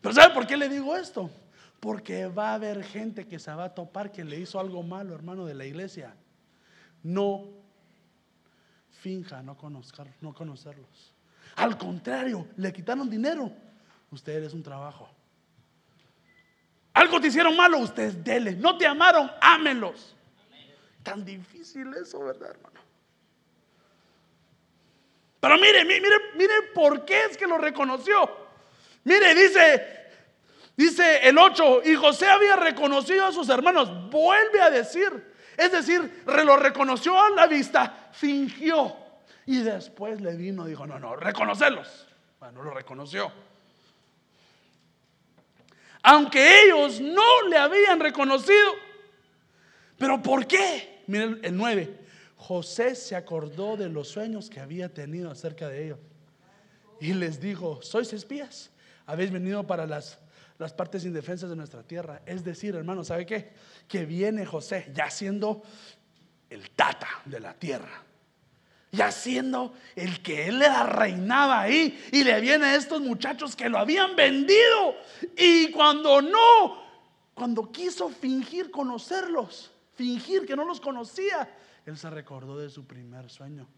Pero 0.00 0.14
¿sabe 0.14 0.34
por 0.34 0.46
qué 0.46 0.56
le 0.56 0.68
digo 0.68 0.96
esto? 0.96 1.30
Porque 1.80 2.26
va 2.26 2.50
a 2.50 2.54
haber 2.54 2.82
gente 2.82 3.26
que 3.26 3.38
se 3.38 3.52
va 3.52 3.64
a 3.64 3.74
topar 3.74 4.10
que 4.10 4.24
le 4.24 4.40
hizo 4.40 4.58
algo 4.58 4.82
malo, 4.82 5.14
hermano 5.14 5.44
de 5.44 5.54
la 5.54 5.66
iglesia. 5.66 6.14
No 7.02 7.44
finja 9.00 9.42
no, 9.42 9.56
conocer, 9.56 10.08
no 10.20 10.34
conocerlos. 10.34 11.14
Al 11.56 11.78
contrario, 11.78 12.48
le 12.56 12.72
quitaron 12.72 13.08
dinero. 13.08 13.52
Usted 14.10 14.44
es 14.44 14.52
un 14.54 14.62
trabajo. 14.62 15.08
Algo 16.94 17.20
te 17.20 17.26
hicieron 17.26 17.56
malo, 17.56 17.78
ustedes 17.78 18.22
dele. 18.24 18.52
No 18.52 18.78
te 18.78 18.86
amaron, 18.86 19.30
ámenlos. 19.40 20.14
Tan 21.02 21.24
difícil 21.24 21.92
eso, 21.94 22.24
¿verdad, 22.24 22.50
hermano? 22.50 22.80
Pero 25.40 25.56
mire, 25.56 25.84
mire, 25.84 26.08
mire 26.36 26.54
por 26.74 27.04
qué 27.04 27.26
es 27.26 27.36
que 27.36 27.46
lo 27.46 27.58
reconoció. 27.58 28.28
Mire, 29.04 29.34
dice, 29.34 29.86
dice 30.76 31.28
el 31.28 31.36
8, 31.36 31.82
y 31.84 31.94
José 31.94 32.28
había 32.28 32.56
reconocido 32.56 33.26
a 33.26 33.32
sus 33.32 33.48
hermanos. 33.50 34.10
Vuelve 34.10 34.60
a 34.62 34.70
decir, 34.70 35.34
es 35.56 35.70
decir, 35.70 36.22
lo 36.26 36.56
reconoció 36.56 37.20
a 37.20 37.30
la 37.30 37.46
vista, 37.46 38.08
fingió. 38.12 38.96
Y 39.44 39.58
después 39.58 40.20
le 40.20 40.34
vino, 40.34 40.64
dijo, 40.64 40.86
no, 40.86 40.98
no, 40.98 41.14
reconocerlos. 41.14 42.08
Bueno, 42.40 42.62
lo 42.62 42.70
reconoció 42.70 43.30
aunque 46.06 46.62
ellos 46.62 47.00
no 47.00 47.48
le 47.48 47.56
habían 47.56 47.98
reconocido. 47.98 48.74
¿Pero 49.98 50.22
por 50.22 50.46
qué? 50.46 51.02
Miren 51.08 51.40
el 51.42 51.56
9. 51.56 51.98
José 52.36 52.94
se 52.94 53.16
acordó 53.16 53.76
de 53.76 53.88
los 53.88 54.06
sueños 54.06 54.48
que 54.48 54.60
había 54.60 54.88
tenido 54.94 55.32
acerca 55.32 55.68
de 55.68 55.86
ellos. 55.86 55.98
Y 57.00 57.12
les 57.12 57.40
dijo, 57.40 57.82
sois 57.82 58.12
espías, 58.12 58.70
habéis 59.04 59.32
venido 59.32 59.66
para 59.66 59.84
las, 59.84 60.20
las 60.58 60.72
partes 60.72 61.04
indefensas 61.04 61.50
de 61.50 61.56
nuestra 61.56 61.82
tierra. 61.82 62.22
Es 62.24 62.44
decir, 62.44 62.76
hermano, 62.76 63.02
¿sabe 63.02 63.26
qué? 63.26 63.50
Que 63.88 64.06
viene 64.06 64.46
José 64.46 64.88
ya 64.94 65.10
siendo 65.10 65.64
el 66.48 66.70
tata 66.70 67.08
de 67.24 67.40
la 67.40 67.54
tierra 67.54 68.05
ya 68.92 69.10
siendo 69.10 69.74
el 69.94 70.22
que 70.22 70.48
él 70.48 70.62
era 70.62 70.84
reinaba 70.84 71.60
ahí 71.60 71.98
y 72.12 72.24
le 72.24 72.40
viene 72.40 72.66
a 72.66 72.74
estos 72.76 73.00
muchachos 73.00 73.54
que 73.56 73.68
lo 73.68 73.78
habían 73.78 74.16
vendido 74.16 74.94
y 75.36 75.70
cuando 75.70 76.22
no, 76.22 76.82
cuando 77.34 77.70
quiso 77.70 78.08
fingir 78.08 78.70
conocerlos, 78.70 79.70
fingir 79.94 80.46
que 80.46 80.56
no 80.56 80.64
los 80.64 80.80
conocía, 80.80 81.48
él 81.84 81.96
se 81.96 82.10
recordó 82.10 82.58
de 82.58 82.68
su 82.68 82.84
primer 82.84 83.30
sueño, 83.30 83.68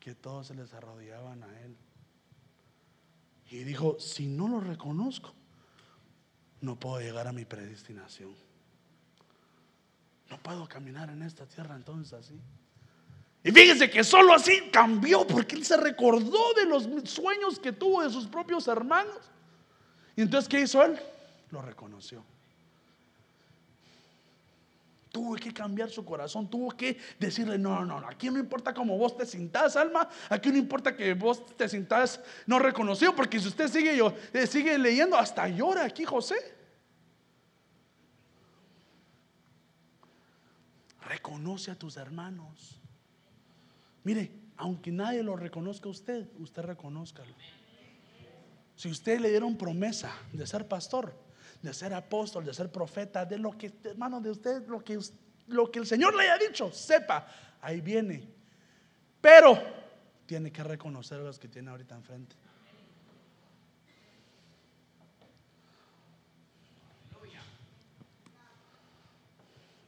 que 0.00 0.14
todos 0.14 0.48
se 0.48 0.54
les 0.54 0.72
arrodillaban 0.74 1.44
a 1.44 1.60
él. 1.62 1.76
Y 3.50 3.58
dijo, 3.58 3.96
si 4.00 4.26
no 4.26 4.48
lo 4.48 4.60
reconozco, 4.60 5.32
no 6.60 6.78
puedo 6.78 6.98
llegar 6.98 7.28
a 7.28 7.32
mi 7.32 7.44
predestinación. 7.44 8.34
No 10.28 10.38
puedo 10.38 10.68
caminar 10.68 11.10
en 11.10 11.22
esta 11.22 11.46
tierra 11.46 11.76
entonces 11.76 12.12
así. 12.12 12.40
Y 13.46 13.52
fíjense 13.52 13.88
que 13.88 14.02
solo 14.02 14.34
así 14.34 14.70
cambió 14.72 15.24
porque 15.24 15.54
él 15.54 15.64
se 15.64 15.76
recordó 15.76 16.52
de 16.54 16.64
los 16.64 16.88
sueños 17.08 17.60
que 17.60 17.70
tuvo 17.70 18.02
de 18.02 18.10
sus 18.10 18.26
propios 18.26 18.66
hermanos. 18.66 19.18
Y 20.16 20.22
entonces, 20.22 20.48
¿qué 20.48 20.62
hizo 20.62 20.82
él? 20.82 20.98
Lo 21.52 21.62
reconoció. 21.62 22.24
Tuvo 25.12 25.36
que 25.36 25.54
cambiar 25.54 25.90
su 25.90 26.04
corazón, 26.04 26.50
tuvo 26.50 26.72
que 26.72 26.98
decirle, 27.20 27.56
no, 27.56 27.84
no, 27.84 28.00
no, 28.00 28.08
aquí 28.08 28.28
no 28.30 28.40
importa 28.40 28.74
cómo 28.74 28.98
vos 28.98 29.16
te 29.16 29.24
sintás, 29.24 29.76
alma, 29.76 30.08
aquí 30.28 30.50
no 30.50 30.58
importa 30.58 30.96
que 30.96 31.14
vos 31.14 31.46
te 31.56 31.68
sintás 31.68 32.20
no 32.46 32.58
reconocido, 32.58 33.14
porque 33.14 33.38
si 33.38 33.46
usted 33.46 33.68
sigue, 33.68 33.96
yo, 33.96 34.12
eh, 34.32 34.48
sigue 34.48 34.76
leyendo, 34.76 35.16
hasta 35.16 35.46
llora 35.46 35.84
aquí 35.84 36.04
José. 36.04 36.34
Reconoce 41.02 41.70
a 41.70 41.78
tus 41.78 41.96
hermanos. 41.96 42.80
Mire, 44.06 44.30
aunque 44.58 44.92
nadie 44.92 45.20
lo 45.20 45.34
reconozca 45.34 45.88
a 45.88 45.90
usted, 45.90 46.28
usted 46.38 46.62
reconózcalo. 46.62 47.34
Si 48.76 48.88
usted 48.88 49.18
le 49.18 49.30
dieron 49.30 49.56
promesa 49.58 50.14
de 50.32 50.46
ser 50.46 50.68
pastor, 50.68 51.12
de 51.60 51.74
ser 51.74 51.92
apóstol, 51.92 52.44
de 52.44 52.54
ser 52.54 52.70
profeta, 52.70 53.24
de 53.24 53.36
lo 53.36 53.58
que, 53.58 53.72
hermano, 53.82 54.20
de 54.20 54.30
usted, 54.30 54.64
lo 54.68 54.84
que, 54.84 54.96
lo 55.48 55.72
que 55.72 55.80
el 55.80 55.86
Señor 55.88 56.14
le 56.14 56.22
haya 56.22 56.38
dicho, 56.38 56.70
sepa, 56.70 57.26
ahí 57.60 57.80
viene. 57.80 58.28
Pero 59.20 59.60
tiene 60.24 60.52
que 60.52 60.62
reconocer 60.62 61.18
los 61.18 61.40
que 61.40 61.48
tiene 61.48 61.70
ahorita 61.70 61.96
enfrente. 61.96 62.36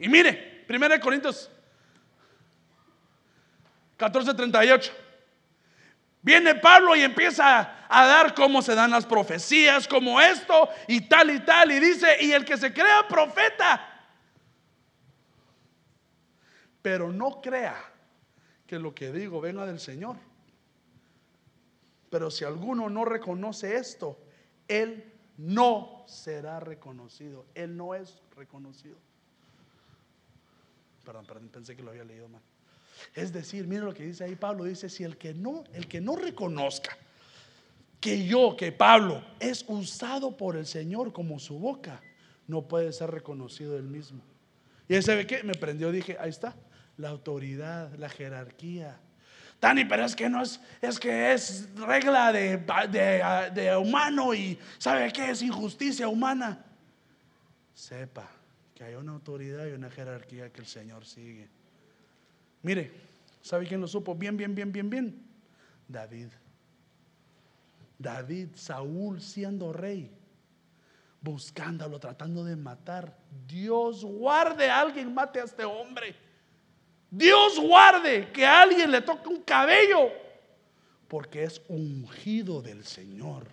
Y 0.00 0.08
mire, 0.08 0.66
1 0.68 1.00
Corintios 1.00 1.52
14:38. 3.98 4.92
Viene 6.22 6.54
Pablo 6.56 6.96
y 6.96 7.02
empieza 7.02 7.86
a 7.88 8.06
dar 8.06 8.34
cómo 8.34 8.60
se 8.60 8.74
dan 8.74 8.90
las 8.90 9.06
profecías, 9.06 9.86
como 9.86 10.20
esto 10.20 10.68
y 10.86 11.02
tal 11.02 11.30
y 11.30 11.40
tal. 11.40 11.72
Y 11.72 11.80
dice, 11.80 12.16
y 12.20 12.32
el 12.32 12.44
que 12.44 12.56
se 12.56 12.72
crea 12.72 13.06
profeta, 13.08 13.98
pero 16.82 17.12
no 17.12 17.40
crea 17.40 17.76
que 18.66 18.78
lo 18.78 18.94
que 18.94 19.12
digo 19.12 19.40
venga 19.40 19.64
del 19.64 19.80
Señor. 19.80 20.16
Pero 22.10 22.30
si 22.30 22.44
alguno 22.44 22.88
no 22.88 23.04
reconoce 23.04 23.76
esto, 23.76 24.18
Él 24.66 25.12
no 25.36 26.04
será 26.06 26.60
reconocido. 26.60 27.46
Él 27.54 27.76
no 27.76 27.94
es 27.94 28.22
reconocido. 28.36 28.96
Perdón, 31.04 31.26
perdón, 31.26 31.48
pensé 31.48 31.76
que 31.76 31.82
lo 31.82 31.90
había 31.90 32.04
leído 32.04 32.28
mal. 32.28 32.42
Es 33.14 33.32
decir, 33.32 33.66
mire 33.66 33.82
lo 33.82 33.94
que 33.94 34.04
dice 34.04 34.24
ahí 34.24 34.34
Pablo, 34.34 34.64
dice, 34.64 34.88
si 34.88 35.04
el 35.04 35.16
que 35.16 35.34
no, 35.34 35.64
el 35.72 35.86
que 35.86 36.00
no 36.00 36.16
reconozca 36.16 36.96
que 38.00 38.26
yo, 38.26 38.56
que 38.56 38.72
Pablo, 38.72 39.22
es 39.40 39.64
usado 39.66 40.36
por 40.36 40.56
el 40.56 40.66
Señor 40.66 41.12
como 41.12 41.38
su 41.38 41.58
boca, 41.58 42.00
no 42.46 42.62
puede 42.62 42.92
ser 42.92 43.10
reconocido 43.10 43.76
él 43.76 43.84
mismo. 43.84 44.22
Y 44.88 44.94
ese 44.94 45.14
ve 45.14 45.26
qué? 45.26 45.42
Me 45.42 45.54
prendió, 45.54 45.90
dije, 45.92 46.16
ahí 46.20 46.30
está, 46.30 46.54
la 46.96 47.10
autoridad, 47.10 47.92
la 47.96 48.08
jerarquía. 48.08 48.98
Dani, 49.60 49.84
pero 49.84 50.04
es 50.04 50.14
que 50.14 50.28
no 50.28 50.42
es, 50.42 50.60
es 50.80 51.00
que 51.00 51.32
es 51.32 51.68
regla 51.74 52.32
de, 52.32 52.58
de, 52.90 53.50
de 53.52 53.76
humano 53.76 54.32
y 54.32 54.56
¿sabe 54.78 55.12
qué? 55.12 55.32
Es 55.32 55.42
injusticia 55.42 56.06
humana. 56.06 56.64
Sepa 57.74 58.30
que 58.74 58.84
hay 58.84 58.94
una 58.94 59.12
autoridad 59.12 59.66
y 59.66 59.72
una 59.72 59.90
jerarquía 59.90 60.52
que 60.52 60.60
el 60.60 60.66
Señor 60.66 61.04
sigue. 61.04 61.48
Mire, 62.62 62.90
¿sabe 63.42 63.66
quién 63.66 63.80
lo 63.80 63.88
supo? 63.88 64.14
Bien, 64.14 64.36
bien, 64.36 64.54
bien, 64.54 64.72
bien, 64.72 64.90
bien. 64.90 65.28
David. 65.86 66.28
David, 67.98 68.50
Saúl 68.54 69.20
siendo 69.20 69.72
rey, 69.72 70.10
buscándolo, 71.20 71.98
tratando 71.98 72.44
de 72.44 72.54
matar. 72.54 73.16
Dios 73.46 74.04
guarde 74.04 74.70
a 74.70 74.80
alguien 74.80 75.12
mate 75.12 75.40
a 75.40 75.44
este 75.44 75.64
hombre. 75.64 76.14
Dios 77.10 77.58
guarde 77.58 78.30
que 78.32 78.44
a 78.46 78.62
alguien 78.62 78.90
le 78.90 79.00
toque 79.00 79.28
un 79.28 79.42
cabello, 79.42 80.10
porque 81.08 81.42
es 81.42 81.60
ungido 81.68 82.62
del 82.62 82.84
Señor. 82.84 83.48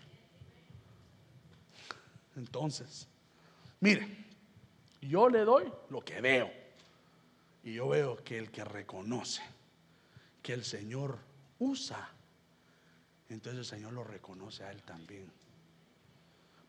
Entonces, 2.36 3.08
mire, 3.80 4.08
yo 5.02 5.30
le 5.30 5.40
doy 5.40 5.72
lo 5.90 6.02
que 6.02 6.20
veo. 6.22 6.65
Y 7.66 7.74
yo 7.74 7.90
veo 7.90 8.24
que 8.24 8.38
el 8.38 8.50
que 8.50 8.64
reconoce 8.64 9.42
que 10.42 10.54
el 10.54 10.64
Señor 10.64 11.20
usa 11.60 12.16
entonces 13.30 13.60
el 13.60 13.66
Señor 13.66 13.94
lo 13.94 14.04
reconoce 14.04 14.64
a 14.64 14.72
él 14.72 14.82
también. 14.84 15.32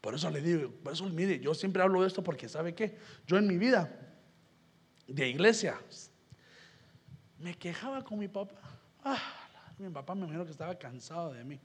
Por 0.01 0.15
eso 0.15 0.31
le 0.31 0.41
digo, 0.41 0.71
por 0.71 0.93
eso 0.93 1.05
mire, 1.05 1.39
yo 1.39 1.55
siempre 1.55 1.83
hablo 1.83 2.03
de 2.03 2.09
esto 2.09 2.23
porque 2.23 2.49
sabe 2.49 2.75
qué, 2.75 2.97
yo 3.27 3.37
en 3.37 3.47
mi 3.47 3.59
vida 3.59 3.91
de 5.07 5.29
iglesia 5.29 5.79
me 7.39 7.55
quejaba 7.55 8.03
con 8.03 8.19
mi 8.19 8.29
papá. 8.29 8.55
Ah, 9.05 9.21
mi 9.79 9.91
papá 9.91 10.15
me 10.15 10.23
imagino 10.23 10.45
que 10.45 10.53
estaba 10.53 10.75
cansado 10.77 11.33
de 11.33 11.45
mí. 11.45 11.61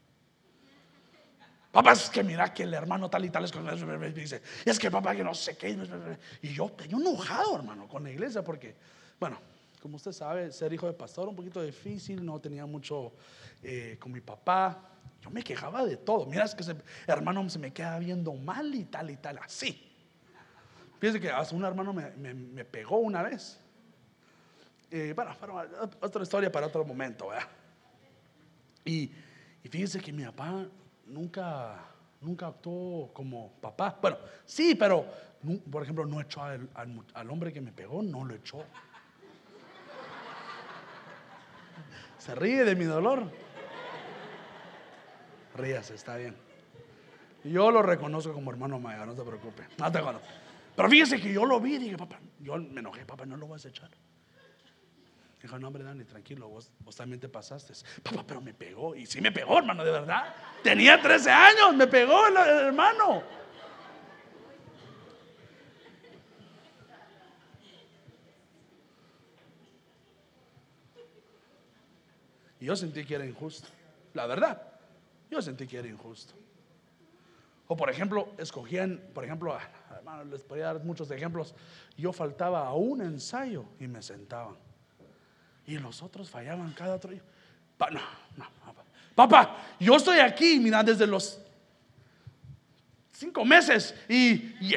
Papá, 1.70 1.92
es 1.92 2.10
que 2.10 2.22
mira 2.22 2.52
que 2.52 2.64
el 2.64 2.74
hermano 2.74 3.08
tal 3.08 3.24
y 3.24 3.30
tal 3.30 3.44
es 3.44 3.52
con 3.52 3.64
me 3.64 4.12
dice, 4.12 4.42
es 4.64 4.78
que 4.78 4.90
papá 4.90 5.16
que 5.16 5.24
no 5.24 5.34
sé 5.34 5.56
qué. 5.56 5.70
Y 6.42 6.52
yo, 6.52 6.76
yo 6.86 6.98
enojado, 6.98 7.56
hermano, 7.56 7.88
con 7.88 8.02
la 8.02 8.10
iglesia 8.10 8.44
porque, 8.44 8.76
bueno, 9.22 9.38
como 9.80 9.98
usted 9.98 10.10
sabe, 10.10 10.50
ser 10.50 10.72
hijo 10.72 10.88
de 10.88 10.94
pastor 10.94 11.28
un 11.28 11.36
poquito 11.36 11.62
difícil, 11.62 12.26
no 12.26 12.40
tenía 12.40 12.66
mucho 12.66 13.12
eh, 13.62 13.96
con 14.00 14.10
mi 14.10 14.20
papá. 14.20 14.80
Yo 15.20 15.30
me 15.30 15.44
quejaba 15.44 15.86
de 15.86 15.96
todo. 15.96 16.26
Mira, 16.26 16.44
es 16.44 16.56
que 16.56 16.62
ese 16.62 16.74
hermano 17.06 17.48
se 17.48 17.60
me 17.60 17.72
queda 17.72 18.00
viendo 18.00 18.34
mal 18.34 18.74
y 18.74 18.82
tal 18.82 19.10
y 19.12 19.16
tal, 19.16 19.38
así. 19.38 19.80
Fíjense 20.98 21.20
que 21.20 21.30
hasta 21.30 21.54
un 21.54 21.64
hermano 21.64 21.92
me, 21.92 22.64
pegó 22.64 22.98
una 22.98 23.22
vez. 23.22 23.60
Eh, 24.90 25.12
bueno, 25.14 25.36
otra 26.00 26.24
historia 26.24 26.50
para 26.50 26.66
otro 26.66 26.84
momento, 26.84 27.28
¿verdad? 27.28 27.46
Y, 28.84 29.08
y 29.62 29.68
fíjense 29.68 30.00
que 30.00 30.12
mi 30.12 30.24
papá 30.24 30.66
nunca, 31.06 31.78
nunca 32.20 32.48
actuó 32.48 33.12
como 33.12 33.52
papá. 33.60 33.96
Bueno, 34.02 34.16
sí, 34.44 34.74
pero, 34.74 35.06
por 35.70 35.84
ejemplo, 35.84 36.04
no 36.06 36.20
echó 36.20 36.42
al 36.42 37.30
hombre 37.30 37.52
que 37.52 37.60
me 37.60 37.70
pegó, 37.70 38.02
no 38.02 38.24
lo 38.24 38.34
echó. 38.34 38.64
Se 42.22 42.36
ríe 42.36 42.64
de 42.64 42.76
mi 42.76 42.84
dolor. 42.84 43.24
Ríase, 45.56 45.96
está 45.96 46.16
bien. 46.16 46.36
Yo 47.42 47.72
lo 47.72 47.82
reconozco 47.82 48.32
como 48.32 48.52
hermano 48.52 48.78
mayor, 48.78 49.08
no 49.08 49.14
te 49.14 49.24
preocupes. 49.24 49.66
No 49.76 49.90
te 49.90 50.00
conozco. 50.00 50.28
Pero 50.76 50.88
fíjese 50.88 51.20
que 51.20 51.32
yo 51.32 51.44
lo 51.44 51.58
vi 51.58 51.78
dije, 51.78 51.98
papá, 51.98 52.20
yo 52.38 52.58
me 52.58 52.78
enojé, 52.78 53.04
papá, 53.04 53.26
no 53.26 53.36
lo 53.36 53.48
vas 53.48 53.64
a 53.64 53.70
echar. 53.70 53.90
Dijo, 55.42 55.58
no, 55.58 55.66
hombre, 55.66 55.82
Dani, 55.82 56.04
tranquilo, 56.04 56.48
vos, 56.48 56.70
vos, 56.78 56.94
también 56.94 57.18
te 57.18 57.28
pasaste. 57.28 57.72
Papá, 58.04 58.22
pero 58.24 58.40
me 58.40 58.54
pegó. 58.54 58.94
Y 58.94 59.04
sí 59.04 59.20
me 59.20 59.32
pegó, 59.32 59.58
hermano, 59.58 59.84
de 59.84 59.90
verdad. 59.90 60.32
Tenía 60.62 61.02
13 61.02 61.28
años, 61.28 61.74
me 61.74 61.88
pegó 61.88 62.28
el 62.28 62.36
hermano. 62.36 63.24
Y 72.62 72.66
yo 72.66 72.76
sentí 72.76 73.04
que 73.04 73.16
era 73.16 73.26
injusto. 73.26 73.68
La 74.14 74.24
verdad, 74.24 74.62
yo 75.28 75.42
sentí 75.42 75.66
que 75.66 75.78
era 75.78 75.88
injusto. 75.88 76.32
O 77.66 77.76
por 77.76 77.90
ejemplo, 77.90 78.28
escogían, 78.38 79.02
por 79.12 79.24
ejemplo, 79.24 79.58
hermano, 79.90 80.22
les 80.26 80.42
podría 80.44 80.66
dar 80.66 80.84
muchos 80.84 81.10
ejemplos. 81.10 81.56
Yo 81.96 82.12
faltaba 82.12 82.64
a 82.64 82.74
un 82.74 83.02
ensayo 83.02 83.64
y 83.80 83.88
me 83.88 84.00
sentaban. 84.00 84.54
Y 85.66 85.76
los 85.78 86.04
otros 86.04 86.30
fallaban 86.30 86.72
cada 86.72 86.94
otro. 86.94 87.10
Pa, 87.76 87.90
no, 87.90 88.00
no, 88.36 88.48
papá. 88.64 88.84
papá, 89.16 89.56
yo 89.80 89.96
estoy 89.96 90.20
aquí, 90.20 90.60
mira, 90.60 90.84
desde 90.84 91.08
los 91.08 91.40
cinco 93.10 93.44
meses. 93.44 93.92
Y, 94.08 94.54
y 94.60 94.76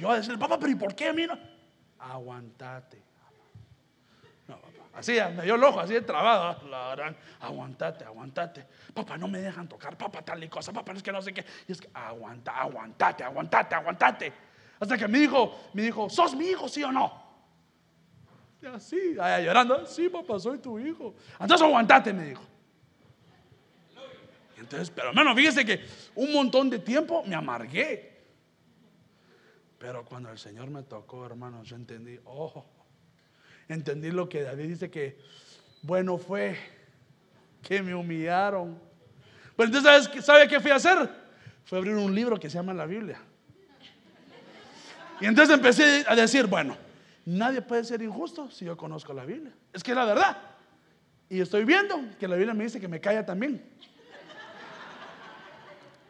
yo 0.00 0.10
a 0.10 0.16
decirle, 0.16 0.38
papá, 0.38 0.58
pero 0.58 0.72
¿y 0.72 0.76
por 0.76 0.94
qué, 0.94 1.12
mira? 1.12 1.38
Aguantate. 1.98 3.06
Así, 4.96 5.18
me 5.36 5.42
dio 5.42 5.56
el 5.56 5.62
ojo, 5.62 5.78
así 5.78 5.92
de 5.92 6.00
trabado. 6.00 6.56
Aguantate, 7.40 8.04
aguantate. 8.04 8.66
Papá, 8.94 9.18
no 9.18 9.28
me 9.28 9.40
dejan 9.40 9.68
tocar. 9.68 9.96
Papá, 9.96 10.22
tal 10.22 10.42
y 10.42 10.48
cosa. 10.48 10.72
Papá, 10.72 10.92
es 10.92 11.02
que 11.02 11.12
no 11.12 11.20
sé 11.20 11.34
qué. 11.34 11.44
Y 11.68 11.72
es 11.72 11.80
que 11.82 11.90
aguanta, 11.92 12.52
aguantate, 12.58 13.22
aguantate, 13.22 13.74
aguantate. 13.74 14.32
Hasta 14.80 14.96
que 14.96 15.06
me 15.06 15.18
dijo, 15.18 15.68
me 15.74 15.82
dijo, 15.82 16.08
¿sos 16.08 16.34
mi 16.34 16.46
hijo, 16.46 16.66
sí 16.66 16.82
o 16.82 16.90
no? 16.90 17.12
Y 18.62 18.66
así, 18.66 19.14
llorando. 19.14 19.84
Sí, 19.84 20.08
papá, 20.08 20.38
soy 20.38 20.58
tu 20.58 20.78
hijo. 20.78 21.14
Entonces 21.38 21.66
aguantate, 21.66 22.14
me 22.14 22.24
dijo. 22.24 22.42
Entonces, 24.56 24.90
pero 24.90 25.10
hermano, 25.10 25.36
fíjese 25.36 25.62
que 25.66 25.86
un 26.14 26.32
montón 26.32 26.70
de 26.70 26.78
tiempo 26.78 27.22
me 27.26 27.34
amargué. 27.34 28.16
Pero 29.78 30.06
cuando 30.06 30.30
el 30.30 30.38
Señor 30.38 30.70
me 30.70 30.82
tocó, 30.84 31.26
hermano, 31.26 31.62
yo 31.64 31.76
entendí, 31.76 32.18
ojo 32.24 32.75
entendí 33.68 34.10
lo 34.10 34.28
que 34.28 34.42
David 34.42 34.68
dice 34.68 34.90
que 34.90 35.18
bueno 35.82 36.18
fue 36.18 36.56
que 37.62 37.82
me 37.82 37.94
humillaron. 37.94 38.78
Pero 39.56 39.66
entonces, 39.68 40.24
¿sabe 40.24 40.46
qué 40.48 40.60
fui 40.60 40.70
a 40.70 40.76
hacer? 40.76 41.08
Fue 41.64 41.78
abrir 41.78 41.94
un 41.94 42.14
libro 42.14 42.38
que 42.38 42.48
se 42.48 42.56
llama 42.56 42.72
la 42.74 42.86
Biblia. 42.86 43.18
Y 45.20 45.26
entonces 45.26 45.54
empecé 45.54 46.04
a 46.06 46.14
decir, 46.14 46.46
bueno, 46.46 46.76
nadie 47.24 47.62
puede 47.62 47.84
ser 47.84 48.02
injusto 48.02 48.50
si 48.50 48.66
yo 48.66 48.76
conozco 48.76 49.12
la 49.12 49.24
Biblia. 49.24 49.52
Es 49.72 49.82
que 49.82 49.92
es 49.92 49.96
la 49.96 50.04
verdad. 50.04 50.36
Y 51.28 51.40
estoy 51.40 51.64
viendo 51.64 51.98
que 52.20 52.28
la 52.28 52.36
Biblia 52.36 52.54
me 52.54 52.64
dice 52.64 52.80
que 52.80 52.88
me 52.88 53.00
calla 53.00 53.24
también. 53.24 53.62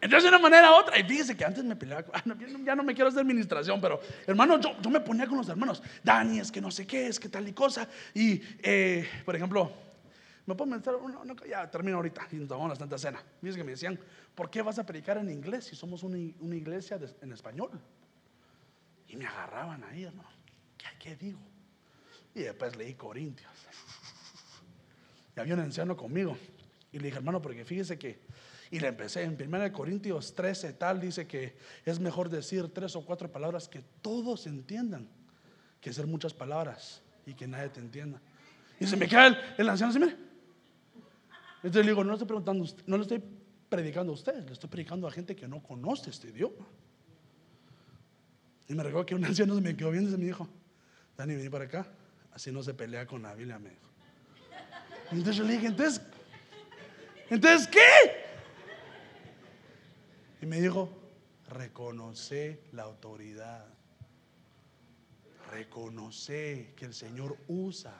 Entonces, 0.06 0.30
de 0.30 0.36
una 0.36 0.38
manera 0.38 0.70
u 0.70 0.74
otra, 0.76 0.96
y 1.00 1.02
fíjese 1.02 1.36
que 1.36 1.44
antes 1.44 1.64
me 1.64 1.74
peleaba, 1.74 2.04
ya 2.64 2.76
no 2.76 2.84
me 2.84 2.94
quiero 2.94 3.08
hacer 3.08 3.22
administración, 3.22 3.80
pero 3.80 4.00
hermano, 4.24 4.60
yo, 4.60 4.80
yo, 4.80 4.88
me 4.88 5.00
ponía 5.00 5.26
con 5.26 5.38
los 5.38 5.48
hermanos, 5.48 5.82
Dani, 6.04 6.38
es 6.38 6.52
que 6.52 6.60
no 6.60 6.70
sé 6.70 6.86
qué, 6.86 7.08
es 7.08 7.18
que 7.18 7.28
tal 7.28 7.48
y 7.48 7.52
cosa. 7.52 7.88
Y, 8.14 8.40
eh, 8.62 9.04
por 9.24 9.34
ejemplo, 9.34 9.72
me 10.46 10.54
puedo 10.54 10.70
pensar, 10.70 10.94
ya 11.48 11.68
termino 11.68 11.96
ahorita 11.96 12.28
y 12.30 12.36
nos 12.36 12.46
tomamos 12.46 12.70
la 12.70 12.76
Santa 12.76 12.96
Cena. 12.98 13.20
Fíjese 13.40 13.58
que 13.58 13.64
me 13.64 13.72
decían, 13.72 13.98
¿por 14.36 14.48
qué 14.48 14.62
vas 14.62 14.78
a 14.78 14.86
predicar 14.86 15.18
en 15.18 15.28
inglés 15.28 15.64
si 15.64 15.74
somos 15.74 16.04
una, 16.04 16.18
una 16.38 16.54
iglesia 16.54 17.00
en 17.20 17.32
español? 17.32 17.70
Y 19.08 19.16
me 19.16 19.26
agarraban 19.26 19.82
ahí, 19.90 20.04
hermano, 20.04 20.28
¿qué, 20.78 20.86
¿qué 21.00 21.16
digo? 21.16 21.40
Y 22.32 22.42
después 22.42 22.76
leí 22.76 22.94
Corintios. 22.94 23.50
Y 25.36 25.40
había 25.40 25.52
un 25.52 25.60
anciano 25.60 25.94
conmigo. 25.98 26.34
Y 26.92 26.98
le 26.98 27.06
dije, 27.06 27.18
hermano, 27.18 27.42
porque 27.42 27.62
fíjese 27.62 27.98
que 27.98 28.18
y 28.70 28.80
le 28.80 28.88
empecé 28.88 29.22
en 29.22 29.36
1 29.40 29.72
Corintios 29.72 30.34
13, 30.34 30.72
tal, 30.74 31.00
dice 31.00 31.26
que 31.26 31.56
es 31.84 32.00
mejor 32.00 32.28
decir 32.28 32.68
tres 32.72 32.96
o 32.96 33.04
cuatro 33.04 33.30
palabras 33.30 33.68
que 33.68 33.82
todos 34.02 34.46
entiendan 34.46 35.08
que 35.80 35.92
ser 35.92 36.06
muchas 36.06 36.34
palabras 36.34 37.02
y 37.24 37.34
que 37.34 37.46
nadie 37.46 37.68
te 37.68 37.80
entienda. 37.80 38.20
Y 38.80 38.86
se 38.86 38.96
me 38.96 39.08
queda 39.08 39.54
el, 39.56 39.68
anciano 39.68 39.90
así, 39.90 40.00
mire. 40.00 40.16
Entonces 41.56 41.84
le 41.84 41.92
digo, 41.92 42.04
no 42.04 42.12
estoy 42.12 42.26
preguntando, 42.26 42.66
no 42.86 42.96
le 42.96 43.02
estoy 43.02 43.22
predicando 43.68 44.12
a 44.12 44.14
ustedes, 44.14 44.44
le 44.44 44.52
estoy 44.52 44.68
predicando 44.68 45.06
a 45.06 45.10
gente 45.10 45.34
que 45.34 45.48
no 45.48 45.62
conoce 45.62 46.10
este 46.10 46.28
idioma. 46.28 46.66
Y 48.68 48.74
me 48.74 48.82
recuerdo 48.82 49.06
que 49.06 49.14
un 49.14 49.24
anciano 49.24 49.54
se 49.54 49.60
me 49.60 49.76
quedó 49.76 49.92
viendo 49.92 50.10
y 50.14 50.18
me 50.18 50.26
dijo, 50.26 50.48
Dani, 51.16 51.36
vení 51.36 51.48
para 51.48 51.64
acá, 51.64 51.86
así 52.32 52.50
no 52.50 52.62
se 52.62 52.74
pelea 52.74 53.06
con 53.06 53.22
la 53.22 53.34
Biblia, 53.34 53.58
me 53.58 53.70
dijo. 53.70 53.86
Entonces 55.12 55.36
yo 55.36 55.44
le 55.44 55.52
dije, 55.52 55.66
entonces, 55.68 56.02
¿entonces 57.30 57.68
qué? 57.68 58.25
Y 60.40 60.46
me 60.46 60.60
dijo, 60.60 60.90
reconoce 61.48 62.60
la 62.72 62.82
autoridad. 62.82 63.64
Reconoce 65.50 66.74
que 66.76 66.84
el 66.84 66.94
Señor 66.94 67.36
usa. 67.48 67.94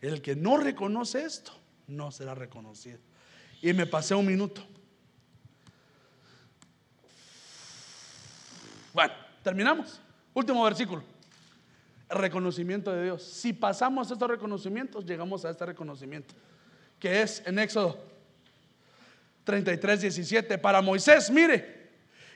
El 0.00 0.22
que 0.22 0.34
no 0.34 0.56
reconoce 0.56 1.24
esto, 1.24 1.52
no 1.86 2.10
será 2.10 2.34
reconocido. 2.34 2.98
Y 3.60 3.72
me 3.74 3.86
pasé 3.86 4.14
un 4.14 4.26
minuto. 4.26 4.62
Bueno, 8.94 9.12
terminamos. 9.42 10.00
Último 10.32 10.64
versículo. 10.64 11.02
Reconocimiento 12.08 12.90
de 12.92 13.04
Dios. 13.04 13.22
Si 13.22 13.52
pasamos 13.52 14.10
estos 14.10 14.28
reconocimientos, 14.28 15.04
llegamos 15.04 15.44
a 15.44 15.50
este 15.50 15.66
reconocimiento. 15.66 16.34
Que 17.00 17.22
es 17.22 17.42
en 17.46 17.58
Éxodo 17.58 18.10
33, 19.44 20.02
17. 20.02 20.58
Para 20.58 20.80
Moisés, 20.80 21.30
mire. 21.30 21.80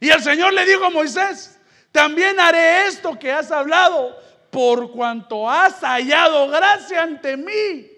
Y 0.00 0.10
el 0.10 0.20
Señor 0.22 0.52
le 0.52 0.66
dijo 0.66 0.84
a 0.84 0.90
Moisés, 0.90 1.58
también 1.92 2.40
haré 2.40 2.88
esto 2.88 3.16
que 3.18 3.30
has 3.30 3.52
hablado, 3.52 4.16
por 4.50 4.90
cuanto 4.90 5.48
has 5.48 5.80
hallado 5.80 6.48
gracia 6.48 7.02
ante 7.02 7.36
mí. 7.36 7.90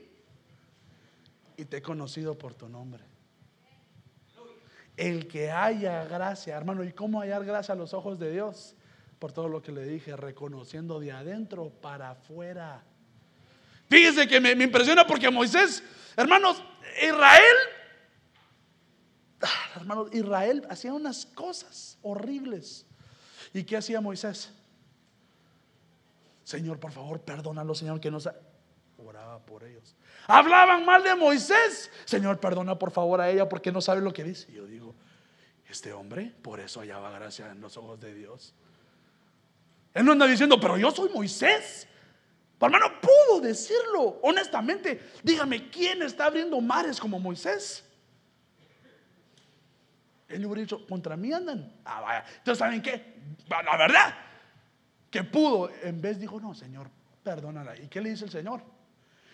Y 1.57 1.65
te 1.65 1.79
he 1.79 1.83
conocido 1.83 2.37
por 2.37 2.55
tu 2.55 2.69
nombre. 2.69 3.03
El 4.97 5.27
que 5.27 5.51
haya 5.51 6.05
gracia, 6.05 6.57
hermano, 6.57 6.85
¿y 6.85 6.93
cómo 6.93 7.21
hallar 7.21 7.45
gracia 7.45 7.73
a 7.73 7.77
los 7.77 7.95
ojos 7.95 8.19
de 8.19 8.31
Dios? 8.31 8.75
Por 9.19 9.33
todo 9.33 9.49
lo 9.49 9.63
que 9.63 9.73
le 9.73 9.85
dije, 9.85 10.17
reconociendo 10.17 11.01
de 11.01 11.13
adentro 11.13 11.71
para 11.71 12.11
afuera. 12.11 12.83
Fíjese 13.89 14.27
que 14.27 14.41
me, 14.41 14.51
impresiona 14.53 15.07
porque 15.07 15.31
Moisés, 15.31 15.83
hermanos, 16.17 16.63
Israel, 17.03 17.57
ah, 19.43 19.71
hermanos, 19.77 20.09
Israel 20.13 20.67
hacía 20.69 20.93
unas 20.93 21.27
cosas 21.27 21.99
horribles. 22.03 22.85
¿Y 23.53 23.65
qué 23.65 23.77
hacía 23.77 24.01
Moisés? 24.01 24.53
Señor, 26.43 26.79
por 26.79 26.93
favor, 26.93 27.21
perdónalo, 27.21 27.75
Señor, 27.75 28.01
que 28.01 28.11
no 28.11 28.19
oraba 28.99 29.39
por 29.39 29.65
ellos. 29.65 29.95
Hablaban 30.27 30.85
mal 30.85 31.03
de 31.03 31.15
Moisés. 31.15 31.91
Señor, 32.05 32.41
perdona 32.41 32.79
por 32.79 32.91
favor 32.91 33.21
a 33.21 33.31
ella 33.31 33.49
porque 33.49 33.71
no 33.71 33.81
sabe 33.81 34.01
lo 34.01 34.13
que 34.13 34.25
dice. 34.25 34.53
yo 34.53 34.67
digo, 34.67 34.95
este 35.69 35.93
hombre, 35.93 36.33
por 36.43 36.61
eso 36.61 36.81
hallaba 36.81 37.11
gracia 37.11 37.51
en 37.51 37.61
los 37.61 37.77
ojos 37.77 38.01
de 38.01 38.15
Dios. 38.15 38.55
Él 39.95 40.05
no 40.05 40.13
anda 40.13 40.27
diciendo, 40.27 40.61
pero 40.61 40.77
yo 40.77 40.91
soy 40.91 41.09
Moisés. 41.09 41.89
Hermano, 42.61 43.01
pudo 43.01 43.41
decirlo. 43.41 44.19
Honestamente, 44.23 45.11
dígame, 45.23 45.69
¿quién 45.71 46.03
está 46.03 46.27
abriendo 46.27 46.61
mares 46.61 46.99
como 46.99 47.19
Moisés? 47.19 47.85
Él 50.29 50.41
le 50.41 50.47
hubiera 50.47 50.63
dicho, 50.63 50.87
contra 50.87 51.17
mí 51.17 51.33
andan. 51.33 51.73
Ah, 51.85 52.01
vaya. 52.01 52.25
Entonces, 52.39 52.59
¿saben 52.59 52.83
qué? 52.83 53.21
La 53.49 53.77
verdad, 53.77 54.15
que 55.11 55.23
pudo, 55.23 55.71
en 55.83 56.01
vez 56.01 56.19
dijo, 56.19 56.41
no, 56.41 56.55
Señor, 56.55 56.91
perdónala. 57.23 57.77
¿Y 57.79 57.89
qué 57.89 58.01
le 58.01 58.11
dice 58.11 58.25
el 58.25 58.31
Señor? 58.31 58.63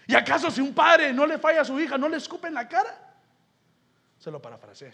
¿Y 0.06 0.14
acaso 0.14 0.50
si 0.50 0.60
un 0.60 0.74
padre 0.74 1.12
no 1.12 1.26
le 1.26 1.38
falla 1.38 1.62
a 1.62 1.64
su 1.64 1.78
hija, 1.80 1.96
no 1.96 2.08
le 2.08 2.16
escupe 2.16 2.48
en 2.48 2.54
la 2.54 2.68
cara? 2.68 3.16
Se 4.18 4.30
lo 4.30 4.42
parafraseé. 4.42 4.92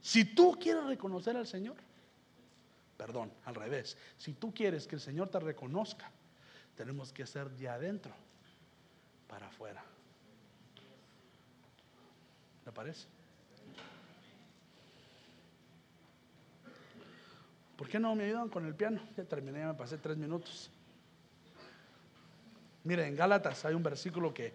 Si 0.00 0.24
tú 0.24 0.56
quieres 0.60 0.84
reconocer 0.84 1.36
al 1.36 1.46
Señor, 1.46 1.76
perdón, 2.98 3.32
al 3.44 3.54
revés, 3.54 3.96
si 4.18 4.34
tú 4.34 4.52
quieres 4.52 4.86
que 4.86 4.96
el 4.96 5.00
Señor 5.00 5.28
te 5.28 5.38
reconozca, 5.38 6.10
tenemos 6.76 7.12
que 7.12 7.26
ser 7.26 7.48
de 7.48 7.68
adentro 7.68 8.12
para 9.28 9.46
afuera. 9.46 9.82
¿Le 12.66 12.72
parece? 12.72 13.06
¿Por 17.76 17.88
qué 17.88 18.00
no 18.00 18.14
me 18.16 18.24
ayudan 18.24 18.48
con 18.48 18.66
el 18.66 18.74
piano? 18.74 19.00
Ya 19.16 19.24
terminé, 19.24 19.60
ya 19.60 19.68
me 19.68 19.74
pasé 19.74 19.96
tres 19.98 20.16
minutos. 20.16 20.68
Mire, 22.82 23.06
en 23.06 23.14
Gálatas 23.14 23.64
hay 23.64 23.74
un 23.74 23.82
versículo 23.84 24.34
que 24.34 24.52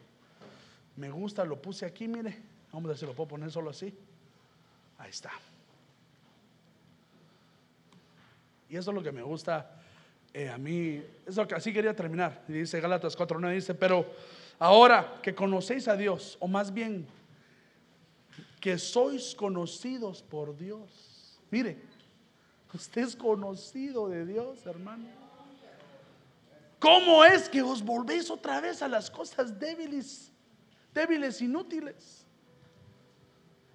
me 0.97 1.09
gusta, 1.09 1.45
lo 1.45 1.61
puse 1.61 1.85
aquí, 1.85 2.09
mire. 2.09 2.37
Vamos 2.73 2.85
a 2.85 2.87
ver 2.89 2.97
si 2.97 3.05
lo 3.05 3.13
puedo 3.13 3.29
poner 3.29 3.49
solo 3.49 3.69
así. 3.69 3.97
Ahí 4.97 5.11
está. 5.11 5.31
Y 8.73 8.77
eso 8.77 8.89
es 8.89 8.95
lo 8.95 9.03
que 9.03 9.11
me 9.11 9.21
gusta 9.21 9.69
eh, 10.33 10.49
a 10.49 10.57
mí. 10.57 10.99
Eso 11.27 11.47
que 11.47 11.53
así 11.53 11.71
quería 11.71 11.95
terminar. 11.95 12.43
Dice 12.47 12.81
Gálatas 12.81 13.15
4.9, 13.15 13.53
dice, 13.53 13.75
pero 13.75 14.05
ahora 14.57 15.19
que 15.21 15.35
conocéis 15.35 15.87
a 15.87 15.95
Dios, 15.95 16.37
o 16.39 16.47
más 16.47 16.73
bien 16.73 17.05
que 18.59 18.79
sois 18.79 19.35
conocidos 19.35 20.23
por 20.23 20.57
Dios. 20.57 21.39
Mire, 21.51 21.77
Usted 22.73 23.03
es 23.03 23.15
conocido 23.15 24.09
de 24.09 24.25
Dios, 24.25 24.65
hermano. 24.65 25.05
¿Cómo 26.79 27.23
es 27.23 27.47
que 27.47 27.61
os 27.61 27.83
volvéis 27.83 28.31
otra 28.31 28.59
vez 28.59 28.81
a 28.81 28.87
las 28.87 29.11
cosas 29.11 29.57
débiles, 29.59 30.31
débiles, 30.91 31.39
inútiles 31.39 32.25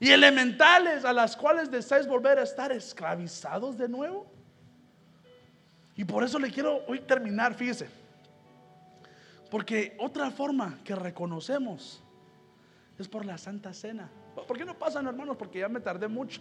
y 0.01 0.11
elementales 0.11 1.05
a 1.05 1.13
las 1.13 1.37
cuales 1.37 1.71
deseáis 1.71 2.07
volver 2.07 2.39
a 2.39 2.43
estar 2.43 2.73
esclavizados 2.73 3.79
de 3.79 3.89
nuevo? 3.89 4.38
Y 5.99 6.05
por 6.05 6.23
eso 6.23 6.39
le 6.39 6.53
quiero 6.53 6.85
hoy 6.87 7.01
terminar, 7.01 7.55
fíjese. 7.55 7.89
Porque 9.51 9.97
otra 9.99 10.31
forma 10.31 10.79
que 10.85 10.95
reconocemos 10.95 12.01
es 12.97 13.09
por 13.09 13.27
la 13.27 13.37
Santa 13.37 13.75
Cena. 13.75 14.09
¿Por 14.47 14.57
qué 14.57 14.65
no 14.65 14.79
pasan, 14.79 15.09
hermanos? 15.09 15.37
Porque 15.37 15.59
ya 15.59 15.69
me 15.69 15.81
tardé 15.81 16.07
mucho. 16.07 16.41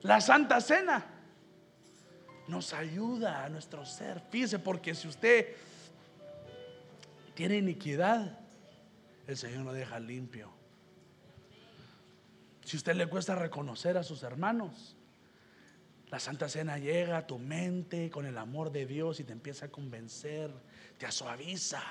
La 0.00 0.20
Santa 0.20 0.60
Cena 0.60 1.06
nos 2.48 2.74
ayuda 2.74 3.44
a 3.44 3.48
nuestro 3.48 3.86
ser. 3.86 4.20
Fíjese, 4.28 4.58
porque 4.58 4.96
si 4.96 5.06
usted 5.06 5.54
tiene 7.34 7.58
iniquidad, 7.58 8.40
el 9.28 9.36
Señor 9.36 9.66
lo 9.66 9.72
deja 9.72 10.00
limpio. 10.00 10.50
Si 12.64 12.76
usted 12.76 12.96
le 12.96 13.06
cuesta 13.06 13.36
reconocer 13.36 13.96
a 13.96 14.02
sus 14.02 14.24
hermanos, 14.24 14.96
la 16.12 16.20
Santa 16.20 16.46
Cena 16.46 16.76
llega 16.76 17.16
a 17.16 17.26
tu 17.26 17.38
mente 17.38 18.10
con 18.10 18.26
el 18.26 18.36
amor 18.36 18.70
de 18.70 18.84
Dios 18.84 19.18
y 19.18 19.24
te 19.24 19.32
empieza 19.32 19.66
a 19.66 19.68
convencer, 19.70 20.50
te 20.98 21.10
suaviza. 21.10 21.82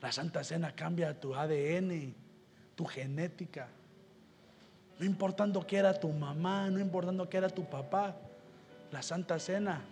La 0.00 0.12
Santa 0.12 0.44
Cena 0.44 0.76
cambia 0.76 1.18
tu 1.18 1.34
ADN, 1.34 2.14
tu 2.76 2.84
genética. 2.84 3.66
No 5.00 5.04
importando 5.04 5.66
que 5.66 5.76
era 5.76 5.98
tu 5.98 6.08
mamá, 6.10 6.70
no 6.70 6.78
importando 6.78 7.28
que 7.28 7.36
era 7.36 7.48
tu 7.48 7.68
papá, 7.68 8.16
la 8.92 9.02
Santa 9.02 9.40
Cena 9.40 9.84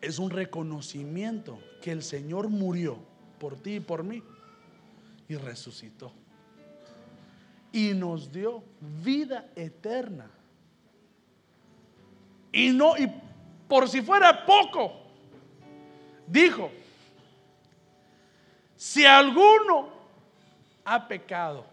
es 0.00 0.18
un 0.18 0.30
reconocimiento 0.30 1.58
que 1.82 1.92
el 1.92 2.02
Señor 2.02 2.48
murió 2.48 2.96
por 3.38 3.56
ti 3.56 3.74
y 3.74 3.80
por 3.80 4.02
mí 4.02 4.22
y 5.28 5.34
resucitó. 5.34 6.10
Y 7.70 7.92
nos 7.92 8.32
dio 8.32 8.64
vida 9.04 9.50
eterna. 9.54 10.30
Y 12.52 12.70
no, 12.70 12.96
y 12.96 13.10
por 13.68 13.88
si 13.88 14.02
fuera 14.02 14.44
poco, 14.46 14.92
dijo, 16.26 16.70
si 18.76 19.04
alguno 19.04 19.88
ha 20.84 21.06
pecado, 21.06 21.66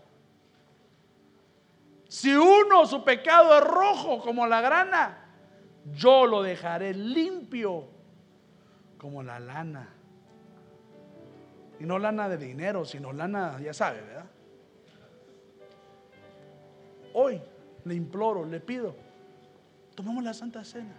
si 2.08 2.34
uno 2.34 2.86
su 2.86 3.04
pecado 3.04 3.58
es 3.58 3.64
rojo 3.64 4.20
como 4.20 4.48
la 4.48 4.62
grana, 4.62 5.26
yo 5.94 6.26
lo 6.26 6.42
dejaré 6.42 6.94
limpio 6.94 7.86
como 8.98 9.22
la 9.24 9.40
lana. 9.40 9.90
Y 11.80 11.84
no 11.84 12.00
lana 12.00 12.30
de 12.30 12.38
dinero, 12.38 12.86
sino 12.86 13.12
lana, 13.12 13.60
ya 13.62 13.74
sabe, 13.74 14.02
¿verdad? 14.02 14.26
Hoy 17.14 17.42
le 17.84 17.96
imploro, 17.96 18.46
le 18.46 18.60
pido, 18.60 18.96
tomemos 19.96 20.24
la 20.24 20.34
Santa 20.34 20.64
Cena. 20.64 20.94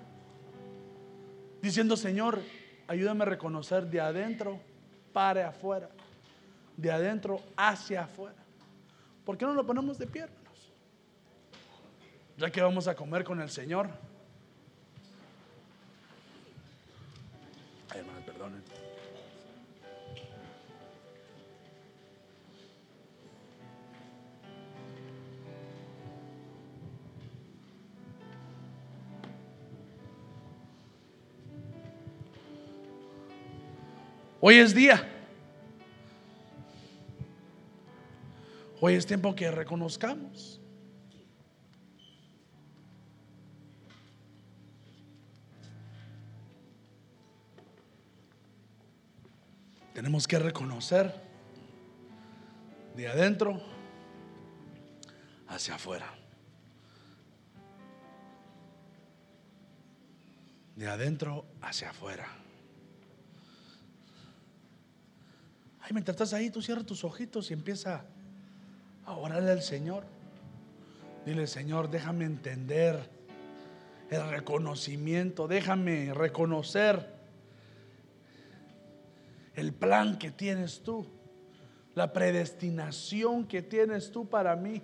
Diciendo, 1.62 1.96
Señor, 1.96 2.40
ayúdame 2.88 3.22
a 3.22 3.26
reconocer 3.26 3.86
de 3.86 4.00
adentro 4.00 4.58
para 5.12 5.48
afuera, 5.48 5.90
de 6.76 6.90
adentro 6.90 7.40
hacia 7.56 8.04
afuera. 8.04 8.36
¿Por 9.24 9.36
qué 9.36 9.44
no 9.44 9.54
lo 9.54 9.66
ponemos 9.66 9.98
de 9.98 10.06
pie? 10.06 10.26
ya 12.36 12.50
que 12.50 12.60
vamos 12.60 12.86
a 12.86 12.94
comer 12.94 13.24
con 13.24 13.40
el 13.40 13.48
Señor. 13.48 13.88
Ay, 17.90 18.00
hermanos, 18.00 18.24
perdonen. 18.24 18.75
Hoy 34.40 34.56
es 34.56 34.74
día. 34.74 35.02
Hoy 38.80 38.94
es 38.94 39.06
tiempo 39.06 39.34
que 39.34 39.50
reconozcamos. 39.50 40.60
Tenemos 49.94 50.28
que 50.28 50.38
reconocer 50.38 51.10
de 52.94 53.08
adentro 53.08 53.62
hacia 55.48 55.76
afuera. 55.76 56.12
De 60.74 60.86
adentro 60.86 61.46
hacia 61.62 61.88
afuera. 61.88 62.45
Ay, 65.86 65.92
mientras 65.92 66.16
estás 66.16 66.32
ahí, 66.32 66.50
tú 66.50 66.60
cierras 66.60 66.84
tus 66.84 67.04
ojitos 67.04 67.48
y 67.52 67.54
empieza 67.54 68.04
a 69.04 69.12
orarle 69.12 69.52
al 69.52 69.62
Señor. 69.62 70.02
Dile, 71.24 71.46
Señor, 71.46 71.88
déjame 71.90 72.24
entender 72.24 73.08
el 74.10 74.28
reconocimiento, 74.28 75.46
déjame 75.46 76.12
reconocer 76.12 77.14
el 79.54 79.72
plan 79.72 80.18
que 80.18 80.32
tienes 80.32 80.82
tú, 80.82 81.06
la 81.94 82.12
predestinación 82.12 83.46
que 83.46 83.62
tienes 83.62 84.10
tú 84.10 84.28
para 84.28 84.56
mí. 84.56 84.82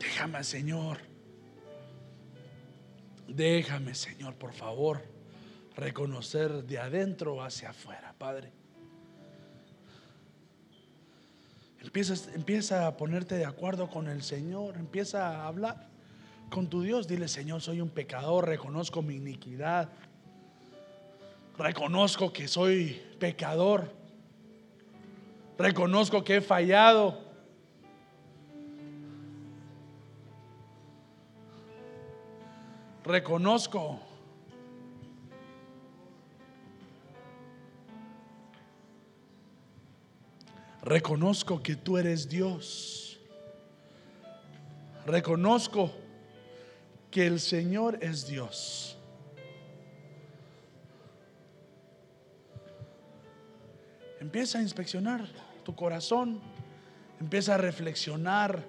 Déjame, 0.00 0.42
Señor. 0.42 0.98
Déjame, 3.28 3.94
Señor, 3.94 4.34
por 4.34 4.52
favor, 4.52 5.11
reconocer 5.76 6.64
de 6.64 6.78
adentro 6.78 7.42
hacia 7.42 7.70
afuera, 7.70 8.14
Padre. 8.18 8.52
Empieza, 11.80 12.32
empieza 12.34 12.86
a 12.86 12.96
ponerte 12.96 13.34
de 13.34 13.44
acuerdo 13.44 13.90
con 13.90 14.08
el 14.08 14.22
Señor, 14.22 14.76
empieza 14.76 15.26
a 15.28 15.46
hablar 15.46 15.88
con 16.48 16.68
tu 16.68 16.82
Dios. 16.82 17.08
Dile, 17.08 17.26
Señor, 17.26 17.60
soy 17.60 17.80
un 17.80 17.88
pecador, 17.88 18.46
reconozco 18.46 19.02
mi 19.02 19.16
iniquidad. 19.16 19.88
Reconozco 21.58 22.32
que 22.32 22.46
soy 22.46 23.02
pecador. 23.18 23.90
Reconozco 25.58 26.22
que 26.22 26.36
he 26.36 26.40
fallado. 26.40 27.18
Reconozco 33.04 34.00
Reconozco 40.82 41.62
que 41.62 41.76
tú 41.76 41.96
eres 41.96 42.28
Dios. 42.28 43.20
Reconozco 45.06 45.92
que 47.10 47.26
el 47.26 47.38
Señor 47.38 47.98
es 48.00 48.26
Dios. 48.26 48.98
Empieza 54.20 54.58
a 54.58 54.62
inspeccionar 54.62 55.26
tu 55.64 55.74
corazón. 55.74 56.40
Empieza 57.20 57.54
a 57.54 57.58
reflexionar. 57.58 58.64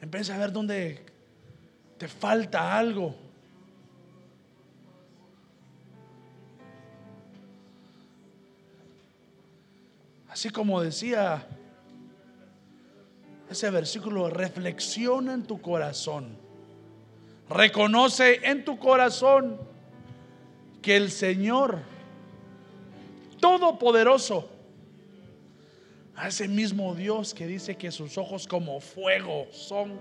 Empieza 0.00 0.34
a 0.34 0.38
ver 0.38 0.52
dónde 0.52 1.06
te 1.98 2.08
falta 2.08 2.76
algo. 2.76 3.27
Así 10.38 10.50
como 10.50 10.80
decía 10.80 11.44
ese 13.50 13.70
versículo, 13.70 14.30
reflexiona 14.30 15.34
en 15.34 15.42
tu 15.42 15.60
corazón. 15.60 16.38
Reconoce 17.50 18.38
en 18.48 18.64
tu 18.64 18.78
corazón 18.78 19.58
que 20.80 20.94
el 20.96 21.10
Señor 21.10 21.80
Todopoderoso, 23.40 24.48
a 26.14 26.28
ese 26.28 26.46
mismo 26.46 26.94
Dios 26.94 27.34
que 27.34 27.48
dice 27.48 27.76
que 27.76 27.90
sus 27.90 28.16
ojos 28.16 28.46
como 28.46 28.80
fuego 28.80 29.48
son, 29.50 29.98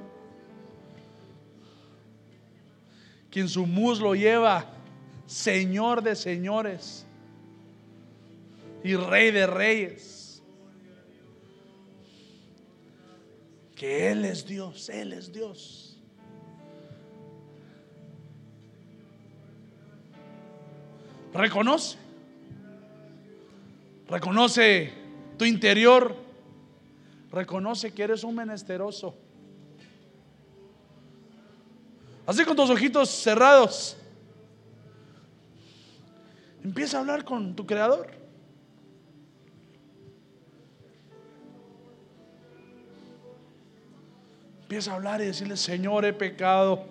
quien 3.32 3.50
su 3.50 3.66
muslo 3.66 4.14
lleva 4.14 4.68
Señor 5.26 6.04
de 6.04 6.16
señores 6.16 7.08
y 8.84 8.96
Rey 8.96 9.32
de 9.32 9.48
reyes, 9.48 10.17
que 13.78 14.10
Él 14.12 14.26
es 14.26 14.46
Dios, 14.46 14.90
Él 14.90 15.14
es 15.14 15.32
Dios. 15.32 15.98
Reconoce 21.34 21.98
Reconoce 24.10 24.94
tu 25.38 25.46
interior. 25.46 26.16
Reconoce 27.32 27.94
que 27.94 28.04
eres 28.04 28.24
un 28.24 28.36
menesteroso. 28.36 29.14
Así 32.26 32.44
con 32.46 32.56
tus 32.56 32.70
ojitos 32.70 33.10
cerrados. 33.10 33.98
Empieza 36.64 36.98
a 36.98 37.00
hablar 37.02 37.24
con 37.24 37.56
tu 37.56 37.66
creador. 37.66 38.27
Empieza 44.68 44.92
a 44.92 44.96
hablar 44.96 45.22
y 45.22 45.28
decirle, 45.28 45.56
Señor, 45.56 46.04
he 46.04 46.12
pecado. 46.12 46.84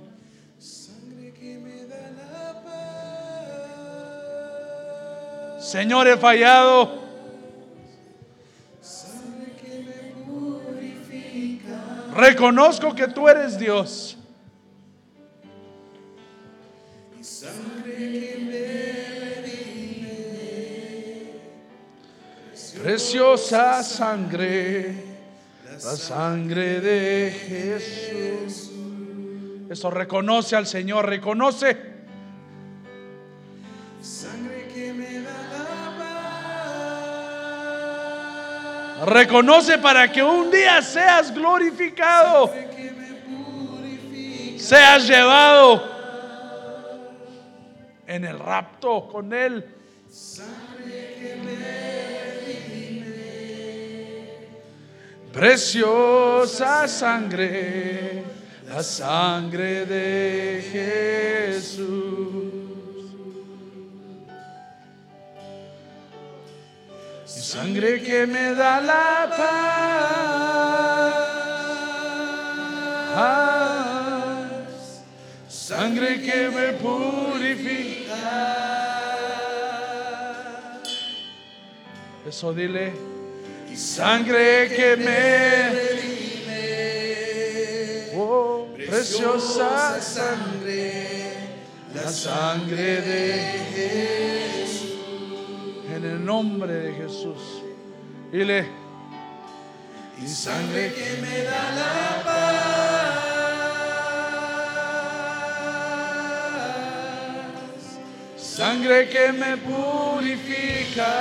Señor, 5.61 6.09
he 6.09 6.17
fallado. 6.17 7.03
Reconozco 12.15 12.95
que 12.95 13.09
tú 13.09 13.29
eres 13.29 13.59
Dios. 13.59 14.17
Preciosa 22.83 23.83
sangre, 23.83 25.16
la 25.85 25.97
sangre 25.97 26.81
de 26.81 27.31
Jesús. 27.31 28.71
Eso 29.69 29.91
reconoce 29.91 30.57
al 30.57 30.67
Señor, 30.67 31.07
reconoce. 31.07 31.97
Reconoce 39.05 39.79
para 39.79 40.11
que 40.11 40.23
un 40.23 40.51
día 40.51 40.81
seas 40.81 41.33
glorificado. 41.35 42.51
Seas 44.57 45.07
llevado 45.07 45.97
en 48.07 48.25
el 48.25 48.39
rapto 48.39 49.09
con 49.09 49.33
Él. 49.33 49.65
Preciosa 55.37 56.89
sangre, 56.89 58.25
la 58.67 58.83
sangre 58.83 59.85
de 59.85 60.65
Jesús. 61.53 61.85
Sangre 67.27 68.03
que 68.03 68.27
me 68.27 68.55
da 68.55 68.81
la 68.81 69.29
paz. 69.37 69.75
Sangre 75.51 76.23
que 76.23 76.49
me 76.49 76.73
purifica. 76.81 78.17
Eso 82.27 82.55
dile. 82.55 83.16
Sangre 83.77 84.69
que 84.75 84.97
me 84.97 85.87
Oh, 88.19 88.69
preciosa 88.75 90.01
sangre. 90.01 91.35
La 91.95 92.09
sangre 92.11 93.03
de 93.03 93.35
Jesús 93.75 94.97
en 95.95 96.05
el 96.05 96.25
nombre 96.25 96.73
de 96.73 96.95
Jesús. 96.95 97.63
Dile, 98.33 98.67
y 100.23 100.27
sangre 100.27 100.93
que 100.95 101.21
me 101.21 101.43
da 101.43 101.71
la 101.75 102.17
Sangre 108.39 109.09
que 109.11 109.33
me 109.33 109.59
purifica. 109.59 111.13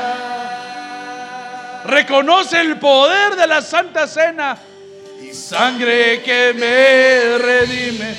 Reconoce 1.88 2.60
el 2.62 2.80
poder 2.80 3.36
de 3.36 3.48
la 3.48 3.62
Santa 3.62 4.08
Cena. 4.08 4.58
Y 5.22 5.34
sangre 5.34 6.22
que 6.24 6.54
me 6.54 7.38
redime. 7.38 8.16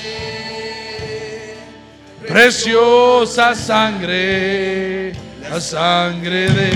Preciosa 2.27 3.55
sangre, 3.55 5.13
la 5.41 5.61
sangre 5.61 6.49
de 6.49 6.71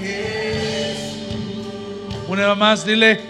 Jesús. 0.00 1.26
Una 2.28 2.54
más, 2.54 2.84
dile. 2.84 3.20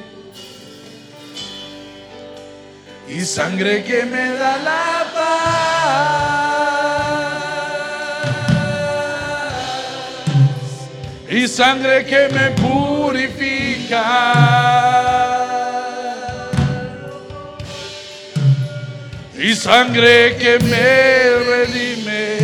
Y 3.09 3.25
sangre 3.25 3.83
que 3.85 4.05
me 4.05 4.31
da 4.31 4.57
la 4.59 5.05
paz. 5.15 6.35
Y 11.29 11.49
sangre 11.49 12.05
que 12.07 12.29
me 12.29 12.51
Y 19.36 19.55
sangre 19.55 20.36
que 20.38 20.59
me 20.61 21.38
redime. 21.45 22.38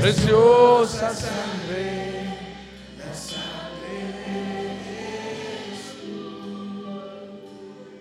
Preciosa 0.00 1.10
sangre. 1.14 2.04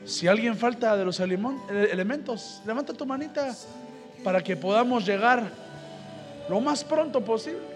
Si 0.05 0.27
alguien 0.27 0.55
falta 0.57 0.95
de 0.95 1.05
los 1.05 1.19
ele- 1.19 1.91
elementos, 1.91 2.61
levanta 2.65 2.93
tu 2.93 3.05
manita 3.05 3.55
para 4.23 4.41
que 4.41 4.55
podamos 4.55 5.05
llegar 5.05 5.49
lo 6.49 6.59
más 6.61 6.83
pronto 6.83 7.23
posible. 7.23 7.72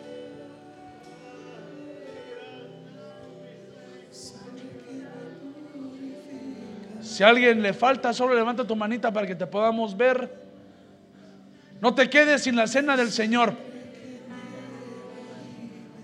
Si 7.18 7.24
a 7.24 7.30
alguien 7.30 7.64
le 7.64 7.74
falta, 7.74 8.14
solo 8.14 8.36
levanta 8.36 8.64
tu 8.64 8.76
manita 8.76 9.12
para 9.12 9.26
que 9.26 9.34
te 9.34 9.48
podamos 9.48 9.98
ver. 9.98 10.32
No 11.82 11.96
te 11.96 12.12
quedes 12.12 12.44
sin 12.44 12.56
la 12.56 12.68
cena 12.68 12.96
del 12.96 13.12
Señor. 13.12 13.56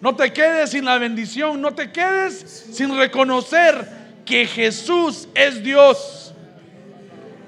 No 0.01 0.16
te 0.16 0.34
quedes 0.34 0.72
sin 0.72 0.86
la 0.86 0.97
bendición. 0.97 1.61
No 1.61 1.76
te 1.76 1.91
quedes 1.91 2.68
sin 2.72 2.97
reconocer 2.97 3.88
que 4.26 4.47
Jesús 4.47 5.28
es 5.36 5.61
Dios. 5.61 6.34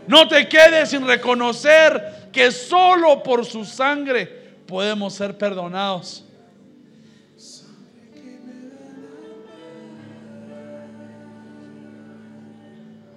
No 0.05 0.27
te 0.27 0.47
quedes 0.47 0.91
sin 0.91 1.07
reconocer 1.07 2.29
que 2.31 2.51
solo 2.51 3.23
por 3.23 3.47
su 3.47 3.65
sangre 3.65 4.27
podemos 4.67 5.15
ser 5.15 5.39
perdonados. 5.39 6.23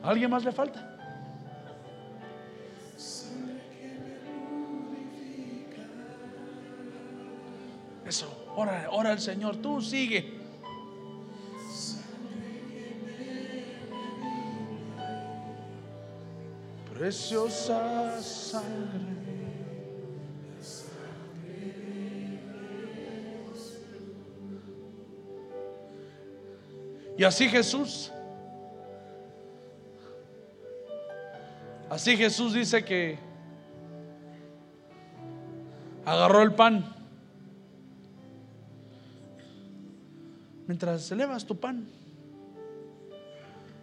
¿A 0.08 0.12
¿Alguien 0.12 0.30
más 0.30 0.42
le 0.42 0.52
falta? 0.52 0.80
Eso, 8.06 8.26
ora, 8.56 8.88
ora 8.90 9.10
al 9.10 9.20
Señor, 9.20 9.58
tú 9.58 9.82
sigue. 9.82 10.40
Preciosa 16.94 18.18
sangre. 18.22 19.18
Y 27.18 27.24
así 27.24 27.50
Jesús, 27.50 28.10
así 31.90 32.16
Jesús 32.16 32.54
dice 32.54 32.84
que 32.84 33.18
agarró 36.04 36.42
el 36.42 36.54
pan. 36.54 36.84
Mientras 40.66 41.10
elevas 41.10 41.46
tu 41.46 41.58
pan, 41.58 41.88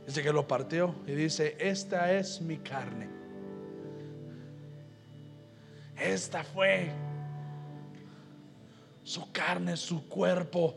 dice 0.06 0.22
que 0.22 0.32
lo 0.32 0.48
partió 0.48 0.94
y 1.08 1.14
dice, 1.14 1.56
esta 1.60 2.12
es 2.12 2.42
mi 2.42 2.58
carne. 2.58 3.10
Esta 6.00 6.44
fue 6.44 6.92
su 9.04 9.32
carne, 9.32 9.78
su 9.78 10.08
cuerpo. 10.08 10.76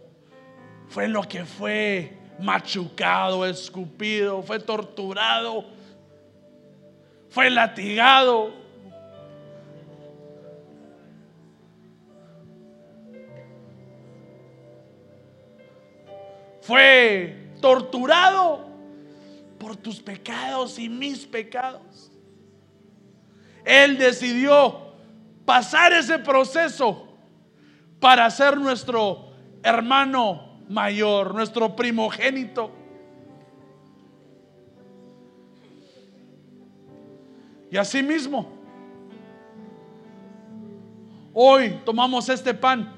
Fue 0.89 1.09
lo 1.09 1.23
que 1.23 1.45
fue 1.45 2.17
machucado, 2.39 3.45
escupido, 3.45 4.43
fue 4.43 4.61
torturado, 4.61 5.65
fue 7.31 7.51
latigado. 7.51 8.53
Fue 16.63 17.49
torturado 17.61 18.69
por 19.59 19.77
tus 19.77 20.01
pecados 20.01 20.79
y 20.79 20.89
mis 20.89 21.27
pecados. 21.27 22.11
Él 23.65 23.99
decidió 23.99 24.93
pasar 25.45 25.93
ese 25.93 26.19
proceso 26.19 27.09
para 28.01 28.31
ser 28.31 28.59
nuestro 28.59 29.33
hermano 29.63 30.61
mayor, 30.69 31.35
nuestro 31.35 31.75
primogénito. 31.75 32.78
Y 37.71 37.77
asimismo, 37.77 38.49
hoy 41.35 41.81
tomamos 41.85 42.29
este 42.29 42.55
pan 42.55 42.95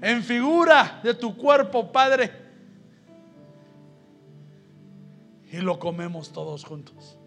en 0.00 0.22
figura 0.22 1.00
de 1.02 1.14
tu 1.14 1.36
cuerpo, 1.36 1.90
Padre, 1.90 2.30
y 5.50 5.58
lo 5.58 5.78
comemos 5.78 6.32
todos 6.32 6.64
juntos. 6.64 7.18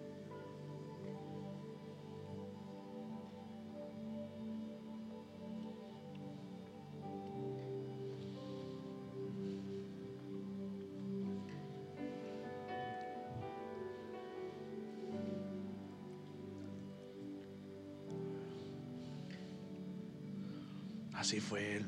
Así 21.29 21.41
fue 21.41 21.75
Él. 21.75 21.85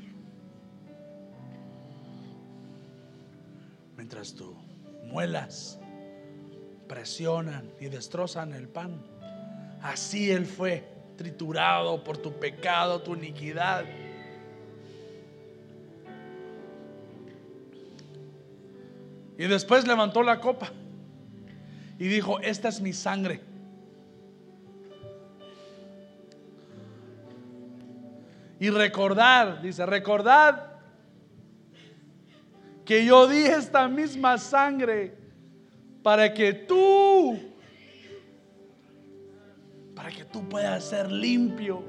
Mientras 3.98 4.36
tú 4.36 4.56
muelas, 5.08 5.80
presionan 6.88 7.68
y 7.80 7.86
destrozan 7.86 8.54
el 8.54 8.68
pan, 8.68 9.04
así 9.82 10.30
Él 10.30 10.46
fue 10.46 10.88
triturado 11.18 12.04
por 12.04 12.20
tu 12.20 12.34
pecado, 12.40 13.02
tu 13.02 13.16
iniquidad. 13.16 13.84
Y 19.40 19.48
después 19.48 19.88
levantó 19.88 20.22
la 20.22 20.40
copa 20.40 20.72
y 21.98 22.08
dijo, 22.08 22.40
esta 22.42 22.70
es 22.70 22.80
mi 22.80 22.94
sangre. 22.94 23.42
Y 28.62 28.70
recordar, 28.70 29.60
dice, 29.64 29.88
recordad 29.88 30.66
que 32.86 33.04
yo 33.04 33.26
di 33.26 33.44
esta 33.44 33.88
misma 33.88 34.38
sangre 34.38 35.16
para 36.04 36.32
que 36.32 36.54
tú, 36.54 37.40
para 39.96 40.12
que 40.12 40.26
tú 40.26 40.48
puedas 40.48 40.88
ser 40.88 41.12
limpio, 41.12 41.84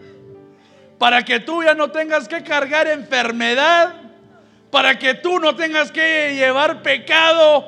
para 0.96 1.22
que 1.22 1.40
tú 1.40 1.62
ya 1.62 1.74
no 1.74 1.90
tengas 1.90 2.26
que 2.26 2.42
cargar 2.42 2.86
enfermedad, 2.86 3.92
para 4.70 4.98
que 4.98 5.12
tú 5.12 5.38
no 5.40 5.54
tengas 5.54 5.92
que 5.92 6.36
llevar 6.36 6.80
pecado, 6.80 7.66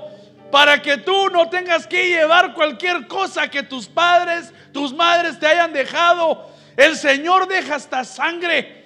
para 0.51 0.81
que 0.81 0.97
tú 0.97 1.29
no 1.29 1.51
tengas 1.51 1.87
que 1.87 2.09
llevar 2.09 2.55
cualquier 2.55 3.07
cosa 3.07 3.51
que 3.51 3.63
tus 3.63 3.87
padres, 3.87 4.51
tus 4.73 4.95
madres 4.95 5.39
te 5.39 5.47
hayan 5.47 5.75
dejado. 5.75 6.49
El 6.75 6.97
Señor 6.97 7.47
deja 7.49 7.77
esta 7.77 8.03
sangre 8.03 8.83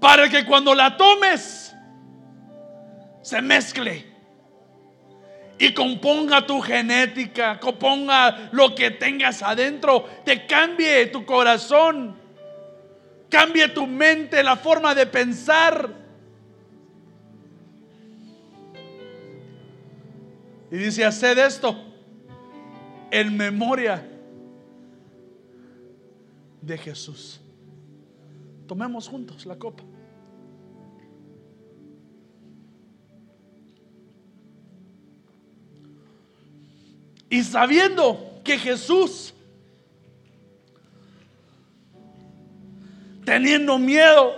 para 0.00 0.28
que 0.28 0.44
cuando 0.46 0.74
la 0.74 0.96
tomes 0.96 1.74
se 3.22 3.42
mezcle 3.42 4.06
y 5.58 5.74
componga 5.74 6.46
tu 6.46 6.60
genética, 6.62 7.60
componga 7.60 8.48
lo 8.52 8.74
que 8.74 8.90
tengas 8.92 9.42
adentro, 9.42 10.06
te 10.24 10.46
cambie 10.46 11.06
tu 11.08 11.26
corazón, 11.26 12.16
cambie 13.28 13.68
tu 13.68 13.86
mente, 13.86 14.42
la 14.42 14.56
forma 14.56 14.94
de 14.94 15.04
pensar. 15.06 15.90
Y 20.70 20.76
dice, 20.76 21.04
haced 21.04 21.36
esto 21.36 21.76
en 23.10 23.36
memoria 23.36 24.08
de 26.62 26.78
Jesús. 26.78 27.40
Tomemos 28.66 29.08
juntos 29.08 29.44
la 29.44 29.58
copa. 29.58 29.89
Y 37.30 37.44
sabiendo 37.44 38.40
que 38.42 38.58
Jesús, 38.58 39.32
teniendo 43.24 43.78
miedo, 43.78 44.34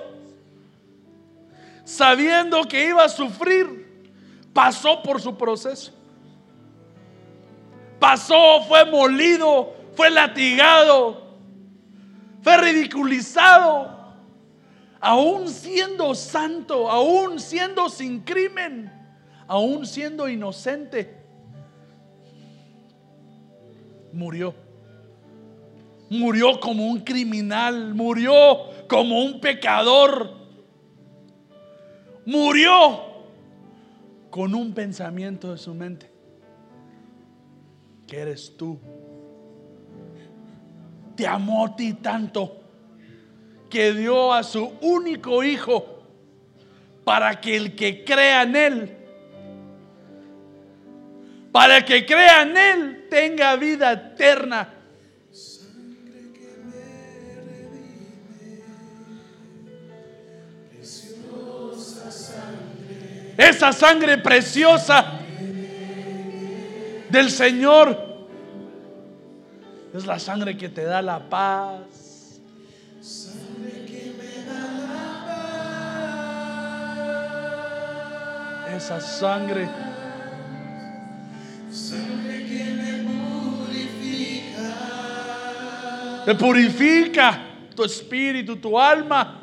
sabiendo 1.85 2.65
que 2.65 2.87
iba 2.89 3.03
a 3.03 3.09
sufrir, 3.09 4.13
pasó 4.53 5.03
por 5.03 5.23
su 5.23 5.39
proceso. 5.39 5.91
Pasó, 7.99 8.63
fue 8.69 8.85
molido, 8.85 9.75
fue 9.95 10.11
latigado, 10.11 11.39
fue 12.43 12.59
ridiculizado, 12.59 14.13
aún 15.01 15.49
siendo 15.49 16.15
santo, 16.15 16.91
aún 16.91 17.41
siendo 17.41 17.89
sin 17.89 18.21
crimen, 18.21 18.93
aún 19.47 19.87
siendo 19.87 20.29
inocente 20.29 21.22
murió. 24.13 24.55
Murió 26.11 26.61
como 26.61 26.87
un 26.87 27.01
criminal, 27.01 27.95
murió 27.95 28.35
como 28.89 29.23
un 29.25 29.41
pecador. 29.41 30.31
Murió 32.27 33.01
con 34.31 34.55
un 34.55 34.73
pensamiento 34.73 35.53
de 35.53 35.59
su 35.59 35.75
mente. 35.75 36.11
Que 38.07 38.21
eres 38.21 38.57
tú. 38.57 38.79
Te 41.17 41.27
amó 41.27 41.67
a 41.67 41.77
ti 41.77 41.95
tanto 41.95 42.59
que 43.71 43.93
dio 43.95 44.33
a 44.33 44.43
su 44.43 44.71
único 44.83 45.43
hijo 45.43 46.03
para 47.05 47.41
que 47.41 47.57
el 47.57 47.75
que 47.75 48.05
crea 48.05 48.43
en 48.43 48.57
él 48.57 49.02
para 51.53 51.85
que 51.85 52.07
crea 52.07 52.43
en 52.43 52.57
Él 52.57 53.07
tenga 53.11 53.55
vida 53.57 53.93
eterna. 53.93 54.69
Esa 63.37 63.73
sangre 63.73 64.19
preciosa 64.19 65.21
del 67.11 67.31
Señor 67.31 68.27
es 69.95 70.07
la 70.07 70.19
sangre 70.19 70.57
que 70.57 70.71
te 70.71 70.85
da 70.85 71.03
la 71.03 71.29
paz. 71.29 71.81
Esa 78.75 79.01
sangre 79.01 79.69
Te 86.25 86.35
purifica 86.35 87.41
tu 87.75 87.83
espíritu, 87.85 88.57
tu 88.57 88.79
alma. 88.79 89.41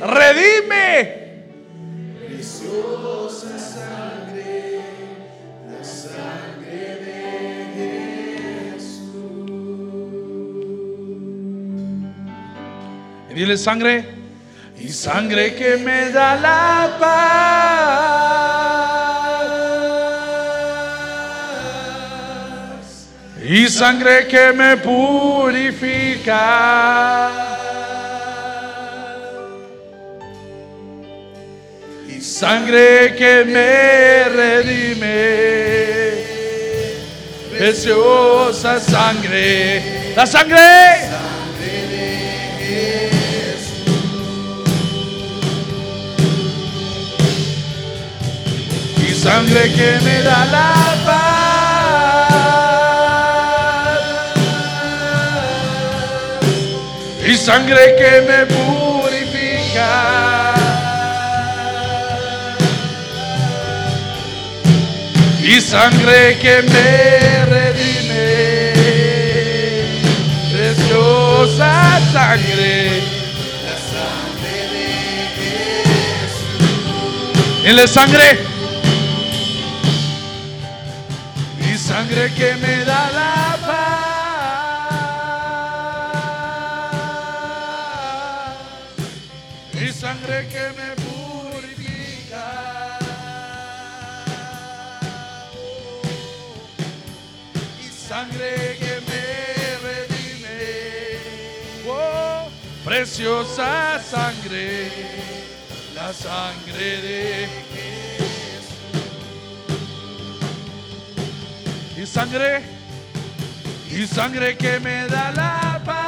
redime. 0.00 1.24
Preciosa 2.26 3.58
sangre, 3.58 4.80
la 5.70 5.84
sangre 5.84 6.96
de 7.04 8.72
Jesús. 8.74 9.10
Y 13.30 13.34
dile 13.34 13.56
sangre, 13.56 14.23
y 14.84 14.92
sangre 14.92 15.54
que 15.54 15.78
me 15.78 16.10
da 16.10 16.36
la 16.36 16.96
paz. 17.00 18.24
y 23.46 23.68
sangre 23.68 24.26
que 24.26 24.52
me 24.52 24.76
purifica. 24.76 26.30
Y 32.08 32.20
sangre 32.20 33.14
que 33.16 33.44
me 33.44 34.24
redime. 34.36 35.14
Preciosa 37.56 38.80
sangre. 38.80 40.12
La 40.14 40.26
sangre. 40.26 41.33
Sangre 49.24 49.72
que 49.72 49.90
me 50.04 50.16
da 50.22 50.44
la 50.54 50.74
paz. 51.06 51.34
y 57.26 57.34
sangre 57.36 57.96
que 58.00 58.12
me 58.28 58.40
purifica. 58.54 59.92
Y 65.42 65.60
sangre 65.60 66.38
que 66.42 66.62
me 66.72 67.44
redime, 67.54 68.72
preciosa 70.52 71.72
sangre, 72.12 73.02
la 73.66 73.76
sangre 73.94 74.56
de 74.74 74.86
Jesús. 76.20 76.54
En 77.64 77.74
la 77.76 77.86
sangre, 77.86 78.53
que 82.14 82.54
me 82.62 82.84
da 82.84 83.10
la 83.10 83.58
paz. 83.66 84.04
sangre 89.92 90.46
que 90.48 90.64
me 90.78 90.88
purifica. 91.04 92.46
y 97.82 97.86
sangre 98.08 98.50
que 98.78 98.94
me 99.08 99.24
redime. 99.86 100.60
Oh, 101.88 102.48
preciosa 102.84 104.00
sangre, 104.00 104.68
la 105.96 106.12
sangre 106.12 106.86
de 107.02 107.63
sangre, 112.14 112.62
y 113.90 114.06
sangre 114.06 114.56
que 114.56 114.78
me 114.78 115.08
da 115.08 115.32
la 115.32 115.82
paz. 115.84 116.04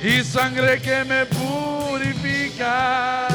y 0.00 0.22
sangre 0.22 0.80
que 0.80 1.04
me 1.04 1.26
purifica. 1.26 3.26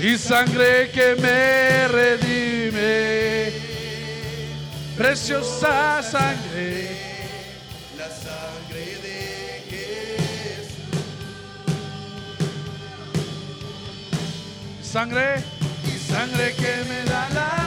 Y 0.00 0.16
sangre 0.16 0.90
que 0.92 1.16
me 1.16 1.88
redime, 1.88 3.52
preciosa 4.96 6.00
sangre, 6.02 6.99
Sangre 14.92 15.36
y 15.84 15.98
sangre 15.98 16.52
que 16.56 16.84
me 16.88 17.04
da 17.04 17.28
la 17.30 17.60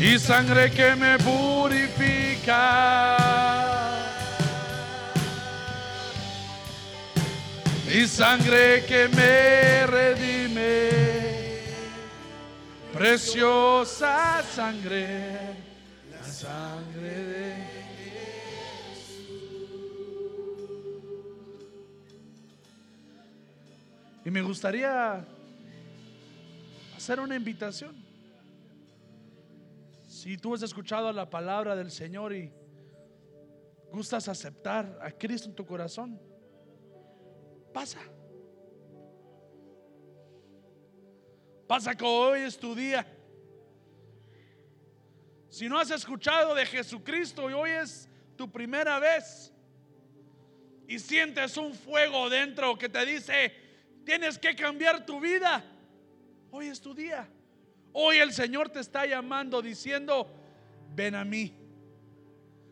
y 0.00 0.18
sangre 0.18 0.70
que 0.70 0.96
me 0.96 1.18
purifica. 1.18 3.16
Y 7.92 8.06
sangre 8.06 8.84
que 8.86 9.08
me 9.08 9.86
redime, 9.86 10.90
Preciosa 12.94 14.42
sangre, 14.54 15.56
la 16.10 16.24
sangre 16.24 17.24
de 17.32 17.69
Y 24.24 24.30
me 24.30 24.42
gustaría 24.42 25.24
hacer 26.94 27.20
una 27.20 27.36
invitación. 27.36 27.96
Si 30.06 30.36
tú 30.36 30.54
has 30.54 30.62
escuchado 30.62 31.10
la 31.12 31.30
palabra 31.30 31.74
del 31.74 31.90
Señor 31.90 32.34
y 32.34 32.52
gustas 33.90 34.28
aceptar 34.28 34.98
a 35.00 35.10
Cristo 35.10 35.48
en 35.48 35.54
tu 35.54 35.64
corazón, 35.64 36.20
pasa. 37.72 38.00
Pasa 41.66 41.94
que 41.94 42.04
hoy 42.04 42.40
es 42.40 42.58
tu 42.58 42.74
día. 42.74 43.06
Si 45.48 45.68
no 45.68 45.78
has 45.78 45.90
escuchado 45.90 46.54
de 46.54 46.66
Jesucristo 46.66 47.48
y 47.48 47.54
hoy 47.54 47.70
es 47.70 48.08
tu 48.36 48.50
primera 48.50 48.98
vez 48.98 49.52
y 50.86 50.98
sientes 50.98 51.56
un 51.56 51.72
fuego 51.72 52.28
dentro 52.28 52.76
que 52.76 52.88
te 52.88 53.06
dice, 53.06 53.52
tienes 54.04 54.38
que 54.38 54.54
cambiar 54.54 55.04
tu 55.04 55.20
vida, 55.20 55.64
hoy 56.50 56.68
es 56.68 56.80
tu 56.80 56.94
día. 56.94 57.28
Hoy 57.92 58.18
el 58.18 58.32
Señor 58.32 58.68
te 58.68 58.80
está 58.80 59.06
llamando 59.06 59.60
diciendo, 59.60 60.30
ven 60.94 61.14
a 61.14 61.24
mí, 61.24 61.56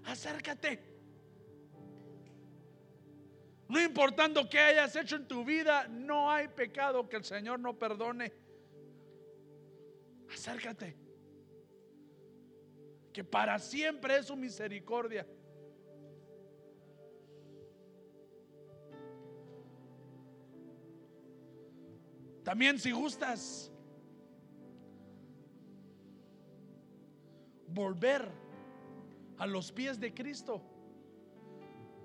acércate. 0.04 0.88
No 3.68 3.80
importando 3.80 4.48
qué 4.48 4.58
hayas 4.58 4.96
hecho 4.96 5.16
en 5.16 5.28
tu 5.28 5.44
vida, 5.44 5.86
no 5.88 6.30
hay 6.30 6.48
pecado 6.48 7.08
que 7.08 7.16
el 7.16 7.24
Señor 7.24 7.60
no 7.60 7.78
perdone. 7.78 8.32
Acércate. 10.32 10.96
Que 13.12 13.24
para 13.24 13.58
siempre 13.58 14.16
es 14.16 14.26
su 14.26 14.36
misericordia. 14.36 15.26
También 22.48 22.78
si 22.78 22.92
gustas 22.92 23.70
volver 27.66 28.26
a 29.36 29.46
los 29.46 29.70
pies 29.70 30.00
de 30.00 30.14
Cristo. 30.14 30.62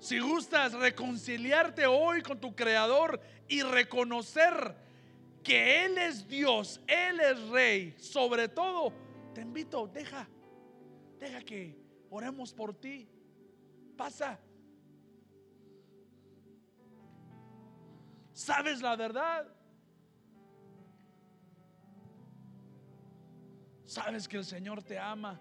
Si 0.01 0.19
gustas 0.19 0.73
reconciliarte 0.73 1.85
hoy 1.85 2.21
con 2.21 2.41
tu 2.41 2.53
Creador 2.53 3.21
y 3.47 3.61
reconocer 3.61 4.75
que 5.41 5.85
Él 5.85 5.97
es 5.97 6.27
Dios, 6.27 6.81
Él 6.87 7.21
es 7.21 7.39
Rey, 7.47 7.95
sobre 7.97 8.49
todo, 8.49 8.91
te 9.33 9.39
invito, 9.39 9.87
deja, 9.87 10.27
deja 11.19 11.39
que 11.39 11.77
oremos 12.09 12.53
por 12.53 12.73
ti. 12.73 13.07
Pasa. 13.95 14.37
¿Sabes 18.33 18.81
la 18.81 18.97
verdad? 18.97 19.62
¿Sabes 23.85 24.27
que 24.27 24.37
el 24.37 24.45
Señor 24.45 24.81
te 24.81 24.97
ama? 24.97 25.39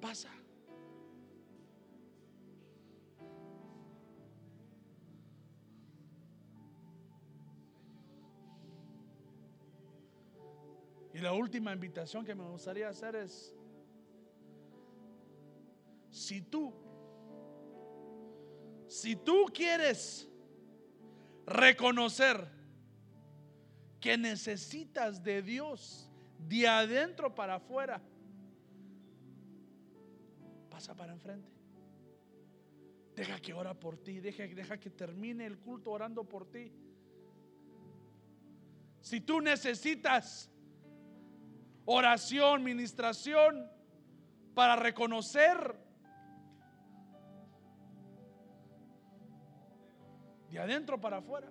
Pasa. 0.00 0.30
Y 11.12 11.18
la 11.18 11.32
última 11.32 11.72
invitación 11.72 12.26
que 12.26 12.34
me 12.34 12.46
gustaría 12.46 12.90
hacer 12.90 13.16
es, 13.16 13.54
si 16.10 16.42
tú, 16.42 16.74
si 18.86 19.16
tú 19.16 19.46
quieres 19.52 20.28
reconocer 21.46 22.55
que 24.00 24.16
necesitas 24.16 25.22
de 25.22 25.42
Dios 25.42 26.10
de 26.38 26.68
adentro 26.68 27.34
para 27.34 27.56
afuera, 27.56 28.00
pasa 30.70 30.94
para 30.94 31.12
enfrente. 31.12 31.48
Deja 33.14 33.40
que 33.40 33.54
ora 33.54 33.72
por 33.72 33.96
ti, 33.96 34.20
deja, 34.20 34.42
deja 34.44 34.78
que 34.78 34.90
termine 34.90 35.46
el 35.46 35.58
culto 35.58 35.90
orando 35.90 36.24
por 36.24 36.50
ti. 36.50 36.70
Si 39.00 39.20
tú 39.20 39.40
necesitas 39.40 40.50
oración, 41.86 42.62
ministración, 42.62 43.70
para 44.54 44.76
reconocer 44.76 45.76
de 50.50 50.58
adentro 50.58 51.00
para 51.00 51.18
afuera. 51.18 51.50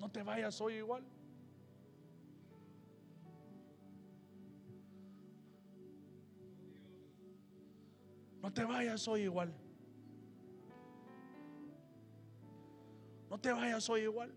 No 0.00 0.10
te 0.10 0.22
vayas 0.22 0.58
hoy 0.62 0.76
igual. 0.76 1.04
No 8.40 8.50
te 8.50 8.64
vayas 8.64 9.06
hoy 9.06 9.20
igual. 9.20 9.52
No 13.28 13.38
te 13.38 13.52
vayas 13.52 13.90
hoy 13.90 14.00
igual. 14.00 14.34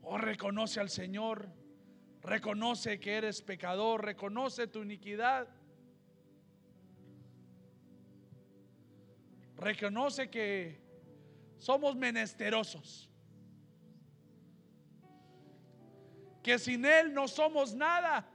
Oh, 0.00 0.16
reconoce 0.16 0.80
al 0.80 0.88
Señor. 0.88 1.50
Reconoce 2.22 2.98
que 2.98 3.16
eres 3.18 3.42
pecador. 3.42 4.02
Reconoce 4.02 4.66
tu 4.66 4.80
iniquidad. 4.80 5.46
Reconoce 9.56 10.30
que 10.30 10.87
somos 11.58 11.94
menesterosos. 11.96 13.10
Que 16.42 16.58
sin 16.58 16.84
Él 16.84 17.12
no 17.12 17.28
somos 17.28 17.74
nada. 17.74 18.26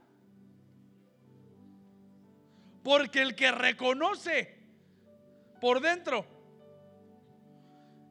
Porque 2.82 3.22
el 3.22 3.34
que 3.34 3.50
reconoce 3.50 4.54
por 5.60 5.80
dentro 5.80 6.26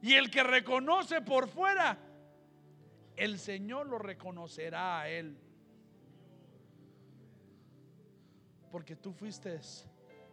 y 0.02 0.14
el 0.14 0.30
que 0.30 0.42
reconoce 0.42 1.22
por 1.22 1.48
fuera, 1.48 1.96
el 3.16 3.38
Señor 3.38 3.86
lo 3.86 3.98
reconocerá 3.98 5.00
a 5.00 5.08
él. 5.08 5.38
Porque 8.70 8.96
tú 8.96 9.12
fuiste 9.12 9.58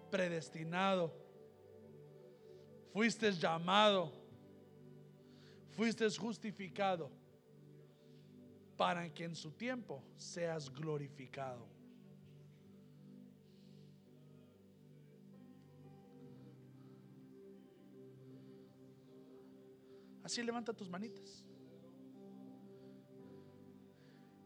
predestinado, 0.09 1.13
fuiste 2.91 3.31
llamado, 3.31 4.11
fuiste 5.81 6.07
justificado 6.15 7.09
para 8.77 9.11
que 9.11 9.23
en 9.23 9.35
su 9.35 9.49
tiempo 9.49 10.03
seas 10.15 10.71
glorificado. 10.71 11.67
Así 20.23 20.43
levanta 20.43 20.71
tus 20.71 20.87
manitas. 20.87 21.43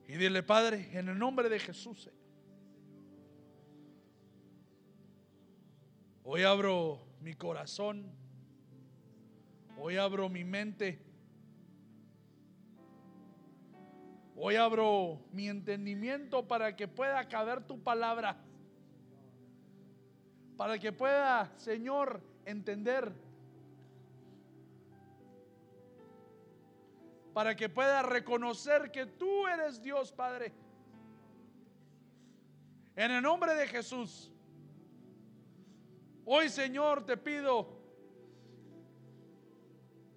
Y 0.07 0.15
dile, 0.15 0.41
Padre, 0.41 0.89
en 0.97 1.09
el 1.09 1.19
nombre 1.19 1.49
de 1.49 1.59
Jesús, 1.59 2.09
hoy 6.23 6.43
abro 6.43 7.05
mi 7.19 7.33
corazón, 7.33 8.09
hoy 9.77 9.97
abro 9.97 10.29
mi 10.29 10.45
mente, 10.45 11.05
hoy 14.35 14.55
abro 14.55 15.19
mi 15.31 15.47
entendimiento 15.47 16.47
para 16.47 16.75
que 16.75 16.87
pueda 16.87 17.27
caber 17.27 17.65
tu 17.65 17.81
palabra, 17.81 18.37
para 20.57 20.77
que 20.79 20.91
pueda, 20.91 21.51
Señor, 21.57 22.21
entender 22.45 23.11
para 27.35 27.53
que 27.53 27.67
pueda 27.67 28.01
reconocer 28.01 28.91
que 28.91 29.05
tú 29.05 29.45
eres 29.45 29.81
Dios, 29.81 30.09
Padre. 30.13 30.53
En 32.95 33.11
el 33.11 33.21
nombre 33.21 33.53
de 33.55 33.67
Jesús. 33.67 34.31
Hoy, 36.23 36.47
Señor, 36.47 37.05
te 37.05 37.17
pido 37.17 37.77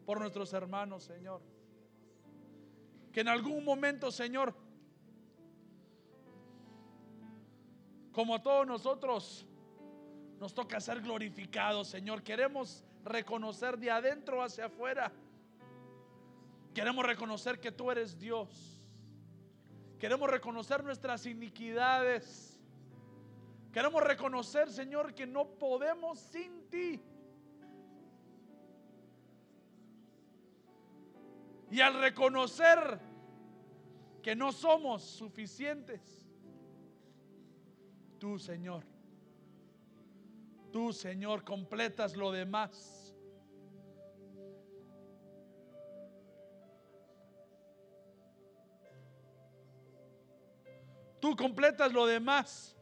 por 0.06 0.20
nuestros 0.20 0.52
hermanos, 0.52 1.02
Señor. 1.02 1.42
Que 3.12 3.20
en 3.20 3.28
algún 3.28 3.64
momento, 3.64 4.10
Señor, 4.10 4.54
como 8.12 8.40
todos 8.42 8.66
nosotros, 8.66 9.46
nos 10.38 10.54
toca 10.54 10.80
ser 10.80 11.00
glorificados, 11.00 11.88
Señor. 11.88 12.22
Queremos 12.22 12.84
reconocer 13.04 13.78
de 13.78 13.90
adentro 13.90 14.42
hacia 14.42 14.66
afuera. 14.66 15.12
Queremos 16.74 17.04
reconocer 17.04 17.60
que 17.60 17.72
tú 17.72 17.90
eres 17.90 18.18
Dios. 18.18 18.78
Queremos 19.98 20.30
reconocer 20.30 20.84
nuestras 20.84 21.26
iniquidades. 21.26 22.60
Queremos 23.72 24.02
reconocer, 24.02 24.70
Señor, 24.70 25.14
que 25.14 25.26
no 25.26 25.46
podemos 25.58 26.18
sin 26.18 26.68
ti. 26.70 27.02
Y 31.70 31.80
al 31.80 32.00
reconocer 32.00 32.98
que 34.22 34.34
no 34.34 34.52
somos 34.52 35.02
suficientes, 35.02 36.26
tú, 38.18 38.38
Señor, 38.38 38.84
tú, 40.72 40.92
Señor, 40.92 41.44
completas 41.44 42.16
lo 42.16 42.32
demás. 42.32 43.14
Tú 51.20 51.36
completas 51.36 51.92
lo 51.92 52.06
demás. 52.06 52.76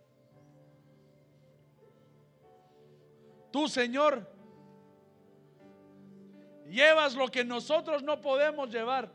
Tú, 3.50 3.66
Señor, 3.66 4.35
llevas 6.68 7.14
lo 7.14 7.28
que 7.28 7.44
nosotros 7.44 8.02
no 8.02 8.20
podemos 8.20 8.70
llevar. 8.70 9.10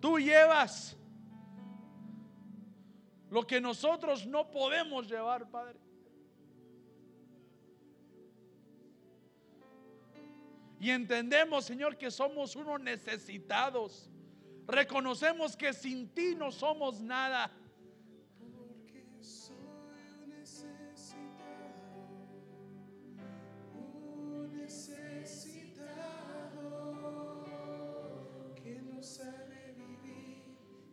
Tú 0.00 0.18
llevas 0.18 0.96
lo 3.30 3.46
que 3.46 3.60
nosotros 3.60 4.26
no 4.26 4.50
podemos 4.50 5.08
llevar, 5.08 5.50
Padre. 5.50 5.80
Y 10.78 10.90
entendemos, 10.90 11.64
Señor, 11.64 11.96
que 11.96 12.10
somos 12.10 12.54
unos 12.54 12.78
necesitados. 12.78 14.10
Reconocemos 14.66 15.56
que 15.56 15.72
sin 15.72 16.10
ti 16.10 16.34
no 16.34 16.52
somos 16.52 17.00
nada. 17.00 17.50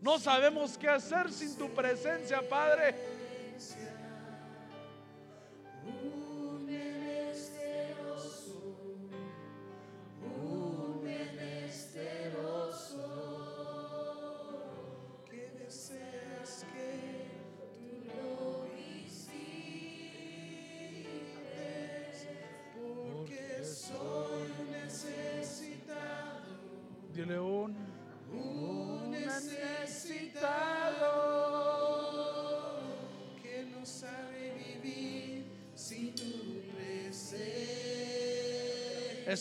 No 0.02 0.20
sabemos 0.20 0.78
qué 0.78 0.90
hacer 0.90 1.32
sin 1.32 1.56
tu 1.56 1.70
presencia, 1.70 2.42
Padre. 2.50 2.96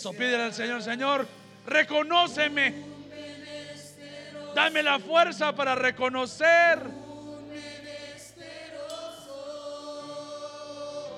Eso, 0.01 0.15
pídele 0.15 0.45
al 0.45 0.55
Señor, 0.55 0.83
Señor, 0.83 1.29
reconóceme. 1.67 2.73
Dame 4.55 4.83
la 4.83 4.99
fuerza 4.99 5.55
para 5.55 5.75
reconocer. 5.75 6.79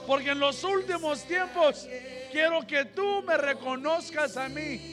Porque 0.05 0.31
en 0.31 0.41
los 0.41 0.65
últimos 0.65 1.23
tiempos 1.23 1.87
quiero 2.33 2.67
que 2.67 2.87
tú 2.87 3.23
me 3.23 3.37
reconozcas 3.37 4.37
a 4.37 4.49
mí. 4.49 4.92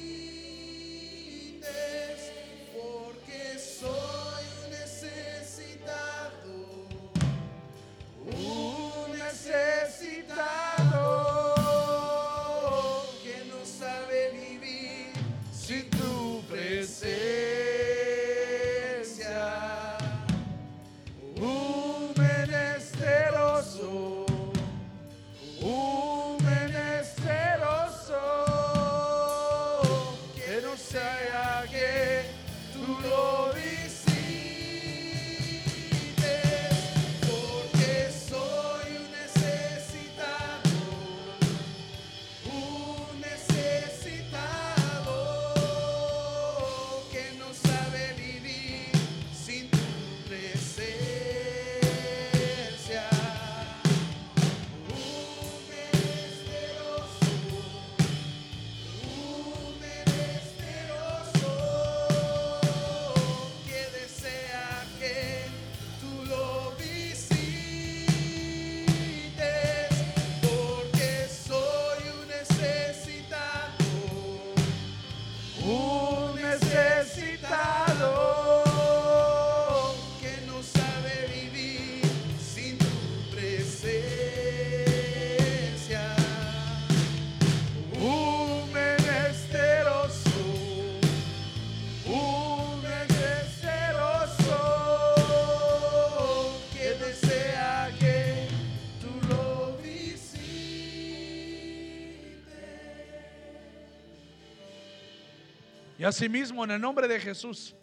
Asimismo, 106.09 106.63
en 106.63 106.71
el 106.71 106.81
nombre 106.81 107.07
de 107.07 107.19
Jesús, 107.19 107.75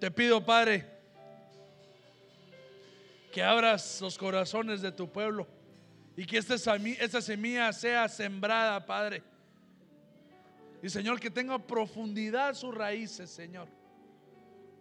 te 0.00 0.10
pido, 0.10 0.44
Padre, 0.44 0.86
que 3.32 3.42
abras 3.42 4.00
los 4.00 4.16
corazones 4.16 4.80
de 4.80 4.92
tu 4.92 5.10
pueblo 5.10 5.46
y 6.16 6.24
que 6.24 6.38
esta 6.38 6.54
semi- 6.54 6.96
esta 7.00 7.20
semilla 7.20 7.72
sea 7.72 8.08
sembrada, 8.08 8.84
Padre. 8.84 9.22
Y 10.82 10.88
Señor, 10.88 11.18
que 11.18 11.30
tenga 11.30 11.58
profundidad 11.58 12.54
sus 12.54 12.74
raíces, 12.74 13.30
Señor. 13.30 13.68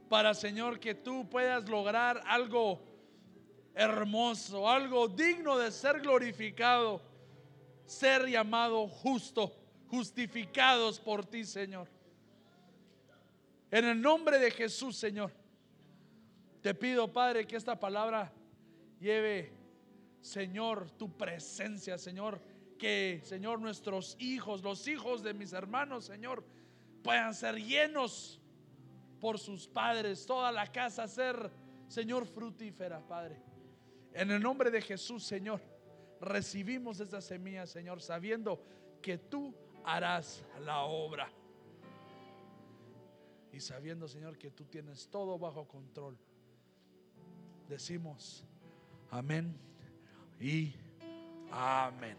Para, 0.09 0.33
Señor, 0.33 0.79
que 0.79 0.93
tú 0.93 1.27
puedas 1.29 1.67
lograr 1.67 2.21
algo 2.27 2.81
hermoso, 3.73 4.69
algo 4.69 5.07
digno 5.07 5.57
de 5.57 5.71
ser 5.71 6.01
glorificado, 6.01 7.01
ser 7.85 8.27
llamado 8.27 8.87
justo, 8.87 9.55
justificados 9.93 10.99
por 10.99 11.23
ti, 11.23 11.45
Señor. 11.45 11.87
En 13.69 13.85
el 13.85 14.01
nombre 14.01 14.39
de 14.39 14.49
Jesús, 14.49 14.95
Señor, 14.97 15.31
te 16.63 16.73
pido, 16.73 17.13
Padre, 17.13 17.45
que 17.45 17.55
esta 17.55 17.79
palabra 17.79 18.33
lleve, 18.99 19.53
Señor, 20.19 20.89
tu 20.97 21.15
presencia, 21.15 21.99
Señor. 21.99 22.41
Que, 22.79 23.21
Señor, 23.23 23.61
nuestros 23.61 24.15
hijos, 24.19 24.63
los 24.63 24.87
hijos 24.87 25.21
de 25.21 25.35
mis 25.35 25.53
hermanos, 25.53 26.05
Señor, 26.05 26.43
puedan 27.03 27.35
ser 27.35 27.55
llenos 27.57 28.41
por 29.19 29.37
sus 29.37 29.67
padres, 29.67 30.25
toda 30.25 30.51
la 30.51 30.71
casa 30.71 31.07
ser, 31.07 31.51
Señor, 31.87 32.25
frutífera, 32.25 32.99
Padre. 33.07 33.39
En 34.11 34.31
el 34.31 34.41
nombre 34.41 34.71
de 34.71 34.81
Jesús, 34.81 35.23
Señor, 35.23 35.61
recibimos 36.19 36.99
esta 36.99 37.21
semilla, 37.21 37.67
Señor, 37.67 38.01
sabiendo 38.01 38.59
que 38.99 39.19
tú 39.19 39.53
harás 39.85 40.43
la 40.61 40.81
obra. 40.81 41.29
Y 43.51 43.59
sabiendo, 43.59 44.07
Señor, 44.07 44.37
que 44.37 44.49
tú 44.49 44.65
tienes 44.65 45.07
todo 45.09 45.37
bajo 45.37 45.67
control. 45.67 46.17
Decimos 47.69 48.43
amén 49.11 49.55
y 50.39 50.73
amén. 51.51 52.17